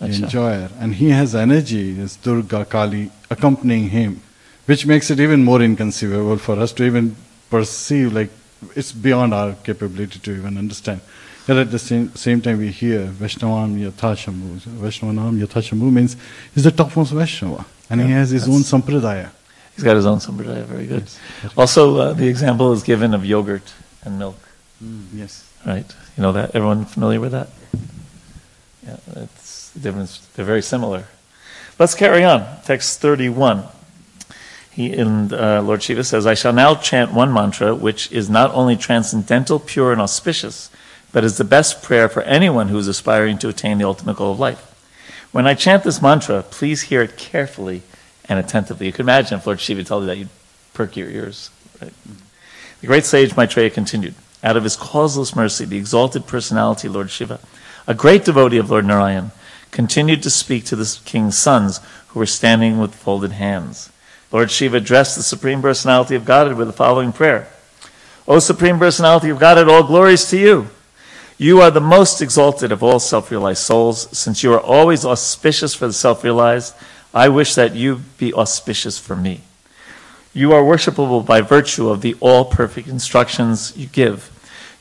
the 0.00 0.06
enjoyer. 0.06 0.70
And 0.78 0.94
he 0.94 1.10
has 1.10 1.34
energy, 1.34 1.98
is 1.98 2.16
Durga, 2.16 2.64
Kali, 2.64 3.10
accompanying 3.30 3.88
him, 3.90 4.22
which 4.66 4.86
makes 4.86 5.10
it 5.10 5.20
even 5.20 5.44
more 5.44 5.60
inconceivable 5.62 6.38
for 6.38 6.58
us 6.58 6.72
to 6.74 6.84
even 6.84 7.16
perceive, 7.50 8.12
like, 8.12 8.30
it's 8.74 8.92
beyond 8.92 9.34
our 9.34 9.54
capability 9.54 10.18
to 10.18 10.32
even 10.36 10.56
understand. 10.58 11.00
Yet 11.46 11.58
at 11.58 11.70
the 11.70 11.78
same, 11.78 12.14
same 12.16 12.40
time, 12.40 12.58
we 12.58 12.70
hear 12.70 13.06
Vaishnavam 13.06 13.78
Yathashambu. 13.78 14.58
Vaishnavanam 14.58 15.40
Yathashambu 15.44 15.92
means 15.92 16.16
he's 16.52 16.64
the 16.64 16.72
topmost 16.72 17.12
Vaishnava, 17.12 17.64
and 17.88 18.00
he 18.00 18.10
has 18.10 18.30
his 18.30 18.48
own 18.48 18.62
sampradaya. 18.62 19.30
He's 19.76 19.84
got 19.84 19.94
his 19.96 20.06
own 20.06 20.18
sampradaya, 20.18 20.64
very 20.64 20.86
good. 20.86 21.02
Yes. 21.02 21.18
Also, 21.56 21.96
uh, 21.98 22.12
the 22.14 22.26
example 22.28 22.72
is 22.72 22.82
given 22.82 23.12
of 23.14 23.24
yogurt 23.26 23.74
and 24.04 24.18
milk, 24.18 24.38
Yes. 25.12 25.44
right? 25.66 25.84
You 26.16 26.22
know 26.22 26.32
that? 26.32 26.54
Everyone 26.54 26.86
familiar 26.86 27.20
with 27.20 27.32
that? 27.32 27.48
Yeah, 28.86 28.96
it's 29.16 29.70
the 29.70 29.80
difference. 29.80 30.26
They're 30.34 30.46
very 30.46 30.62
similar. 30.62 31.04
Let's 31.78 31.94
carry 31.94 32.24
on. 32.24 32.46
Text 32.64 33.00
31. 33.00 33.64
He, 34.70 34.92
in, 34.92 35.32
uh, 35.34 35.60
Lord 35.62 35.82
Shiva 35.82 36.04
says, 36.04 36.26
I 36.26 36.34
shall 36.34 36.52
now 36.54 36.74
chant 36.74 37.12
one 37.12 37.32
mantra 37.32 37.74
which 37.74 38.10
is 38.12 38.30
not 38.30 38.52
only 38.54 38.76
transcendental, 38.76 39.58
pure, 39.58 39.92
and 39.92 40.00
auspicious, 40.00 40.70
but 41.12 41.24
is 41.24 41.36
the 41.36 41.44
best 41.44 41.82
prayer 41.82 42.08
for 42.08 42.22
anyone 42.22 42.68
who 42.68 42.78
is 42.78 42.88
aspiring 42.88 43.36
to 43.38 43.48
attain 43.48 43.78
the 43.78 43.84
ultimate 43.84 44.16
goal 44.16 44.32
of 44.32 44.38
life. 44.38 44.72
When 45.32 45.46
I 45.46 45.54
chant 45.54 45.82
this 45.84 46.00
mantra, 46.00 46.42
please 46.42 46.82
hear 46.82 47.02
it 47.02 47.16
carefully 47.18 47.82
and 48.28 48.38
attentively. 48.38 48.86
You 48.86 48.92
can 48.92 49.04
imagine 49.04 49.38
if 49.38 49.46
Lord 49.46 49.60
Shiva 49.60 49.84
told 49.84 50.02
you 50.02 50.06
that, 50.08 50.18
you'd 50.18 50.28
perk 50.74 50.96
your 50.96 51.08
ears. 51.08 51.50
Right? 51.80 51.92
The 52.80 52.86
great 52.86 53.04
sage 53.04 53.36
Maitreya 53.36 53.70
continued, 53.70 54.14
out 54.42 54.56
of 54.56 54.64
his 54.64 54.76
causeless 54.76 55.34
mercy, 55.34 55.64
the 55.64 55.78
exalted 55.78 56.26
personality, 56.26 56.88
Lord 56.88 57.10
Shiva, 57.10 57.40
a 57.86 57.94
great 57.94 58.24
devotee 58.24 58.58
of 58.58 58.70
Lord 58.70 58.84
Narayan, 58.84 59.30
continued 59.70 60.22
to 60.22 60.30
speak 60.30 60.64
to 60.66 60.76
the 60.76 60.98
king's 61.04 61.36
sons 61.36 61.80
who 62.08 62.18
were 62.18 62.26
standing 62.26 62.78
with 62.78 62.94
folded 62.94 63.32
hands. 63.32 63.90
Lord 64.32 64.50
Shiva 64.50 64.78
addressed 64.78 65.16
the 65.16 65.22
Supreme 65.22 65.62
Personality 65.62 66.14
of 66.14 66.24
Godhead 66.24 66.56
with 66.56 66.66
the 66.66 66.72
following 66.72 67.12
prayer 67.12 67.48
O 68.28 68.38
Supreme 68.40 68.78
Personality 68.78 69.30
of 69.30 69.38
Godhead, 69.38 69.68
all 69.68 69.84
glories 69.84 70.28
to 70.30 70.38
you. 70.38 70.68
You 71.38 71.60
are 71.60 71.70
the 71.70 71.80
most 71.80 72.20
exalted 72.22 72.72
of 72.72 72.82
all 72.82 72.98
self 72.98 73.30
realized 73.30 73.62
souls. 73.62 74.08
Since 74.16 74.42
you 74.42 74.52
are 74.52 74.60
always 74.60 75.04
auspicious 75.04 75.74
for 75.74 75.86
the 75.86 75.92
self 75.92 76.24
realized, 76.24 76.74
I 77.14 77.28
wish 77.28 77.54
that 77.54 77.74
you 77.74 78.02
be 78.18 78.32
auspicious 78.34 78.98
for 78.98 79.16
me. 79.16 79.42
You 80.34 80.52
are 80.52 80.62
worshipable 80.62 81.24
by 81.24 81.40
virtue 81.40 81.88
of 81.88 82.02
the 82.02 82.14
all 82.20 82.44
perfect 82.44 82.88
instructions 82.88 83.76
you 83.76 83.86
give. 83.86 84.30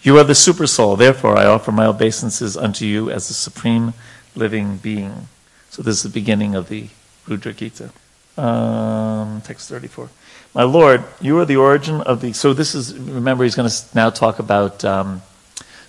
You 0.02 0.18
are 0.18 0.24
the 0.24 0.36
super 0.36 0.68
soul, 0.68 0.96
therefore 0.96 1.38
I 1.38 1.46
offer 1.46 1.72
my 1.72 1.86
obeisances 1.86 2.58
unto 2.58 2.86
you 2.86 3.10
as 3.10 3.28
the 3.28 3.34
supreme 3.34 3.94
living 4.36 4.78
being. 4.78 5.28
So 5.70 5.82
this 5.82 5.98
is 5.98 6.04
the 6.04 6.10
beginning 6.10 6.56
of 6.56 6.70
the 6.70 6.90
Rudra 7.28 7.54
Gita. 7.54 7.90
Um, 8.38 9.42
text 9.42 9.70
34. 9.70 10.10
My 10.54 10.64
Lord, 10.64 11.04
you 11.22 11.40
are 11.40 11.46
the 11.46 11.56
origin 11.56 12.02
of 12.02 12.22
the. 12.22 12.34
So 12.34 12.54
this 12.54 12.76
is, 12.76 12.98
remember, 12.98 13.44
he's 13.44 13.56
going 13.56 13.70
to 13.70 13.96
now 13.96 14.10
talk 14.10 14.40
about 14.40 14.84
um, 14.86 15.22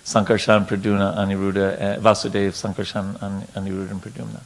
Sankarshan, 0.03 0.67
Praduna, 0.67 1.15
Aniruddha, 1.17 1.97
uh, 1.97 1.99
Vasudev, 1.99 2.51
Sankarshan, 2.51 3.21
An- 3.21 3.47
Aniruddha, 3.55 3.91
and 3.91 4.01
Pradyumna. 4.01 4.41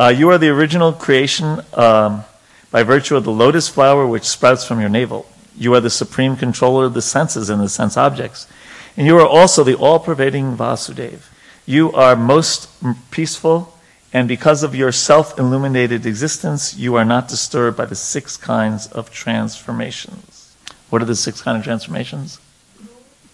Uh, 0.00 0.08
you 0.08 0.30
are 0.30 0.38
the 0.38 0.48
original 0.48 0.94
creation 0.94 1.60
um, 1.74 2.24
by 2.70 2.82
virtue 2.82 3.16
of 3.16 3.24
the 3.24 3.30
lotus 3.30 3.68
flower 3.68 4.06
which 4.06 4.24
sprouts 4.24 4.64
from 4.64 4.80
your 4.80 4.88
navel. 4.88 5.26
You 5.58 5.74
are 5.74 5.80
the 5.80 5.90
supreme 5.90 6.36
controller 6.36 6.86
of 6.86 6.94
the 6.94 7.02
senses 7.02 7.50
and 7.50 7.60
the 7.60 7.68
sense 7.68 7.98
objects. 7.98 8.48
And 8.96 9.06
you 9.06 9.18
are 9.18 9.26
also 9.26 9.62
the 9.62 9.74
all 9.74 9.98
pervading 9.98 10.56
Vasudev. 10.56 11.28
You 11.66 11.92
are 11.92 12.16
most 12.16 12.70
peaceful, 13.10 13.76
and 14.10 14.26
because 14.26 14.62
of 14.62 14.74
your 14.74 14.90
self 14.90 15.38
illuminated 15.38 16.06
existence, 16.06 16.74
you 16.74 16.94
are 16.94 17.04
not 17.04 17.28
disturbed 17.28 17.76
by 17.76 17.84
the 17.84 17.94
six 17.94 18.38
kinds 18.38 18.86
of 18.86 19.10
transformations. 19.10 20.56
What 20.88 21.02
are 21.02 21.04
the 21.04 21.14
six 21.14 21.42
kinds 21.42 21.58
of 21.58 21.64
transformations? 21.64 22.40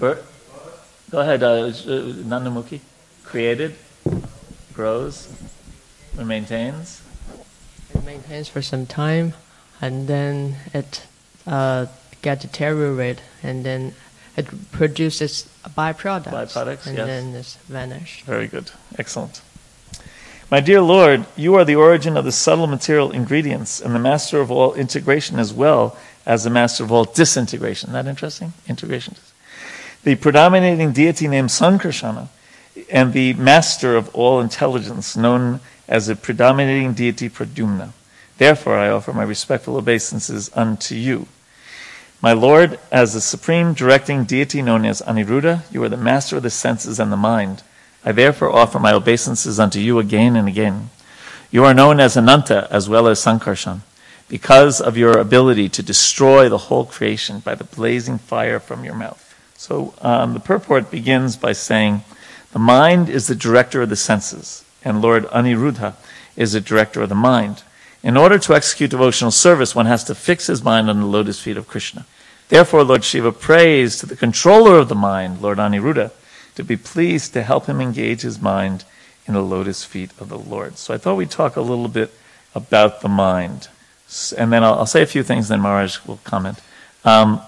Birth? 0.00 0.26
Go 1.12 1.20
ahead, 1.20 1.44
uh, 1.44 1.46
uh, 1.46 1.70
Nandamuki. 2.26 2.80
Created, 3.22 3.76
grows, 4.74 5.28
and 6.18 6.28
maintains. 6.28 7.02
It 7.94 8.04
maintains 8.04 8.48
for 8.48 8.62
some 8.62 8.86
time, 8.86 9.34
and 9.80 10.08
then 10.08 10.56
it 10.72 11.06
uh, 11.46 11.86
get 12.22 12.40
deteriorate, 12.40 13.20
and 13.42 13.64
then 13.64 13.94
it 14.36 14.46
produces 14.72 15.48
byproducts. 15.68 16.32
Byproducts, 16.32 16.86
and 16.86 16.96
yes. 16.96 17.06
then 17.06 17.34
it's 17.34 17.56
vanished. 17.56 18.24
Very 18.24 18.46
good. 18.46 18.70
Excellent. 18.98 19.40
My 20.50 20.60
dear 20.60 20.80
Lord, 20.80 21.26
you 21.36 21.54
are 21.56 21.64
the 21.64 21.74
origin 21.74 22.16
of 22.16 22.24
the 22.24 22.30
subtle 22.30 22.68
material 22.68 23.10
ingredients 23.10 23.80
and 23.80 23.94
the 23.94 23.98
master 23.98 24.40
of 24.40 24.50
all 24.50 24.74
integration 24.74 25.40
as 25.40 25.52
well 25.52 25.98
as 26.24 26.44
the 26.44 26.50
master 26.50 26.84
of 26.84 26.92
all 26.92 27.04
disintegration. 27.04 27.90
Isn't 27.90 28.04
that 28.04 28.08
interesting? 28.08 28.52
Integration. 28.68 29.16
The 30.04 30.14
predominating 30.14 30.92
deity 30.92 31.26
named 31.26 31.48
Sankarsana 31.48 32.28
and 32.90 33.12
the 33.12 33.32
master 33.34 33.96
of 33.96 34.14
all 34.14 34.40
intelligence 34.40 35.16
known 35.16 35.58
as 35.88 36.06
the 36.06 36.16
predominating 36.16 36.92
deity 36.94 37.28
Pradyumna. 37.28 37.92
Therefore, 38.38 38.76
I 38.76 38.90
offer 38.90 39.12
my 39.12 39.22
respectful 39.22 39.76
obeisances 39.76 40.50
unto 40.54 40.94
you. 40.94 41.26
My 42.22 42.32
Lord, 42.32 42.78
as 42.90 43.14
the 43.14 43.20
supreme 43.20 43.74
directing 43.74 44.24
deity 44.24 44.62
known 44.62 44.84
as 44.84 45.02
Aniruddha, 45.02 45.70
you 45.72 45.82
are 45.84 45.88
the 45.88 45.96
master 45.96 46.38
of 46.38 46.42
the 46.42 46.50
senses 46.50 46.98
and 46.98 47.12
the 47.12 47.16
mind. 47.16 47.62
I 48.04 48.12
therefore 48.12 48.50
offer 48.50 48.78
my 48.78 48.92
obeisances 48.92 49.60
unto 49.60 49.78
you 49.78 49.98
again 49.98 50.36
and 50.36 50.48
again. 50.48 50.90
You 51.50 51.64
are 51.64 51.74
known 51.74 52.00
as 52.00 52.16
Ananta 52.16 52.68
as 52.70 52.88
well 52.88 53.06
as 53.06 53.20
Sankarshan, 53.20 53.80
because 54.28 54.80
of 54.80 54.96
your 54.96 55.18
ability 55.18 55.68
to 55.70 55.82
destroy 55.82 56.48
the 56.48 56.58
whole 56.58 56.84
creation 56.84 57.40
by 57.40 57.54
the 57.54 57.64
blazing 57.64 58.18
fire 58.18 58.58
from 58.60 58.84
your 58.84 58.94
mouth. 58.94 59.22
So 59.56 59.94
um, 60.00 60.34
the 60.34 60.40
purport 60.40 60.90
begins 60.90 61.36
by 61.36 61.52
saying, 61.52 62.02
The 62.52 62.58
mind 62.58 63.08
is 63.08 63.26
the 63.26 63.34
director 63.34 63.82
of 63.82 63.88
the 63.88 63.96
senses, 63.96 64.64
and 64.86 65.02
Lord 65.02 65.24
Aniruddha 65.26 65.94
is 66.36 66.52
the 66.52 66.60
director 66.60 67.02
of 67.02 67.08
the 67.08 67.16
mind. 67.16 67.64
In 68.04 68.16
order 68.16 68.38
to 68.38 68.54
execute 68.54 68.90
devotional 68.90 69.32
service, 69.32 69.74
one 69.74 69.86
has 69.86 70.04
to 70.04 70.14
fix 70.14 70.46
his 70.46 70.62
mind 70.62 70.88
on 70.88 71.00
the 71.00 71.06
lotus 71.06 71.40
feet 71.40 71.56
of 71.56 71.66
Krishna. 71.66 72.06
Therefore, 72.48 72.84
Lord 72.84 73.02
Shiva 73.02 73.32
prays 73.32 73.98
to 73.98 74.06
the 74.06 74.14
controller 74.14 74.78
of 74.78 74.88
the 74.88 74.94
mind, 74.94 75.42
Lord 75.42 75.58
Aniruddha, 75.58 76.12
to 76.54 76.62
be 76.62 76.76
pleased 76.76 77.32
to 77.32 77.42
help 77.42 77.66
him 77.66 77.80
engage 77.80 78.20
his 78.20 78.40
mind 78.40 78.84
in 79.26 79.34
the 79.34 79.42
lotus 79.42 79.84
feet 79.84 80.12
of 80.20 80.28
the 80.28 80.38
Lord. 80.38 80.78
So 80.78 80.94
I 80.94 80.98
thought 80.98 81.16
we'd 81.16 81.32
talk 81.32 81.56
a 81.56 81.60
little 81.60 81.88
bit 81.88 82.12
about 82.54 83.00
the 83.00 83.08
mind. 83.08 83.66
And 84.38 84.52
then 84.52 84.62
I'll, 84.62 84.74
I'll 84.74 84.86
say 84.86 85.02
a 85.02 85.06
few 85.06 85.24
things, 85.24 85.48
then 85.48 85.60
Maharaj 85.60 85.98
will 86.06 86.20
comment. 86.22 86.60
Um, 87.04 87.40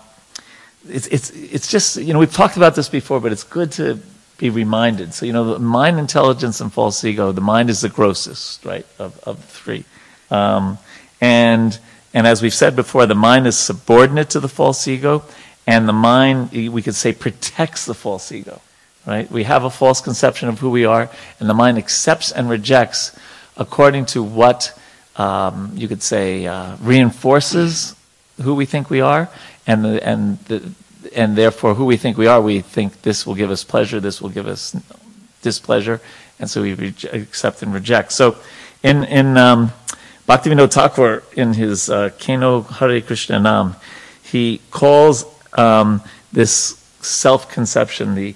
it's, 0.89 1.07
it's, 1.07 1.30
it's 1.30 1.68
just, 1.68 1.99
you 1.99 2.12
know, 2.12 2.18
we've 2.18 2.32
talked 2.32 2.57
about 2.57 2.74
this 2.74 2.89
before, 2.89 3.20
but 3.20 3.30
it's 3.30 3.45
good 3.45 3.70
to 3.72 4.01
be 4.39 4.51
reminded. 4.51 5.12
So, 5.12 5.26
you 5.26 5.32
know, 5.32 5.55
the 5.55 5.59
mind, 5.59 5.99
intelligence, 5.99 6.61
and 6.61 6.72
false 6.72 7.05
ego, 7.05 7.32
the 7.32 7.41
mind 7.41 7.70
is 7.70 7.80
the 7.80 7.89
grossest, 7.89 8.64
right, 8.64 8.86
of, 8.99 9.18
of 9.24 9.36
the 9.36 9.47
three. 9.47 9.84
Um, 10.30 10.78
and, 11.20 11.78
and 12.14 12.26
as 12.26 12.41
we've 12.41 12.55
said 12.55 12.76
before, 12.76 13.05
the 13.07 13.16
mind 13.16 13.47
is 13.47 13.59
subordinate 13.59 14.30
to 14.30 14.41
the 14.41 14.49
false 14.49 14.86
ego, 14.86 15.24
and 15.66 15.89
the 15.89 15.93
mind, 15.93 16.53
we 16.53 16.80
could 16.80 16.95
say, 16.95 17.12
protects 17.12 17.84
the 17.84 17.95
false 17.95 18.30
ego, 18.30 18.61
right? 19.07 19.30
We 19.30 19.43
have 19.43 19.64
a 19.64 19.70
false 19.70 20.01
conception 20.01 20.49
of 20.49 20.61
who 20.61 20.70
we 20.70 20.84
are, 20.84 21.11
and 21.41 21.51
the 21.51 21.55
mind 21.55 21.76
accepts 21.76 22.30
and 22.30 22.49
rejects 22.49 23.18
according 23.57 24.07
to 24.07 24.22
what 24.22 24.78
um, 25.16 25.72
you 25.74 25.89
could 25.89 26.03
say 26.03 26.47
uh, 26.47 26.76
reinforces 26.80 27.97
who 28.43 28.55
we 28.55 28.66
think 28.66 28.89
we 28.89 29.01
are, 29.01 29.28
and 29.66 29.84
the, 29.84 30.09
and 30.09 30.39
the, 30.45 30.72
and 31.14 31.36
therefore 31.36 31.74
who 31.74 31.84
we 31.84 31.96
think 31.96 32.16
we 32.16 32.26
are, 32.26 32.40
we 32.40 32.61
think 32.61 33.02
this 33.02 33.26
will 33.26 33.34
give 33.34 33.50
us 33.50 33.64
pleasure, 33.64 34.00
this 34.00 34.20
will 34.20 34.30
give 34.30 34.46
us 34.46 34.76
displeasure, 35.42 36.00
and 36.38 36.48
so 36.50 36.62
we 36.62 36.74
reje- 36.74 37.12
accept 37.12 37.62
and 37.62 37.72
reject. 37.74 38.12
So, 38.12 38.36
in 38.82 39.04
in 39.04 39.36
um, 39.36 39.72
Bhaktivinoda 40.28 40.70
Thakur, 40.70 41.22
in 41.34 41.54
his 41.54 41.88
uh, 41.90 42.11
Keno 42.18 42.62
Hare 42.62 43.00
Krishna 43.00 43.38
Nam, 43.38 43.76
he 44.22 44.61
calls 44.70 45.24
um, 45.54 46.02
this 46.32 46.84
self-conception 47.00 48.14
the 48.14 48.34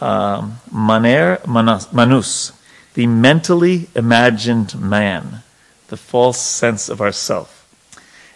um, 0.00 0.58
maner 0.72 1.38
manas, 1.46 1.92
manus. 1.92 2.52
the 2.94 3.06
mentally 3.06 3.88
imagined 3.94 4.80
man, 4.80 5.42
the 5.88 5.96
false 5.96 6.40
sense 6.40 6.88
of 6.88 7.00
ourself. 7.00 7.53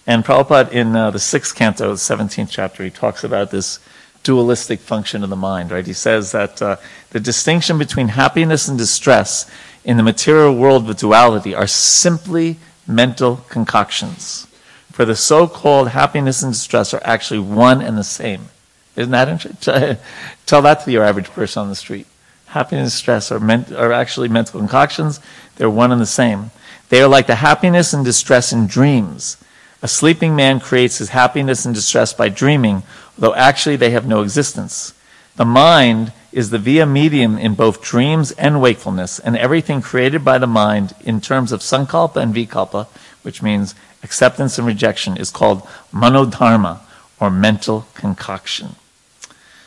And 0.08 0.24
Prabhupada, 0.24 0.72
in 0.72 0.96
uh, 0.96 1.10
the 1.10 1.18
sixth 1.18 1.54
canto, 1.54 1.90
the 1.90 1.96
17th 1.96 2.48
chapter, 2.50 2.82
he 2.82 2.88
talks 2.88 3.22
about 3.22 3.50
this 3.50 3.78
dualistic 4.22 4.80
function 4.80 5.22
of 5.22 5.28
the 5.28 5.36
mind, 5.36 5.70
right? 5.70 5.86
He 5.86 5.92
says 5.92 6.32
that 6.32 6.62
uh, 6.62 6.76
the 7.10 7.20
distinction 7.20 7.76
between 7.76 8.08
happiness 8.08 8.68
and 8.68 8.78
distress 8.78 9.50
in 9.84 9.98
the 9.98 10.02
material 10.02 10.54
world 10.54 10.86
with 10.86 10.98
duality 10.98 11.54
are 11.54 11.66
simply 11.66 12.56
mental 12.86 13.44
concoctions. 13.50 14.46
For 14.92 15.04
the 15.04 15.14
so 15.14 15.46
called 15.46 15.90
happiness 15.90 16.42
and 16.42 16.54
distress 16.54 16.94
are 16.94 17.02
actually 17.04 17.40
one 17.40 17.82
and 17.82 17.98
the 17.98 18.02
same. 18.02 18.48
Isn't 18.96 19.12
that 19.12 19.28
interesting? 19.28 19.98
Tell 20.46 20.62
that 20.62 20.86
to 20.86 20.90
your 20.90 21.04
average 21.04 21.28
person 21.28 21.64
on 21.64 21.68
the 21.68 21.76
street. 21.76 22.06
Happiness 22.46 22.84
and 22.84 22.92
stress 22.92 23.30
are, 23.30 23.44
are 23.76 23.92
actually 23.92 24.28
mental 24.28 24.58
concoctions, 24.58 25.20
they're 25.56 25.68
one 25.68 25.92
and 25.92 26.00
the 26.00 26.06
same. 26.06 26.50
They 26.88 27.02
are 27.02 27.08
like 27.08 27.26
the 27.26 27.34
happiness 27.34 27.92
and 27.92 28.06
distress 28.06 28.54
in 28.54 28.66
dreams. 28.66 29.36
A 29.82 29.88
sleeping 29.88 30.34
man 30.34 30.58
creates 30.58 30.98
his 30.98 31.10
happiness 31.10 31.64
and 31.64 31.74
distress 31.74 32.12
by 32.12 32.28
dreaming, 32.28 32.82
though 33.16 33.34
actually 33.34 33.76
they 33.76 33.90
have 33.90 34.06
no 34.06 34.22
existence. 34.22 34.92
The 35.36 35.44
mind 35.44 36.12
is 36.32 36.50
the 36.50 36.58
via 36.58 36.84
medium 36.84 37.38
in 37.38 37.54
both 37.54 37.80
dreams 37.82 38.32
and 38.32 38.60
wakefulness, 38.60 39.18
and 39.18 39.36
everything 39.36 39.80
created 39.80 40.24
by 40.24 40.38
the 40.38 40.46
mind 40.46 40.94
in 41.04 41.20
terms 41.20 41.52
of 41.52 41.60
sankalpa 41.60 42.16
and 42.16 42.34
vikalpa, 42.34 42.86
which 43.22 43.42
means 43.42 43.74
acceptance 44.02 44.58
and 44.58 44.66
rejection, 44.66 45.16
is 45.16 45.30
called 45.30 45.62
manodharma, 45.92 46.80
or 47.20 47.30
mental 47.30 47.86
concoction. 47.94 48.76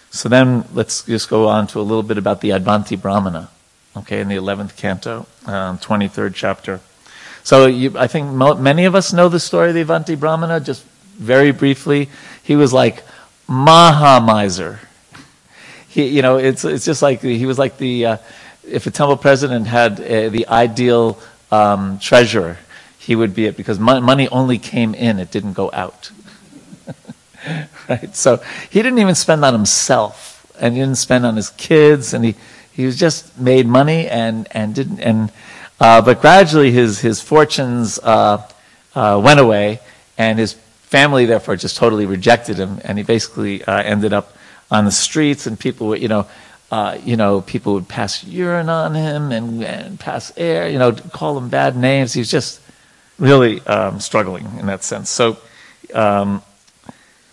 So 0.10 0.28
then 0.28 0.66
let's 0.74 1.04
just 1.04 1.30
go 1.30 1.48
on 1.48 1.68
to 1.68 1.80
a 1.80 1.84
little 1.84 2.04
bit 2.04 2.18
about 2.18 2.42
the 2.42 2.52
Avanti 2.52 2.96
Brahmana, 2.96 3.50
okay, 3.96 4.20
in 4.20 4.28
the 4.28 4.36
11th 4.36 4.76
canto, 4.76 5.26
um, 5.46 5.78
23rd 5.80 6.34
chapter. 6.36 6.82
So 7.44 7.66
you, 7.66 7.98
I 7.98 8.08
think 8.08 8.28
mo- 8.32 8.56
many 8.56 8.86
of 8.86 8.96
us 8.96 9.14
know 9.14 9.30
the 9.30 9.40
story 9.40 9.70
of 9.70 9.76
the 9.76 9.82
Avanti 9.82 10.16
Brahmana, 10.16 10.60
just 10.60 10.84
very 11.18 11.52
briefly. 11.52 12.10
He 12.44 12.56
was 12.56 12.74
like 12.74 13.04
Maha 13.48 14.24
miser. 14.24 14.80
He, 15.88 16.08
you 16.08 16.22
know, 16.22 16.38
it's, 16.38 16.64
it's 16.64 16.86
just 16.86 17.02
like 17.02 17.22
he 17.22 17.46
was 17.46 17.60
like 17.60 17.78
the, 17.78 18.06
uh, 18.06 18.18
if 18.68 18.88
a 18.88 18.92
temple 18.92 19.18
president 19.18 19.68
had 19.68 20.00
uh, 20.00 20.30
the 20.30 20.48
ideal 20.48 21.20
um, 21.52 22.00
treasurer, 22.00 22.58
he 22.98 23.16
would 23.16 23.34
be 23.34 23.46
it 23.46 23.58
because 23.58 23.80
mon- 23.80 24.04
money 24.04 24.30
only 24.30 24.58
came 24.58 24.94
in, 24.96 25.20
it 25.20 25.32
didn't 25.32 25.54
go 25.54 25.70
out. 25.74 26.12
right? 27.90 28.16
So 28.16 28.38
he 28.70 28.82
didn't 28.82 29.00
even 29.00 29.16
spend 29.16 29.44
on 29.44 29.54
himself 29.54 30.46
and 30.60 30.76
he 30.76 30.80
didn't 30.80 30.98
spend 30.98 31.26
on 31.26 31.36
his 31.36 31.50
kids 31.50 32.14
and 32.14 32.24
he, 32.24 32.36
he 32.72 32.86
was 32.86 32.98
just 32.98 33.38
made 33.38 33.68
money 33.68 34.08
and, 34.08 34.48
and 34.52 34.74
didn't, 34.74 35.00
and, 35.00 35.32
uh, 35.82 36.02
but 36.02 36.22
gradually 36.22 36.72
his, 36.72 37.00
his 37.00 37.20
fortunes 37.20 37.98
uh, 38.00 38.48
uh, 38.94 39.20
went 39.24 39.40
away, 39.40 39.80
and 40.16 40.38
his 40.38 40.54
family 40.54 41.26
therefore 41.26 41.56
just 41.56 41.76
totally 41.76 42.06
rejected 42.06 42.58
him, 42.58 42.80
and 42.84 43.00
he 43.00 43.04
basically 43.04 43.64
uh, 43.66 43.82
ended 43.82 44.14
up 44.14 44.36
on 44.70 44.86
the 44.86 44.92
streets, 44.92 45.48
and 45.48 45.60
people 45.60 45.88
would, 45.88 46.02
you 46.02 46.08
know, 46.08 46.28
uh, 46.70 46.98
you 47.04 47.18
know, 47.18 47.42
people 47.42 47.74
would 47.74 47.88
pass 47.88 48.24
urine 48.24 48.70
on 48.70 48.94
him 48.94 49.32
and, 49.32 49.64
and 49.64 50.00
pass 50.00 50.32
air, 50.38 50.70
you 50.70 50.78
know, 50.78 50.94
call 50.94 51.36
him 51.38 51.50
bad 51.50 51.76
names. 51.76 52.14
He 52.14 52.22
was 52.22 52.30
just 52.30 52.62
really 53.18 53.60
um, 53.62 54.00
struggling 54.00 54.46
in 54.60 54.68
that 54.68 54.84
sense. 54.84 55.10
So, 55.10 55.38
um, 55.96 56.44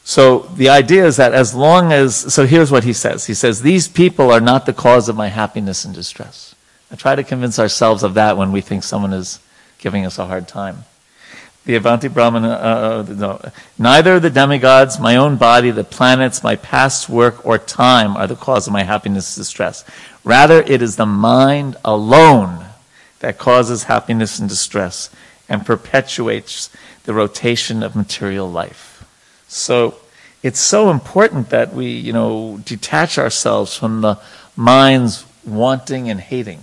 so 0.04 0.40
the 0.56 0.70
idea 0.70 1.06
is 1.06 1.18
that 1.18 1.34
as 1.34 1.54
long 1.54 1.92
as, 1.92 2.16
so 2.16 2.46
here's 2.46 2.72
what 2.72 2.82
he 2.82 2.94
says. 2.94 3.26
He 3.26 3.34
says, 3.34 3.60
these 3.60 3.88
people 3.88 4.30
are 4.30 4.40
not 4.40 4.64
the 4.64 4.72
cause 4.72 5.08
of 5.08 5.16
my 5.16 5.28
happiness 5.28 5.84
and 5.84 5.94
distress. 5.94 6.54
I 6.90 6.96
try 6.96 7.14
to 7.14 7.22
convince 7.22 7.58
ourselves 7.58 8.02
of 8.02 8.14
that 8.14 8.36
when 8.36 8.50
we 8.50 8.60
think 8.60 8.82
someone 8.82 9.12
is 9.12 9.40
giving 9.78 10.06
us 10.06 10.18
a 10.18 10.26
hard 10.26 10.48
time. 10.48 10.84
The 11.66 11.74
Avanti 11.74 12.08
Brahmana, 12.08 12.48
uh, 12.48 13.06
no, 13.08 13.50
neither 13.78 14.18
the 14.18 14.30
demigods, 14.30 14.98
my 14.98 15.16
own 15.16 15.36
body, 15.36 15.70
the 15.70 15.84
planets, 15.84 16.42
my 16.42 16.56
past 16.56 17.10
work, 17.10 17.44
or 17.44 17.58
time 17.58 18.16
are 18.16 18.26
the 18.26 18.36
cause 18.36 18.66
of 18.66 18.72
my 18.72 18.84
happiness 18.84 19.34
distress. 19.34 19.84
Rather, 20.24 20.62
it 20.62 20.80
is 20.80 20.96
the 20.96 21.04
mind 21.04 21.76
alone 21.84 22.64
that 23.20 23.36
causes 23.36 23.82
happiness 23.82 24.38
and 24.38 24.48
distress 24.48 25.10
and 25.46 25.66
perpetuates 25.66 26.70
the 27.04 27.12
rotation 27.12 27.82
of 27.82 27.94
material 27.94 28.50
life. 28.50 29.04
So, 29.46 29.96
it's 30.42 30.60
so 30.60 30.90
important 30.90 31.50
that 31.50 31.74
we, 31.74 31.90
you 31.90 32.14
know, 32.14 32.62
detach 32.64 33.18
ourselves 33.18 33.76
from 33.76 34.00
the 34.00 34.18
mind's 34.56 35.26
wanting 35.44 36.08
and 36.08 36.20
hating 36.20 36.62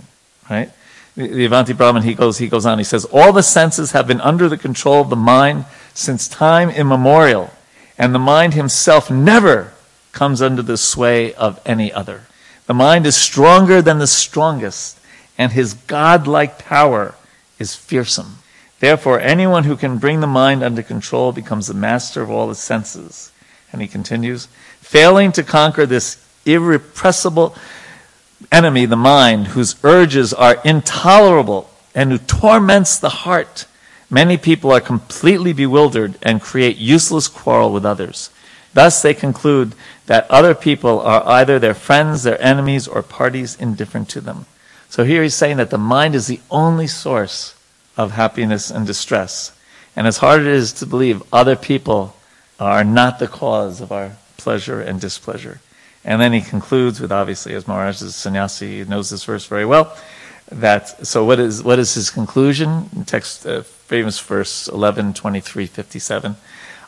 right? 0.50 0.70
The, 1.16 1.46
Avanti 1.46 1.72
Brahman, 1.72 2.02
he 2.02 2.14
goes, 2.14 2.38
he 2.38 2.48
goes 2.48 2.66
on, 2.66 2.78
he 2.78 2.84
says, 2.84 3.06
All 3.06 3.32
the 3.32 3.42
senses 3.42 3.92
have 3.92 4.06
been 4.06 4.20
under 4.20 4.48
the 4.48 4.58
control 4.58 5.00
of 5.00 5.10
the 5.10 5.16
mind 5.16 5.64
since 5.94 6.28
time 6.28 6.68
immemorial, 6.68 7.50
and 7.96 8.14
the 8.14 8.18
mind 8.18 8.54
himself 8.54 9.10
never 9.10 9.72
comes 10.12 10.42
under 10.42 10.62
the 10.62 10.76
sway 10.76 11.32
of 11.34 11.60
any 11.64 11.92
other. 11.92 12.22
The 12.66 12.74
mind 12.74 13.06
is 13.06 13.16
stronger 13.16 13.80
than 13.80 13.98
the 13.98 14.06
strongest, 14.06 14.98
and 15.38 15.52
his 15.52 15.74
godlike 15.74 16.58
power 16.58 17.14
is 17.58 17.74
fearsome. 17.74 18.38
Therefore, 18.80 19.20
anyone 19.20 19.64
who 19.64 19.76
can 19.76 19.98
bring 19.98 20.20
the 20.20 20.26
mind 20.26 20.62
under 20.62 20.82
control 20.82 21.32
becomes 21.32 21.66
the 21.66 21.74
master 21.74 22.22
of 22.22 22.30
all 22.30 22.46
the 22.46 22.54
senses. 22.54 23.32
And 23.72 23.80
he 23.80 23.88
continues, 23.88 24.46
failing 24.80 25.32
to 25.32 25.42
conquer 25.42 25.86
this 25.86 26.22
irrepressible 26.44 27.56
enemy, 28.52 28.86
the 28.86 28.96
mind, 28.96 29.48
whose 29.48 29.76
urges 29.82 30.32
are 30.32 30.60
intolerable 30.64 31.70
and 31.94 32.10
who 32.10 32.18
torments 32.18 32.98
the 32.98 33.08
heart, 33.08 33.66
many 34.10 34.36
people 34.36 34.72
are 34.72 34.80
completely 34.80 35.52
bewildered 35.52 36.18
and 36.22 36.40
create 36.40 36.76
useless 36.76 37.28
quarrel 37.28 37.72
with 37.72 37.86
others. 37.86 38.30
Thus, 38.74 39.00
they 39.00 39.14
conclude 39.14 39.74
that 40.06 40.30
other 40.30 40.54
people 40.54 41.00
are 41.00 41.26
either 41.26 41.58
their 41.58 41.74
friends, 41.74 42.22
their 42.22 42.40
enemies, 42.42 42.86
or 42.86 43.02
parties 43.02 43.56
indifferent 43.58 44.08
to 44.10 44.20
them. 44.20 44.46
So 44.88 45.04
here 45.04 45.22
he's 45.22 45.34
saying 45.34 45.56
that 45.56 45.70
the 45.70 45.78
mind 45.78 46.14
is 46.14 46.26
the 46.26 46.40
only 46.50 46.86
source 46.86 47.54
of 47.96 48.12
happiness 48.12 48.70
and 48.70 48.86
distress. 48.86 49.52
And 49.96 50.06
as 50.06 50.18
hard 50.18 50.42
as 50.42 50.46
it 50.46 50.52
is 50.52 50.72
to 50.74 50.86
believe 50.86 51.22
other 51.32 51.56
people 51.56 52.14
are 52.60 52.84
not 52.84 53.18
the 53.18 53.28
cause 53.28 53.80
of 53.80 53.90
our 53.90 54.12
pleasure 54.36 54.80
and 54.80 55.00
displeasure. 55.00 55.60
And 56.06 56.20
then 56.20 56.32
he 56.32 56.40
concludes 56.40 57.00
with, 57.00 57.10
obviously, 57.10 57.52
as 57.54 57.66
Maharaj 57.66 58.00
is 58.00 58.14
sannyasi, 58.14 58.84
knows 58.84 59.10
this 59.10 59.24
verse 59.24 59.44
very 59.44 59.66
well, 59.66 59.94
that, 60.52 61.04
so 61.04 61.24
what 61.24 61.40
is, 61.40 61.64
what 61.64 61.80
is 61.80 61.94
his 61.94 62.10
conclusion? 62.10 63.04
Text, 63.06 63.44
uh, 63.44 63.62
famous 63.62 64.20
verse 64.20 64.68
11, 64.68 65.14
23, 65.14 65.66
57. 65.66 66.36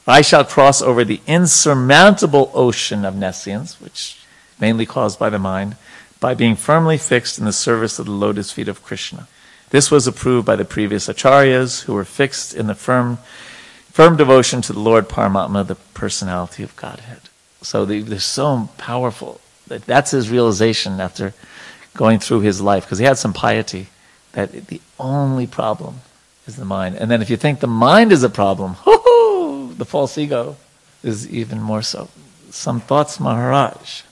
I 0.07 0.21
shall 0.23 0.45
cross 0.45 0.81
over 0.81 1.05
the 1.05 1.21
insurmountable 1.27 2.53
ocean 2.55 3.05
of 3.05 3.17
nescience, 3.17 3.81
which 3.81 4.25
mainly 4.61 4.87
caused 4.87 5.19
by 5.19 5.31
the 5.31 5.39
mind, 5.41 5.75
by 6.21 6.35
being 6.35 6.55
firmly 6.55 6.97
fixed 6.97 7.41
in 7.41 7.45
the 7.45 7.53
service 7.53 7.99
of 7.99 8.07
the 8.07 8.13
lotus 8.13 8.53
feet 8.53 8.69
of 8.69 8.85
Krishna. 8.85 9.27
This 9.71 9.91
was 9.91 10.07
approved 10.07 10.47
by 10.47 10.55
the 10.55 10.65
previous 10.65 11.09
acharyas 11.09 11.83
who 11.83 11.93
were 11.93 12.05
fixed 12.05 12.55
in 12.55 12.69
the 12.69 12.75
firm, 12.77 13.19
firm 13.91 14.17
devotion 14.17 14.63
to 14.63 14.73
the 14.73 14.79
Lord 14.79 15.09
Paramatma, 15.09 15.67
the 15.67 15.75
personality 15.75 16.63
of 16.63 16.77
Godhead. 16.77 17.23
So 17.63 17.85
they, 17.85 18.01
they're 18.01 18.19
so 18.19 18.69
powerful. 18.79 19.41
That 19.67 19.85
that's 19.85 20.13
his 20.13 20.31
realization 20.31 21.01
after 21.01 21.35
going 21.95 22.21
through 22.21 22.41
his 22.41 22.61
life, 22.61 22.85
because 22.85 22.99
he 22.99 23.05
had 23.05 23.19
some 23.19 23.33
piety, 23.33 23.89
that 24.33 24.69
the 24.69 24.81
only 24.99 25.47
problem 25.47 26.01
is 26.47 26.57
the 26.57 26.65
mind. 26.65 26.97
And 26.97 27.11
then 27.11 27.21
if 27.23 27.31
you 27.31 27.37
think 27.37 27.61
the 27.61 27.67
mind 27.67 28.13
is 28.13 28.23
a 28.23 28.31
problem, 28.31 28.77
the 29.77 29.87
false 29.87 30.17
ego 30.17 30.57
is 31.03 31.29
even 31.29 31.61
more 31.61 31.83
so. 31.83 32.09
Some 32.51 32.81
thoughts, 32.81 33.21
Maharaj. 33.21 34.03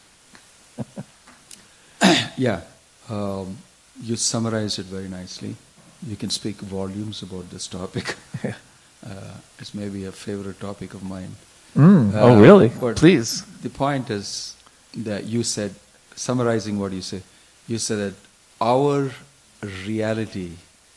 yeah, 2.37 2.61
um, 3.09 3.59
you 4.03 4.17
summarized 4.17 4.79
it 4.79 4.87
very 4.87 5.09
nicely. 5.09 5.57
You 6.07 6.17
can 6.17 6.31
speak 6.31 6.57
volumes 6.57 7.23
about 7.23 7.51
this 7.51 7.67
topic. 7.67 8.17
uh, 8.45 9.35
it's 9.59 9.75
maybe 9.75 10.05
a 10.05 10.13
favorite 10.13 10.61
topic 10.61 10.93
of 10.93 11.03
mine. 11.03 11.37
Mm. 11.77 12.15
Uh, 12.15 12.21
oh, 12.21 12.41
really? 12.41 12.71
Please. 12.95 13.45
The 13.63 13.69
point 13.69 14.11
is 14.11 14.57
that 14.97 15.25
you 15.25 15.43
said, 15.43 15.75
summarizing 16.15 16.79
what 16.79 16.93
you 16.93 17.03
said, 17.03 17.23
you 17.69 17.79
said 17.79 17.99
that 17.99 18.15
our 18.61 19.11
reality 19.87 20.53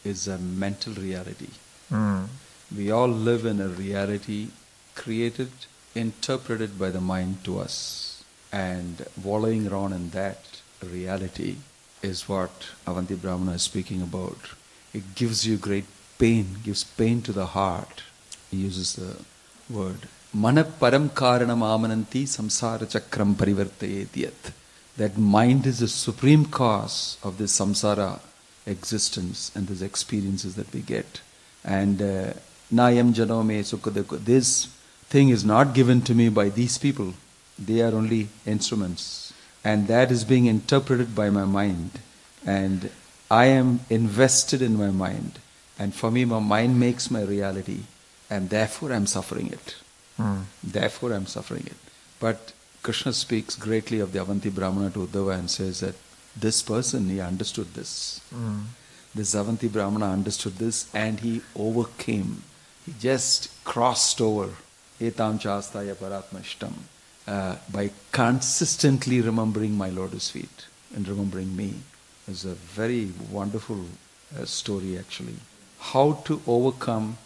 is 0.06 0.28
a 0.28 0.38
mental 0.38 0.94
reality. 0.94 1.50
Mm. 1.92 2.28
We 2.76 2.92
all 2.92 3.10
live 3.10 3.46
in 3.46 3.60
a 3.60 3.68
reality 3.68 4.50
created, 4.96 5.52
interpreted 5.96 6.80
by 6.80 6.92
the 6.92 7.02
mind 7.02 7.44
to 7.44 7.60
us. 7.60 8.24
And 8.52 9.06
wallowing 9.22 9.68
around 9.68 9.94
in 9.94 10.12
that 10.12 10.62
reality 10.82 11.58
is 12.02 12.30
what 12.30 12.70
Avanti 12.88 13.16
Brahmana 13.16 13.54
is 13.54 13.64
speaking 13.64 14.02
about. 14.02 14.38
It 14.94 15.16
gives 15.16 15.46
you 15.46 15.58
great 15.58 15.86
pain, 16.18 16.58
gives 16.64 16.84
pain 16.84 17.22
to 17.24 17.34
the 17.34 17.48
heart. 17.48 18.04
He 18.50 18.58
uses 18.58 18.96
the 18.96 19.18
word 19.70 20.08
Manaparam 20.36 21.10
karanam 21.10 21.64
amananti 21.64 22.24
samsara 22.24 22.82
chakram 22.82 23.34
parivartayetyat. 23.34 24.52
That 24.98 25.18
mind 25.18 25.66
is 25.66 25.80
the 25.80 25.88
supreme 25.88 26.46
cause 26.46 27.18
of 27.24 27.40
this 27.40 27.60
samsara 27.60 28.20
existence 28.68 29.52
and 29.56 29.68
these 29.68 29.82
experiences 29.82 30.54
that 30.54 30.72
we 30.72 30.82
get. 30.82 31.22
And 31.64 32.00
uh, 32.00 32.34
Nayam 32.72 33.12
Janome 33.14 33.62
Sukadeko, 33.62 34.24
this 34.24 34.68
thing 35.08 35.30
is 35.30 35.44
not 35.44 35.74
given 35.74 36.02
to 36.02 36.14
me 36.14 36.30
by 36.30 36.50
these 36.50 36.78
people. 36.78 37.16
They 37.58 37.82
are 37.82 37.96
only 37.96 38.28
instruments. 38.46 39.34
And 39.64 39.88
that 39.88 40.12
is 40.12 40.24
being 40.24 40.46
interpreted 40.46 41.16
by 41.16 41.32
my 41.32 41.46
mind. 41.46 42.00
And 42.46 42.92
I 43.32 43.46
am 43.46 43.80
invested 43.90 44.62
in 44.62 44.78
my 44.78 44.92
mind. 44.92 45.40
And 45.80 45.96
for 45.96 46.12
me, 46.12 46.24
my 46.26 46.40
mind 46.40 46.80
makes 46.80 47.10
my 47.10 47.24
reality. 47.24 47.80
And 48.30 48.52
therefore, 48.52 48.94
I'm 48.94 49.08
suffering 49.08 49.48
it. 49.48 49.76
Mm. 50.20 50.44
Therefore, 50.64 51.14
I'm 51.14 51.26
suffering 51.26 51.66
it. 51.66 51.78
But 52.20 52.52
Krishna 52.84 53.14
speaks 53.14 53.56
greatly 53.56 54.00
of 54.00 54.12
the 54.12 54.22
Avanti 54.22 54.50
Brahmana 54.50 54.90
to 54.92 55.08
Uddhava 55.08 55.38
and 55.40 55.50
says 55.50 55.80
that 55.80 55.96
this 56.36 56.62
person, 56.62 57.10
he 57.10 57.20
understood 57.20 57.74
this. 57.74 58.22
Mm. 58.34 58.64
This 59.16 59.34
Avanti 59.34 59.68
Brahmana 59.68 60.12
understood 60.12 60.58
this 60.58 60.94
and 60.94 61.20
he 61.20 61.42
overcame. 61.56 62.44
He 62.86 62.94
just 63.00 63.64
crossed 63.64 64.22
over. 64.22 64.50
Etam 65.00 65.40
chastaya 65.40 65.96
paratmashtam. 65.96 66.74
Uh, 67.28 67.56
by 67.72 67.92
consistently 68.12 69.22
remembering 69.22 69.78
my 69.78 69.90
lotus 69.90 70.30
feet 70.30 70.66
and 70.96 71.08
remembering 71.08 71.56
me. 71.56 71.74
It's 72.28 72.44
a 72.44 72.56
very 72.56 73.12
wonderful 73.32 73.86
uh, 74.38 74.46
story 74.46 74.98
actually. 74.98 75.36
How 75.80 76.14
to 76.26 76.42
overcome 76.46 77.18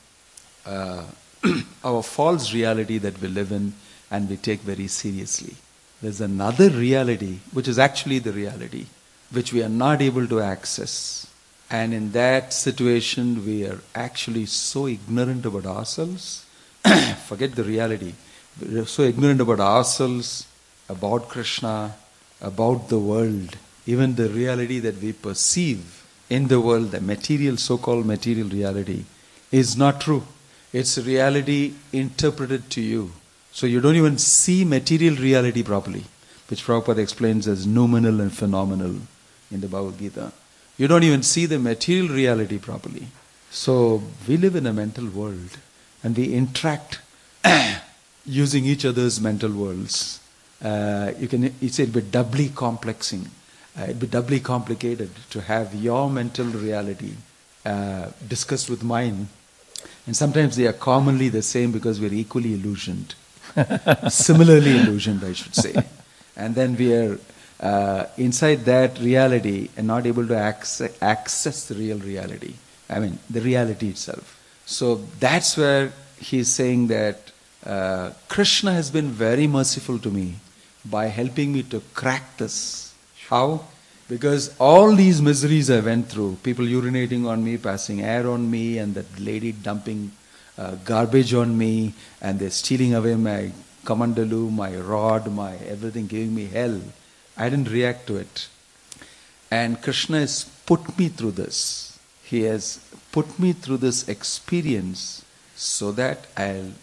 uh, 0.65 1.03
our 1.83 2.03
false 2.03 2.53
reality 2.53 2.97
that 2.99 3.19
we 3.21 3.27
live 3.27 3.51
in 3.51 3.73
and 4.09 4.29
we 4.29 4.37
take 4.37 4.61
very 4.61 4.87
seriously. 4.87 5.55
There's 6.01 6.21
another 6.21 6.69
reality, 6.69 7.39
which 7.51 7.67
is 7.67 7.79
actually 7.79 8.19
the 8.19 8.33
reality, 8.33 8.87
which 9.31 9.53
we 9.53 9.63
are 9.63 9.69
not 9.69 10.01
able 10.01 10.27
to 10.27 10.41
access. 10.41 11.27
And 11.69 11.93
in 11.93 12.11
that 12.11 12.53
situation, 12.53 13.45
we 13.45 13.65
are 13.65 13.79
actually 13.95 14.45
so 14.45 14.87
ignorant 14.87 15.45
about 15.45 15.65
ourselves. 15.65 16.45
Forget 17.25 17.55
the 17.55 17.63
reality. 17.63 18.13
We're 18.61 18.85
so 18.85 19.03
ignorant 19.03 19.41
about 19.41 19.59
ourselves, 19.59 20.45
about 20.89 21.29
Krishna, 21.29 21.95
about 22.41 22.89
the 22.89 22.99
world, 22.99 23.57
even 23.85 24.15
the 24.15 24.29
reality 24.29 24.79
that 24.79 25.01
we 25.01 25.13
perceive 25.13 26.03
in 26.29 26.47
the 26.47 26.59
world, 26.59 26.91
the 26.91 27.01
material, 27.01 27.57
so 27.57 27.77
called 27.77 28.05
material 28.05 28.49
reality, 28.49 29.05
is 29.51 29.75
not 29.77 30.01
true. 30.01 30.23
It's 30.73 30.97
reality 30.97 31.75
interpreted 31.93 32.69
to 32.71 32.81
you. 32.81 33.11
So 33.51 33.67
you 33.67 33.79
don't 33.79 33.95
even 33.95 34.17
see 34.17 34.65
material 34.65 35.15
reality 35.15 35.61
properly, 35.61 36.05
which 36.49 36.65
Prabhupada 36.65 36.97
explains 36.97 37.47
as 37.47 37.67
noumenal 37.67 38.19
and 38.19 38.33
phenomenal 38.33 38.95
in 39.51 39.61
the 39.61 39.67
Bhagavad 39.67 39.99
Gita. 39.99 40.33
You 40.77 40.87
don't 40.87 41.03
even 41.03 41.21
see 41.21 41.45
the 41.45 41.59
material 41.59 42.07
reality 42.07 42.57
properly. 42.57 43.07
So 43.51 44.01
we 44.27 44.37
live 44.37 44.55
in 44.55 44.65
a 44.65 44.73
mental 44.73 45.07
world 45.07 45.59
and 46.01 46.17
we 46.17 46.33
interact 46.33 46.99
using 48.25 48.65
each 48.65 48.83
other's 48.83 49.21
mental 49.21 49.51
worlds. 49.51 50.19
Uh, 50.63 51.11
you 51.19 51.27
can 51.27 51.43
say 51.69 51.83
it'd 51.83 51.93
be 51.93 52.01
doubly 52.01 52.49
complexing. 52.49 53.27
Uh, 53.77 53.83
it'd 53.83 53.99
be 53.99 54.07
doubly 54.07 54.39
complicated 54.39 55.11
to 55.29 55.41
have 55.41 55.75
your 55.75 56.09
mental 56.09 56.45
reality 56.45 57.13
uh, 57.63 58.09
discussed 58.27 58.71
with 58.71 58.81
mine. 58.83 59.27
And 60.05 60.15
sometimes 60.15 60.55
they 60.55 60.67
are 60.67 60.73
commonly 60.73 61.29
the 61.29 61.41
same 61.41 61.71
because 61.71 61.99
we're 61.99 62.13
equally 62.13 62.53
illusioned. 62.53 63.15
Similarly 64.09 64.77
illusioned, 64.79 65.23
I 65.23 65.33
should 65.33 65.55
say. 65.55 65.75
And 66.35 66.55
then 66.55 66.75
we 66.75 66.93
are 66.93 67.19
uh, 67.59 68.05
inside 68.17 68.65
that 68.65 68.99
reality 68.99 69.69
and 69.77 69.87
not 69.87 70.05
able 70.05 70.27
to 70.27 70.35
access, 70.35 70.97
access 71.01 71.67
the 71.67 71.75
real 71.75 71.99
reality. 71.99 72.55
I 72.89 72.99
mean, 72.99 73.19
the 73.29 73.41
reality 73.41 73.89
itself. 73.89 74.39
So 74.65 74.95
that's 75.19 75.55
where 75.57 75.93
he's 76.19 76.49
saying 76.49 76.87
that 76.87 77.31
uh, 77.65 78.11
Krishna 78.27 78.73
has 78.73 78.91
been 78.91 79.09
very 79.09 79.47
merciful 79.47 79.99
to 79.99 80.09
me 80.09 80.35
by 80.83 81.05
helping 81.05 81.53
me 81.53 81.63
to 81.63 81.81
crack 81.93 82.37
this. 82.37 82.93
How? 83.29 83.65
Because 84.13 84.55
all 84.59 84.95
these 84.95 85.23
miseries 85.23 85.71
I 85.71 85.79
went 85.79 86.07
through, 86.07 86.37
people 86.43 86.65
urinating 86.65 87.25
on 87.27 87.43
me, 87.43 87.57
passing 87.57 88.01
air 88.01 88.29
on 88.29 88.51
me, 88.51 88.77
and 88.77 88.93
that 88.93 89.19
lady 89.19 89.51
dumping 89.51 90.11
uh, 90.55 90.75
garbage 90.85 91.33
on 91.33 91.57
me, 91.57 91.95
and 92.21 92.37
they're 92.37 92.51
stealing 92.51 92.93
away 92.93 93.15
my 93.15 93.51
kamandalu, 93.83 94.51
my 94.51 94.75
rod, 94.77 95.31
my 95.31 95.55
everything, 95.55 96.05
giving 96.05 96.35
me 96.35 96.45
hell. 96.45 96.79
I 97.35 97.49
didn't 97.49 97.71
react 97.71 98.05
to 98.05 98.17
it. 98.17 98.49
And 99.49 99.81
Krishna 99.81 100.19
has 100.19 100.43
put 100.67 100.95
me 100.99 101.07
through 101.07 101.31
this. 101.31 101.97
He 102.23 102.41
has 102.43 102.87
put 103.11 103.39
me 103.39 103.53
through 103.53 103.77
this 103.77 104.07
experience 104.07 105.25
so 105.55 105.91
that 105.93 106.27
I'll 106.37 106.73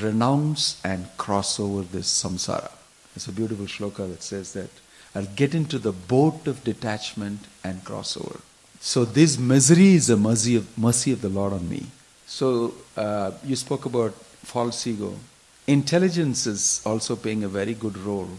renounce 0.00 0.80
and 0.82 1.14
cross 1.18 1.60
over 1.60 1.82
this 1.82 2.08
samsara. 2.08 2.72
It's 3.14 3.26
a 3.26 3.32
beautiful 3.32 3.66
shloka 3.66 4.08
that 4.08 4.22
says 4.22 4.54
that 4.54 4.70
I'll 5.14 5.26
get 5.36 5.54
into 5.54 5.78
the 5.78 5.92
boat 5.92 6.46
of 6.46 6.62
detachment 6.64 7.40
and 7.64 7.84
cross 7.84 8.16
over. 8.16 8.40
So 8.80 9.04
this 9.04 9.38
misery 9.38 9.94
is 9.94 10.08
a 10.08 10.16
mercy 10.16 10.56
of, 10.56 10.78
mercy 10.78 11.12
of 11.12 11.20
the 11.20 11.28
Lord 11.28 11.52
on 11.52 11.68
me. 11.68 11.86
So 12.26 12.74
uh, 12.96 13.32
you 13.44 13.56
spoke 13.56 13.84
about 13.84 14.14
false 14.14 14.86
ego. 14.86 15.14
Intelligence 15.66 16.46
is 16.46 16.80
also 16.86 17.16
playing 17.16 17.44
a 17.44 17.48
very 17.48 17.74
good 17.74 17.98
role 17.98 18.30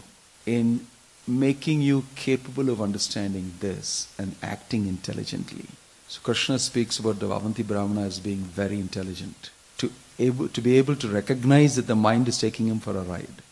in 0.46 0.86
making 1.26 1.82
you 1.82 2.04
capable 2.16 2.68
of 2.68 2.80
understanding 2.80 3.54
this 3.60 4.12
and 4.18 4.34
acting 4.42 4.88
intelligently. 4.88 5.66
So 6.08 6.20
Krishna 6.22 6.58
speaks 6.58 6.98
about 6.98 7.20
the 7.20 7.30
Avanti 7.30 7.62
Brahmana 7.62 8.06
as 8.06 8.18
being 8.18 8.38
very 8.38 8.80
intelligent, 8.80 9.50
to 9.78 9.90
able 10.18 10.48
to 10.48 10.60
be 10.60 10.76
able 10.76 10.96
to 10.96 11.08
recognize 11.08 11.76
that 11.76 11.86
the 11.86 11.94
mind 11.94 12.28
is 12.28 12.38
taking 12.38 12.66
him 12.66 12.80
for 12.80 12.96
a 12.96 13.02
ride, 13.02 13.42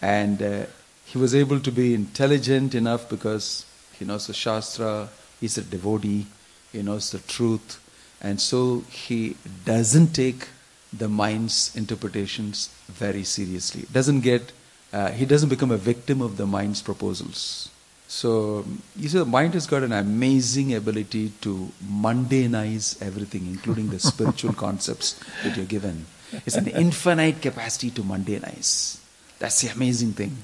and 0.00 0.40
uh, 0.40 0.66
he 1.10 1.18
was 1.18 1.34
able 1.34 1.58
to 1.58 1.72
be 1.72 1.92
intelligent 1.92 2.72
enough 2.72 3.08
because 3.08 3.66
he 3.98 4.04
knows 4.04 4.28
the 4.28 4.32
Shastra, 4.32 5.08
he's 5.40 5.58
a 5.58 5.62
devotee, 5.62 6.26
he 6.72 6.82
knows 6.82 7.10
the 7.10 7.18
truth, 7.18 7.80
and 8.20 8.40
so 8.40 8.84
he 8.88 9.36
doesn't 9.64 10.14
take 10.14 10.46
the 10.92 11.08
mind's 11.08 11.74
interpretations 11.74 12.68
very 12.86 13.24
seriously. 13.24 13.86
Doesn't 13.92 14.20
get, 14.20 14.52
uh, 14.92 15.10
he 15.10 15.24
doesn't 15.24 15.48
become 15.48 15.72
a 15.72 15.76
victim 15.76 16.22
of 16.22 16.36
the 16.36 16.46
mind's 16.46 16.80
proposals. 16.80 17.70
So 18.06 18.64
you 18.94 19.08
see, 19.08 19.18
the 19.18 19.24
mind 19.24 19.54
has 19.54 19.66
got 19.66 19.82
an 19.82 19.92
amazing 19.92 20.74
ability 20.74 21.32
to 21.40 21.72
mundanize 21.84 23.02
everything, 23.02 23.46
including 23.48 23.90
the 23.90 23.98
spiritual 23.98 24.52
concepts 24.66 25.18
that 25.42 25.56
you're 25.56 25.66
given. 25.66 26.06
It's 26.46 26.56
an 26.56 26.68
infinite 26.68 27.42
capacity 27.42 27.90
to 27.90 28.02
mundanize. 28.02 29.00
That's 29.40 29.62
the 29.62 29.68
amazing 29.68 30.12
thing. 30.12 30.36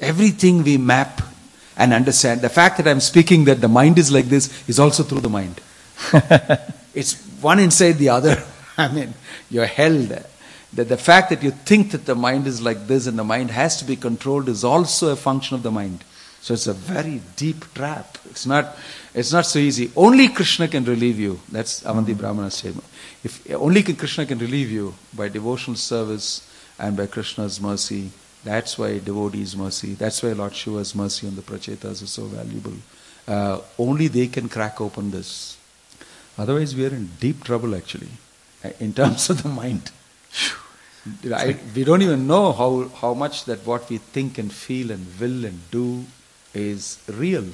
Everything 0.00 0.62
we 0.62 0.76
map 0.76 1.22
and 1.76 1.92
understand. 1.92 2.40
The 2.40 2.48
fact 2.48 2.78
that 2.78 2.88
I'm 2.88 3.00
speaking 3.00 3.44
that 3.44 3.60
the 3.60 3.68
mind 3.68 3.98
is 3.98 4.12
like 4.12 4.26
this 4.26 4.68
is 4.68 4.78
also 4.78 5.02
through 5.02 5.20
the 5.20 5.28
mind. 5.28 5.60
it's 6.94 7.20
one 7.40 7.58
inside 7.58 7.92
the 7.92 8.08
other. 8.08 8.42
I 8.76 8.88
mean, 8.88 9.14
you're 9.50 9.66
held. 9.66 10.08
That 10.72 10.88
the 10.88 10.96
fact 10.96 11.30
that 11.30 11.42
you 11.42 11.52
think 11.52 11.92
that 11.92 12.04
the 12.04 12.16
mind 12.16 12.46
is 12.46 12.60
like 12.60 12.86
this 12.88 13.06
and 13.06 13.18
the 13.18 13.24
mind 13.24 13.50
has 13.52 13.76
to 13.76 13.84
be 13.84 13.94
controlled 13.94 14.48
is 14.48 14.64
also 14.64 15.12
a 15.12 15.16
function 15.16 15.54
of 15.54 15.62
the 15.62 15.70
mind. 15.70 16.02
So 16.40 16.52
it's 16.52 16.66
a 16.66 16.74
very 16.74 17.22
deep 17.36 17.72
trap. 17.74 18.18
It's 18.28 18.44
not, 18.44 18.76
it's 19.14 19.32
not 19.32 19.46
so 19.46 19.58
easy. 19.58 19.90
Only 19.96 20.28
Krishna 20.28 20.68
can 20.68 20.84
relieve 20.84 21.18
you. 21.18 21.40
That's 21.50 21.82
Avanti 21.86 22.12
hmm. 22.12 22.18
Brahmana's 22.18 22.54
statement. 22.54 22.86
If 23.22 23.50
only 23.54 23.82
Krishna 23.82 24.26
can 24.26 24.38
relieve 24.38 24.70
you 24.70 24.94
by 25.16 25.28
devotional 25.28 25.76
service 25.76 26.46
and 26.78 26.96
by 26.96 27.06
Krishna's 27.06 27.60
mercy. 27.60 28.10
That's 28.44 28.78
why 28.78 28.98
devotees' 28.98 29.56
mercy. 29.56 29.94
That's 29.94 30.22
why 30.22 30.32
Lord 30.32 30.54
Shiva's 30.54 30.94
mercy 30.94 31.26
on 31.26 31.34
the 31.34 31.42
Prachetas 31.42 32.02
is 32.02 32.10
so 32.10 32.24
valuable. 32.24 32.74
Uh, 33.26 33.60
only 33.78 34.08
they 34.08 34.26
can 34.26 34.48
crack 34.48 34.80
open 34.80 35.10
this. 35.10 35.56
Otherwise, 36.36 36.74
we 36.76 36.84
are 36.84 36.94
in 36.94 37.10
deep 37.20 37.42
trouble 37.42 37.74
actually, 37.74 38.10
uh, 38.62 38.70
in 38.80 38.92
terms 38.92 39.30
of 39.30 39.42
the 39.42 39.48
mind. 39.48 39.90
I, 41.32 41.56
we 41.74 41.84
don't 41.84 42.02
even 42.02 42.26
know 42.26 42.52
how, 42.52 42.88
how 42.88 43.14
much 43.14 43.44
that 43.44 43.66
what 43.66 43.88
we 43.88 43.98
think 43.98 44.38
and 44.38 44.52
feel 44.52 44.90
and 44.90 45.06
will 45.20 45.44
and 45.44 45.60
do 45.70 46.04
is 46.52 46.98
real. 47.08 47.44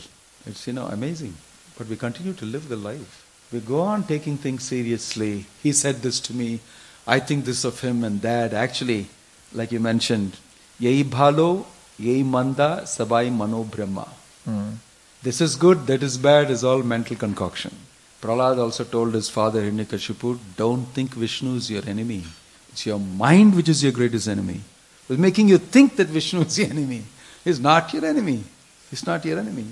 It's 0.47 0.67
you 0.67 0.73
know 0.73 0.87
amazing. 0.87 1.35
But 1.79 1.89
we 1.89 1.97
continue 1.97 2.33
to 2.35 2.45
live 2.45 2.69
the 2.69 2.77
life. 2.77 3.27
We 3.53 3.61
go 3.61 3.81
on 3.81 4.05
taking 4.05 4.37
things 4.39 4.65
seriously. 4.65 5.47
He 5.63 5.73
said 5.73 6.03
this 6.03 6.21
to 6.21 6.35
me. 6.35 6.61
I 7.07 7.19
think 7.19 7.45
this 7.45 7.65
of 7.65 7.81
him 7.81 8.05
and 8.05 8.23
that. 8.23 8.53
Actually, 8.53 9.09
like 9.53 9.73
you 9.73 9.81
mentioned, 9.81 10.37
yei 10.81 11.05
bhalo, 11.05 11.67
yei 11.99 12.23
manda, 12.23 12.83
sabai 12.85 13.31
mano 13.31 13.63
brahma. 13.65 14.09
Hmm. 14.45 14.71
This 15.23 15.41
is 15.41 15.55
good, 15.55 15.87
that 15.87 16.03
is 16.03 16.17
bad 16.17 16.51
is 16.51 16.65
all 16.65 16.83
mental 16.83 17.17
concoction. 17.17 17.77
Prahlad 18.23 18.59
also 18.59 18.85
told 18.85 19.15
his 19.15 19.29
father 19.29 19.63
Hiranyakashipu, 19.63 20.39
don't 20.57 20.85
think 20.87 21.15
Vishnu 21.15 21.57
is 21.57 21.71
your 21.71 21.87
enemy. 21.87 22.25
It's 22.73 22.87
your 22.87 22.99
mind 22.99 23.55
which 23.55 23.69
is 23.69 23.83
your 23.83 23.93
greatest 23.93 24.29
enemy. 24.29 24.61
It's 25.09 25.19
making 25.19 25.49
you 25.49 25.59
think 25.59 25.97
that 25.97 26.09
Vishnu 26.09 26.41
is 26.43 26.57
the 26.57 26.65
enemy. 26.65 27.03
He's 27.45 27.61
not 27.61 27.93
your 27.93 28.05
enemy. 28.05 28.45
He's 28.91 29.07
not 29.07 29.25
your 29.25 29.39
enemy. 29.39 29.67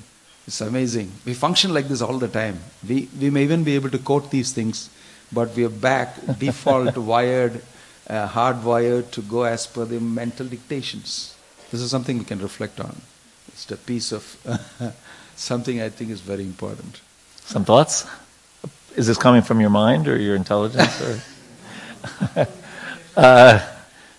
It's 0.47 0.61
amazing. 0.61 1.13
We 1.25 1.35
function 1.35 1.75
like 1.75 1.89
this 1.89 2.01
all 2.01 2.19
the 2.19 2.29
time. 2.29 2.59
We, 2.87 3.09
we 3.21 3.31
may 3.31 3.43
even 3.43 3.65
be 3.65 3.75
able 3.75 3.91
to 3.91 3.99
quote 3.99 4.31
these 4.31 4.53
things, 4.53 4.89
but 5.31 5.55
we 5.55 5.65
are 5.65 5.71
back, 5.71 6.17
default 6.39 6.97
wired, 6.97 7.61
uh, 8.09 8.29
hardwired 8.29 9.11
to 9.13 9.23
go 9.23 9.45
as 9.45 9.67
per 9.67 9.85
the 9.85 10.01
mental 10.01 10.47
dictations. 10.47 11.35
This 11.71 11.81
is 11.81 11.91
something 11.91 12.19
we 12.19 12.25
can 12.25 12.41
reflect 12.41 12.81
on. 12.81 13.01
It's 13.49 13.71
a 13.71 13.77
piece 13.77 14.13
of 14.13 14.25
something 15.37 15.81
I 15.83 15.89
think 15.89 16.11
is 16.11 16.21
very 16.21 16.45
important. 16.45 17.01
Some 17.45 17.65
thoughts? 17.65 18.07
Is 18.97 19.07
this 19.07 19.19
coming 19.19 19.43
from 19.43 19.61
your 19.61 19.71
mind 19.71 20.09
or 20.09 20.17
your 20.19 20.35
intelligence? 20.35 21.01
Or 21.03 21.21
uh, 23.17 23.61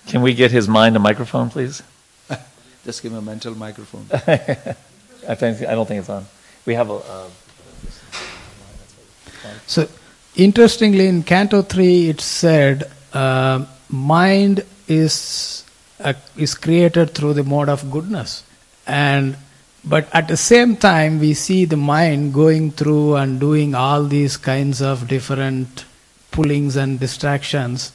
can 0.07 0.21
we 0.21 0.33
get 0.33 0.51
his 0.51 0.67
mind 0.67 0.95
a 0.95 0.99
microphone, 0.99 1.49
please? 1.49 1.83
Just 2.85 3.01
give 3.03 3.11
him 3.11 3.17
a 3.17 3.21
mental 3.21 3.55
microphone. 3.55 4.05
I, 4.11 5.35
think, 5.35 5.61
I 5.61 5.75
don't 5.75 5.87
think 5.87 5.99
it's 5.99 6.09
on. 6.09 6.25
We 6.65 6.75
have 6.75 6.89
a. 6.89 6.95
Uh, 6.95 7.29
So, 9.65 9.87
interestingly, 10.35 11.07
in 11.07 11.23
Canto 11.23 11.61
3, 11.61 12.09
it 12.09 12.21
said, 12.21 12.89
uh, 13.13 13.65
mind 13.89 14.63
is, 14.87 15.63
uh, 15.99 16.13
is 16.37 16.55
created 16.55 17.11
through 17.11 17.33
the 17.33 17.43
mode 17.43 17.69
of 17.69 17.91
goodness. 17.91 18.43
And 18.87 19.35
but 19.83 20.13
at 20.13 20.27
the 20.27 20.37
same 20.37 20.75
time, 20.75 21.19
we 21.19 21.33
see 21.33 21.65
the 21.65 21.77
mind 21.77 22.33
going 22.33 22.71
through 22.71 23.15
and 23.15 23.39
doing 23.39 23.75
all 23.75 24.03
these 24.03 24.35
kinds 24.35 24.81
of 24.81 25.07
different 25.07 25.85
pullings 26.31 26.75
and 26.75 26.99
distractions, 26.99 27.93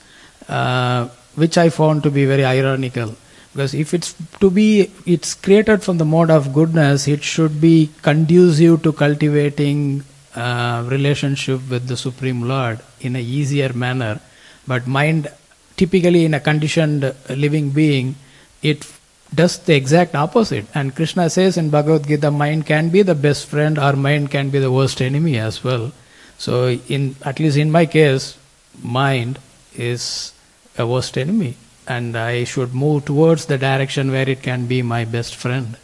uh, 0.49 1.09
which 1.34 1.59
I 1.59 1.68
found 1.68 2.03
to 2.05 2.11
be 2.11 2.24
very 2.24 2.45
ironical. 2.45 3.14
Because 3.53 3.74
if 3.74 3.95
it's 3.95 4.14
to 4.40 4.51
be, 4.51 4.90
it's 5.07 5.34
created 5.34 5.82
from 5.82 5.99
the 5.99 6.05
mode 6.05 6.30
of 6.30 6.53
goodness, 6.53 7.07
it 7.07 7.22
should 7.22 7.61
be 7.61 7.90
conducive 8.03 8.82
to 8.82 8.92
cultivating 8.92 10.03
uh, 10.34 10.84
relationship 10.88 11.61
with 11.70 11.86
the 11.86 11.97
Supreme 11.97 12.42
Lord 12.42 12.80
in 13.01 13.14
a 13.14 13.20
easier 13.20 13.72
manner. 13.72 14.20
But 14.66 14.86
mind, 14.88 15.28
typically 15.77 16.25
in 16.25 16.35
a 16.35 16.41
conditioned 16.41 17.14
living 17.29 17.70
being, 17.70 18.16
it 18.62 18.87
does 19.35 19.59
the 19.59 19.75
exact 19.75 20.14
opposite. 20.14 20.66
And 20.75 20.95
Krishna 20.95 21.29
says 21.31 21.57
in 21.57 21.70
Bhagavad 21.70 22.07
Gita, 22.07 22.31
mind 22.31 22.66
can 22.66 22.89
be 22.89 23.03
the 23.03 23.14
best 23.14 23.47
friend 23.47 23.79
or 23.79 23.95
mind 23.95 24.31
can 24.31 24.51
be 24.51 24.59
the 24.59 24.70
worst 24.70 25.01
enemy 25.01 25.39
as 25.39 25.64
well. 25.64 25.93
So, 26.39 26.68
in 26.89 27.16
at 27.22 27.39
least 27.39 27.57
in 27.57 27.70
my 27.70 27.87
case, 27.87 28.37
mind 28.83 29.39
is 29.75 30.33
a 30.77 30.87
worst 30.87 31.16
enemy, 31.16 31.57
and 31.87 32.16
I 32.16 32.45
should 32.45 32.75
move 32.75 33.05
towards 33.05 33.47
the 33.47 33.57
direction 33.57 34.11
where 34.11 34.29
it 34.29 34.43
can 34.43 34.66
be 34.66 34.83
my 34.83 35.05
best 35.05 35.37
friend. 35.37 35.77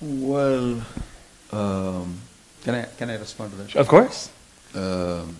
Well, 0.00 0.82
um, 1.52 2.18
can 2.64 2.74
I 2.74 2.82
can 2.98 3.10
I 3.10 3.18
respond 3.18 3.52
to 3.52 3.56
that? 3.58 3.76
of 3.76 3.86
course. 3.86 4.30
Um, 4.74 5.36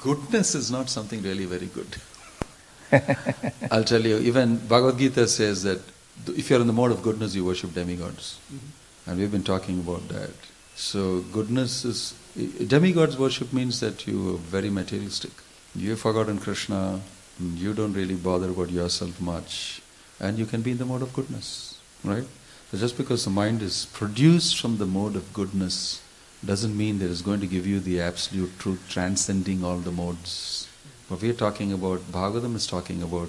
goodness 0.00 0.54
is 0.54 0.70
not 0.70 0.90
something 0.90 1.22
really 1.22 1.46
very 1.46 1.66
good. 1.66 1.96
I'll 3.70 3.84
tell 3.84 4.04
you. 4.04 4.18
Even 4.18 4.58
Bhagavad 4.58 4.98
Gita 4.98 5.26
says 5.28 5.62
that 5.62 5.80
if 6.28 6.50
you're 6.50 6.60
in 6.60 6.66
the 6.66 6.72
mode 6.72 6.92
of 6.92 7.02
goodness, 7.02 7.34
you 7.34 7.44
worship 7.44 7.74
demigods, 7.74 8.38
mm-hmm. 8.52 9.10
and 9.10 9.18
we've 9.18 9.32
been 9.32 9.42
talking 9.42 9.80
about 9.80 10.08
that. 10.08 10.30
So 10.74 11.20
goodness 11.32 11.84
is 11.84 12.14
demigods 12.66 13.16
worship 13.16 13.52
means 13.52 13.80
that 13.80 14.06
you 14.06 14.34
are 14.34 14.38
very 14.38 14.70
materialistic. 14.70 15.32
You've 15.74 16.00
forgotten 16.00 16.38
Krishna. 16.38 17.00
You 17.40 17.74
don't 17.74 17.92
really 17.92 18.14
bother 18.14 18.50
about 18.50 18.70
yourself 18.70 19.20
much, 19.20 19.82
and 20.20 20.38
you 20.38 20.46
can 20.46 20.62
be 20.62 20.70
in 20.70 20.78
the 20.78 20.84
mode 20.84 21.02
of 21.02 21.12
goodness, 21.12 21.80
right? 22.04 22.24
So 22.70 22.78
just 22.78 22.96
because 22.96 23.24
the 23.24 23.30
mind 23.30 23.62
is 23.62 23.86
produced 23.86 24.60
from 24.60 24.78
the 24.78 24.86
mode 24.86 25.16
of 25.16 25.32
goodness 25.32 26.00
doesn't 26.44 26.76
mean 26.76 26.98
that 26.98 27.10
it's 27.10 27.22
going 27.22 27.40
to 27.40 27.46
give 27.46 27.66
you 27.66 27.80
the 27.80 28.00
absolute 28.00 28.58
truth, 28.58 28.84
transcending 28.88 29.64
all 29.64 29.78
the 29.78 29.90
modes. 29.90 30.68
What 31.08 31.20
we 31.20 31.28
are 31.28 31.34
talking 31.34 31.70
about, 31.72 32.00
Bhagavatam 32.10 32.56
is 32.56 32.66
talking 32.66 33.02
about 33.02 33.28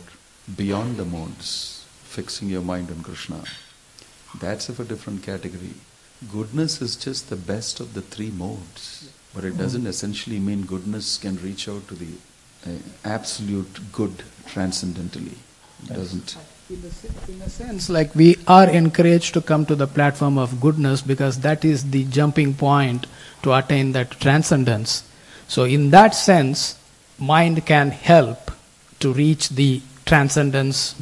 beyond 0.56 0.96
the 0.96 1.04
modes, 1.04 1.86
fixing 2.04 2.48
your 2.48 2.62
mind 2.62 2.90
on 2.90 3.04
Krishna. 3.04 3.44
That's 4.40 4.70
of 4.70 4.80
a 4.80 4.86
different 4.86 5.24
category. 5.24 5.74
Goodness 6.32 6.82
is 6.82 6.96
just 6.96 7.30
the 7.30 7.36
best 7.36 7.82
of 7.82 7.94
the 7.94 8.02
three 8.02 8.32
modes, 8.32 9.12
but 9.34 9.44
it 9.44 9.58
doesn't 9.58 9.88
essentially 9.88 10.40
mean 10.40 10.66
goodness 10.66 11.18
can 11.18 11.36
reach 11.42 11.68
out 11.68 11.86
to 11.90 11.96
the 11.96 12.14
uh, 12.66 12.78
absolute 13.04 13.92
good 13.92 14.24
transcendentally. 14.48 15.38
It 15.84 15.94
doesn't. 15.94 16.38
In 16.70 17.42
a 17.42 17.50
sense, 17.50 17.90
like 17.90 18.16
we 18.16 18.38
are 18.48 18.70
encouraged 18.70 19.34
to 19.34 19.42
come 19.42 19.66
to 19.66 19.76
the 19.76 19.86
platform 19.86 20.38
of 20.38 20.62
goodness 20.62 21.02
because 21.02 21.42
that 21.42 21.66
is 21.66 21.92
the 21.92 22.06
jumping 22.06 22.54
point 22.54 23.06
to 23.44 23.54
attain 23.54 23.92
that 23.92 24.12
transcendence. 24.12 25.04
So, 25.48 25.66
in 25.66 25.92
that 25.92 26.16
sense, 26.16 26.80
mind 27.20 27.66
can 27.66 27.92
help 27.92 28.52
to 29.00 29.14
reach 29.14 29.50
the 29.50 29.82
transcendence 30.06 30.96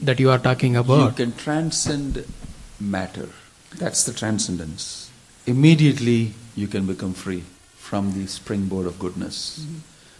that 0.00 0.20
you 0.20 0.30
are 0.30 0.38
talking 0.38 0.76
about. 0.76 1.18
You 1.18 1.26
can 1.26 1.36
transcend 1.36 2.26
matter. 2.80 3.28
That's 3.76 4.04
the 4.04 4.12
transcendence. 4.12 5.10
Immediately 5.46 6.34
you 6.54 6.66
can 6.68 6.86
become 6.86 7.12
free 7.12 7.44
from 7.76 8.12
the 8.12 8.26
springboard 8.26 8.86
of 8.86 8.98
goodness. 8.98 9.66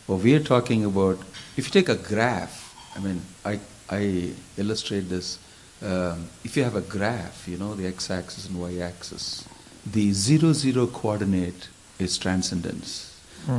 What 0.06 0.20
we 0.20 0.34
are 0.34 0.42
talking 0.42 0.84
about, 0.84 1.18
if 1.56 1.66
you 1.66 1.70
take 1.72 1.88
a 1.88 1.96
graph, 1.96 2.74
I 2.96 3.00
mean, 3.00 3.22
I, 3.44 3.60
I 3.88 4.32
illustrate 4.56 5.08
this. 5.08 5.38
Um, 5.82 6.28
if 6.44 6.56
you 6.56 6.64
have 6.64 6.76
a 6.76 6.80
graph, 6.82 7.48
you 7.48 7.56
know, 7.56 7.74
the 7.74 7.86
x 7.86 8.10
axis 8.10 8.48
and 8.48 8.60
y 8.60 8.78
axis, 8.78 9.46
the 9.86 10.12
zero 10.12 10.52
zero 10.52 10.86
coordinate 10.86 11.68
is 11.98 12.16
transcendence. 12.18 13.10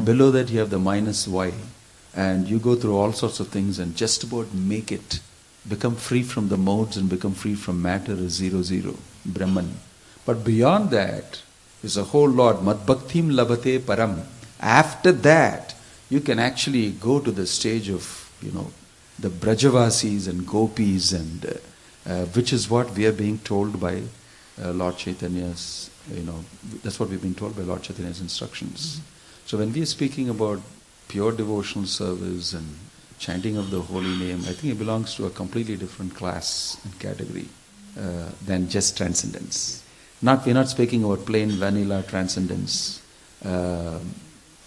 Below 0.04 0.32
that, 0.32 0.50
you 0.50 0.58
have 0.60 0.72
the 0.72 0.80
minus 0.80 1.28
y, 1.28 1.54
and 2.16 2.48
you 2.48 2.60
go 2.60 2.76
through 2.76 2.98
all 2.98 3.12
sorts 3.12 3.40
of 3.40 3.50
things 3.50 3.78
and 3.78 3.96
just 3.96 4.24
about 4.24 4.54
make 4.54 4.92
it 4.92 5.20
become 5.68 5.96
free 5.96 6.24
from 6.24 6.48
the 6.50 6.58
modes 6.58 6.96
and 6.98 7.10
become 7.10 7.34
free 7.34 7.56
from 7.56 7.82
matter 7.82 8.14
is 8.14 8.34
zero 8.34 8.62
zero, 8.62 8.96
Brahman. 9.26 9.78
But 10.26 10.44
beyond 10.44 10.92
that 10.92 11.42
is 11.84 11.98
a 11.98 12.04
whole 12.04 12.30
lot. 12.30 12.58
Madbhaktim 12.58 13.32
labhate 13.32 13.80
param. 13.80 14.24
After 14.60 15.12
that, 15.12 15.76
you 16.10 16.22
can 16.22 16.40
actually 16.40 16.92
go 16.92 17.20
to 17.20 17.32
the 17.32 17.46
stage 17.46 17.90
of, 17.90 18.32
you 18.42 18.52
know, 18.52 18.72
the 19.20 19.30
Brajavasis 19.30 20.28
and 20.28 20.46
Gopis, 20.46 21.12
and 21.14 21.46
uh, 21.46 22.10
uh, 22.10 22.26
which 22.26 22.54
is 22.54 22.70
what 22.70 22.92
we 22.96 23.06
are 23.06 23.12
being 23.12 23.40
told 23.40 23.80
by 23.80 24.02
uh, 24.62 24.72
Lord 24.72 24.98
Chaitanya's, 24.98 25.90
you 26.14 26.24
know, 26.24 26.44
that's 26.84 27.00
what 27.00 27.10
we've 27.10 27.22
been 27.22 27.36
told 27.36 27.56
by 27.56 27.64
Lord 27.64 27.82
Chaitanya's 27.82 28.22
instructions. 28.22 29.02
So 29.46 29.58
when 29.58 29.72
we 29.74 29.82
are 29.82 29.88
speaking 29.88 30.30
about 30.30 30.62
pure 31.08 31.32
devotional 31.32 31.86
service 31.86 32.54
and 32.54 32.68
chanting 33.20 33.58
of 33.58 33.72
the 33.72 33.82
holy 33.82 34.16
name, 34.18 34.40
I 34.40 34.54
think 34.54 34.74
it 34.74 34.80
belongs 34.80 35.16
to 35.16 35.26
a 35.26 35.30
completely 35.30 35.78
different 35.78 36.16
class 36.16 36.78
and 36.84 36.98
category 37.00 37.48
uh, 37.98 38.30
than 38.46 38.70
just 38.70 38.98
transcendence. 38.98 39.84
Not 40.22 40.46
we're 40.46 40.54
not 40.54 40.70
speaking 40.70 41.04
about 41.04 41.26
plain 41.26 41.52
vanilla 41.52 42.04
transcendence 42.04 43.02
uh, 43.44 44.00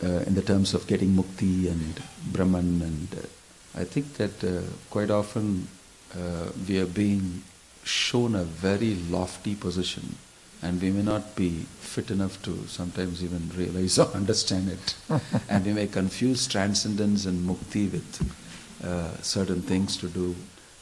uh, 0.02 0.06
in 0.26 0.34
the 0.34 0.42
terms 0.42 0.74
of 0.74 0.86
getting 0.86 1.10
mukti 1.10 1.68
and 1.70 2.00
Brahman, 2.32 2.82
and 2.82 3.08
uh, 3.18 3.80
I 3.80 3.84
think 3.84 4.14
that 4.14 4.44
uh, 4.44 4.62
quite 4.90 5.10
often 5.10 5.68
uh, 6.14 6.50
we 6.68 6.78
are 6.78 6.86
being 6.86 7.42
shown 7.84 8.34
a 8.34 8.44
very 8.44 8.94
lofty 9.10 9.54
position, 9.54 10.16
and 10.62 10.80
we 10.80 10.90
may 10.90 11.02
not 11.02 11.36
be 11.36 11.66
fit 11.80 12.10
enough 12.10 12.42
to 12.42 12.66
sometimes 12.66 13.22
even 13.22 13.50
realize 13.56 13.98
or 13.98 14.06
understand 14.08 14.68
it, 14.68 14.94
and 15.48 15.64
we 15.64 15.72
may 15.72 15.86
confuse 15.86 16.46
transcendence 16.46 17.26
and 17.26 17.48
mukti 17.48 17.90
with 17.90 18.84
uh, 18.84 19.16
certain 19.22 19.62
things 19.62 19.96
to 19.96 20.08
do, 20.08 20.34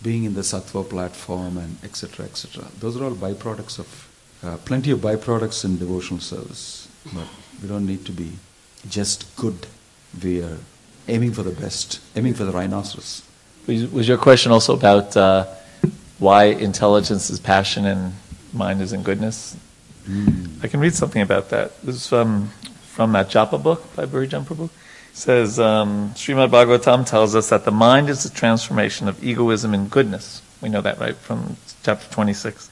being 0.03 0.25
in 0.25 0.35
the 0.35 0.43
sattva 0.43 0.89
platform 0.89 1.59
and 1.59 1.77
etc. 1.85 2.25
etc. 2.27 2.65
Those 2.81 2.97
are 3.01 3.05
all 3.05 3.15
byproducts 3.15 3.79
of 3.79 4.09
uh, 4.43 4.57
plenty 4.65 4.91
of 4.91 5.01
byproducts 5.01 5.65
in 5.65 5.79
devotional 5.79 6.21
service, 6.21 6.89
but 7.15 7.27
we 7.63 7.69
don't 7.69 7.87
need 7.87 8.05
to 8.07 8.13
be 8.13 8.33
just 8.89 9.35
good. 9.37 9.67
We 10.23 10.43
are 10.43 10.59
aiming 11.09 11.33
for 11.33 11.43
the 11.43 11.53
best, 11.53 12.01
aiming 12.15 12.35
for 12.35 12.45
the 12.45 12.53
rhinoceros. 12.53 13.23
Was, 13.67 13.91
was 13.91 14.09
your 14.09 14.19
question 14.19 14.53
also 14.53 14.75
about 14.75 15.17
uh, 15.17 15.47
why 16.19 16.45
intelligence 16.45 17.31
is 17.31 17.41
passion 17.41 17.87
and 17.87 18.15
mind 18.53 18.81
is 18.81 18.93
in 18.93 19.03
goodness? 19.03 19.57
I 20.63 20.69
can 20.69 20.79
read 20.79 20.95
something 20.95 21.21
about 21.21 21.51
that. 21.51 21.81
This 21.83 21.97
is 21.97 22.07
from, 22.07 22.49
from 22.83 23.13
that 23.13 23.29
Japa 23.29 23.61
book 23.61 23.95
by 23.97 24.07
Burijan 24.07 24.45
Prabhu. 24.45 24.67
It 24.67 24.71
says, 25.13 25.59
um, 25.59 26.11
Srimad 26.11 26.51
Bhagavatam 26.51 27.05
tells 27.05 27.35
us 27.35 27.49
that 27.49 27.65
the 27.65 27.73
mind 27.73 28.09
is 28.09 28.23
the 28.23 28.31
transformation 28.31 29.09
of 29.09 29.25
egoism 29.25 29.75
in 29.75 29.89
goodness. 29.89 30.43
We 30.63 30.69
know 30.69 30.81
that, 30.81 31.01
right, 31.01 31.17
from 31.17 31.57
chapter 31.83 32.09
26. 32.13 32.71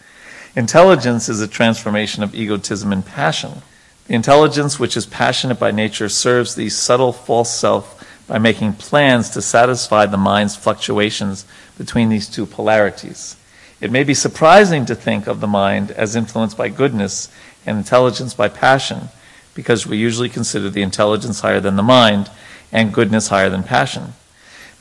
Intelligence 0.54 1.28
is 1.28 1.40
a 1.40 1.48
transformation 1.48 2.22
of 2.22 2.34
egotism 2.34 2.92
and 2.92 3.04
passion. 3.04 3.62
The 4.06 4.14
intelligence, 4.14 4.78
which 4.78 4.96
is 4.96 5.06
passionate 5.06 5.58
by 5.58 5.72
nature, 5.72 6.08
serves 6.08 6.54
the 6.54 6.68
subtle 6.68 7.12
false 7.12 7.50
self 7.50 8.00
by 8.28 8.38
making 8.38 8.74
plans 8.74 9.30
to 9.30 9.42
satisfy 9.42 10.06
the 10.06 10.16
mind's 10.16 10.54
fluctuations 10.54 11.46
between 11.76 12.10
these 12.10 12.28
two 12.28 12.46
polarities. 12.46 13.36
It 13.80 13.90
may 13.90 14.04
be 14.04 14.14
surprising 14.14 14.86
to 14.86 14.94
think 14.94 15.26
of 15.26 15.40
the 15.40 15.46
mind 15.46 15.90
as 15.90 16.16
influenced 16.16 16.56
by 16.56 16.68
goodness 16.68 17.28
and 17.66 17.78
intelligence 17.78 18.34
by 18.34 18.48
passion, 18.48 19.08
because 19.54 19.86
we 19.86 19.96
usually 19.96 20.28
consider 20.28 20.70
the 20.70 20.82
intelligence 20.82 21.40
higher 21.40 21.60
than 21.60 21.76
the 21.76 21.82
mind 21.82 22.30
and 22.72 22.92
goodness 22.92 23.28
higher 23.28 23.48
than 23.48 23.62
passion. 23.62 24.14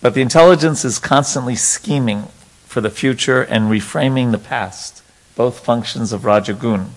But 0.02 0.14
the 0.14 0.22
intelligence 0.22 0.84
is 0.84 1.00
constantly 1.00 1.56
scheming 1.56 2.24
for 2.66 2.82
the 2.82 2.89
future 2.89 3.41
and 3.41 3.72
reframing 3.72 4.32
the 4.32 4.38
past, 4.38 5.04
both 5.36 5.60
functions 5.60 6.12
of 6.12 6.22
Rajagun. 6.22 6.88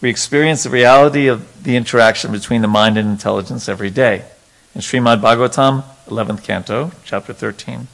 We 0.00 0.10
experience 0.10 0.62
the 0.62 0.70
reality 0.70 1.26
of 1.28 1.62
the 1.62 1.76
interaction 1.76 2.32
between 2.32 2.62
the 2.62 2.68
mind 2.68 2.98
and 2.98 3.08
intelligence 3.08 3.68
every 3.68 3.90
day. 3.90 4.24
In 4.74 4.80
Srimad 4.80 5.20
Bhagavatam, 5.20 5.84
11th 6.06 6.42
canto, 6.42 6.92
chapter 7.04 7.32
13, 7.32 7.86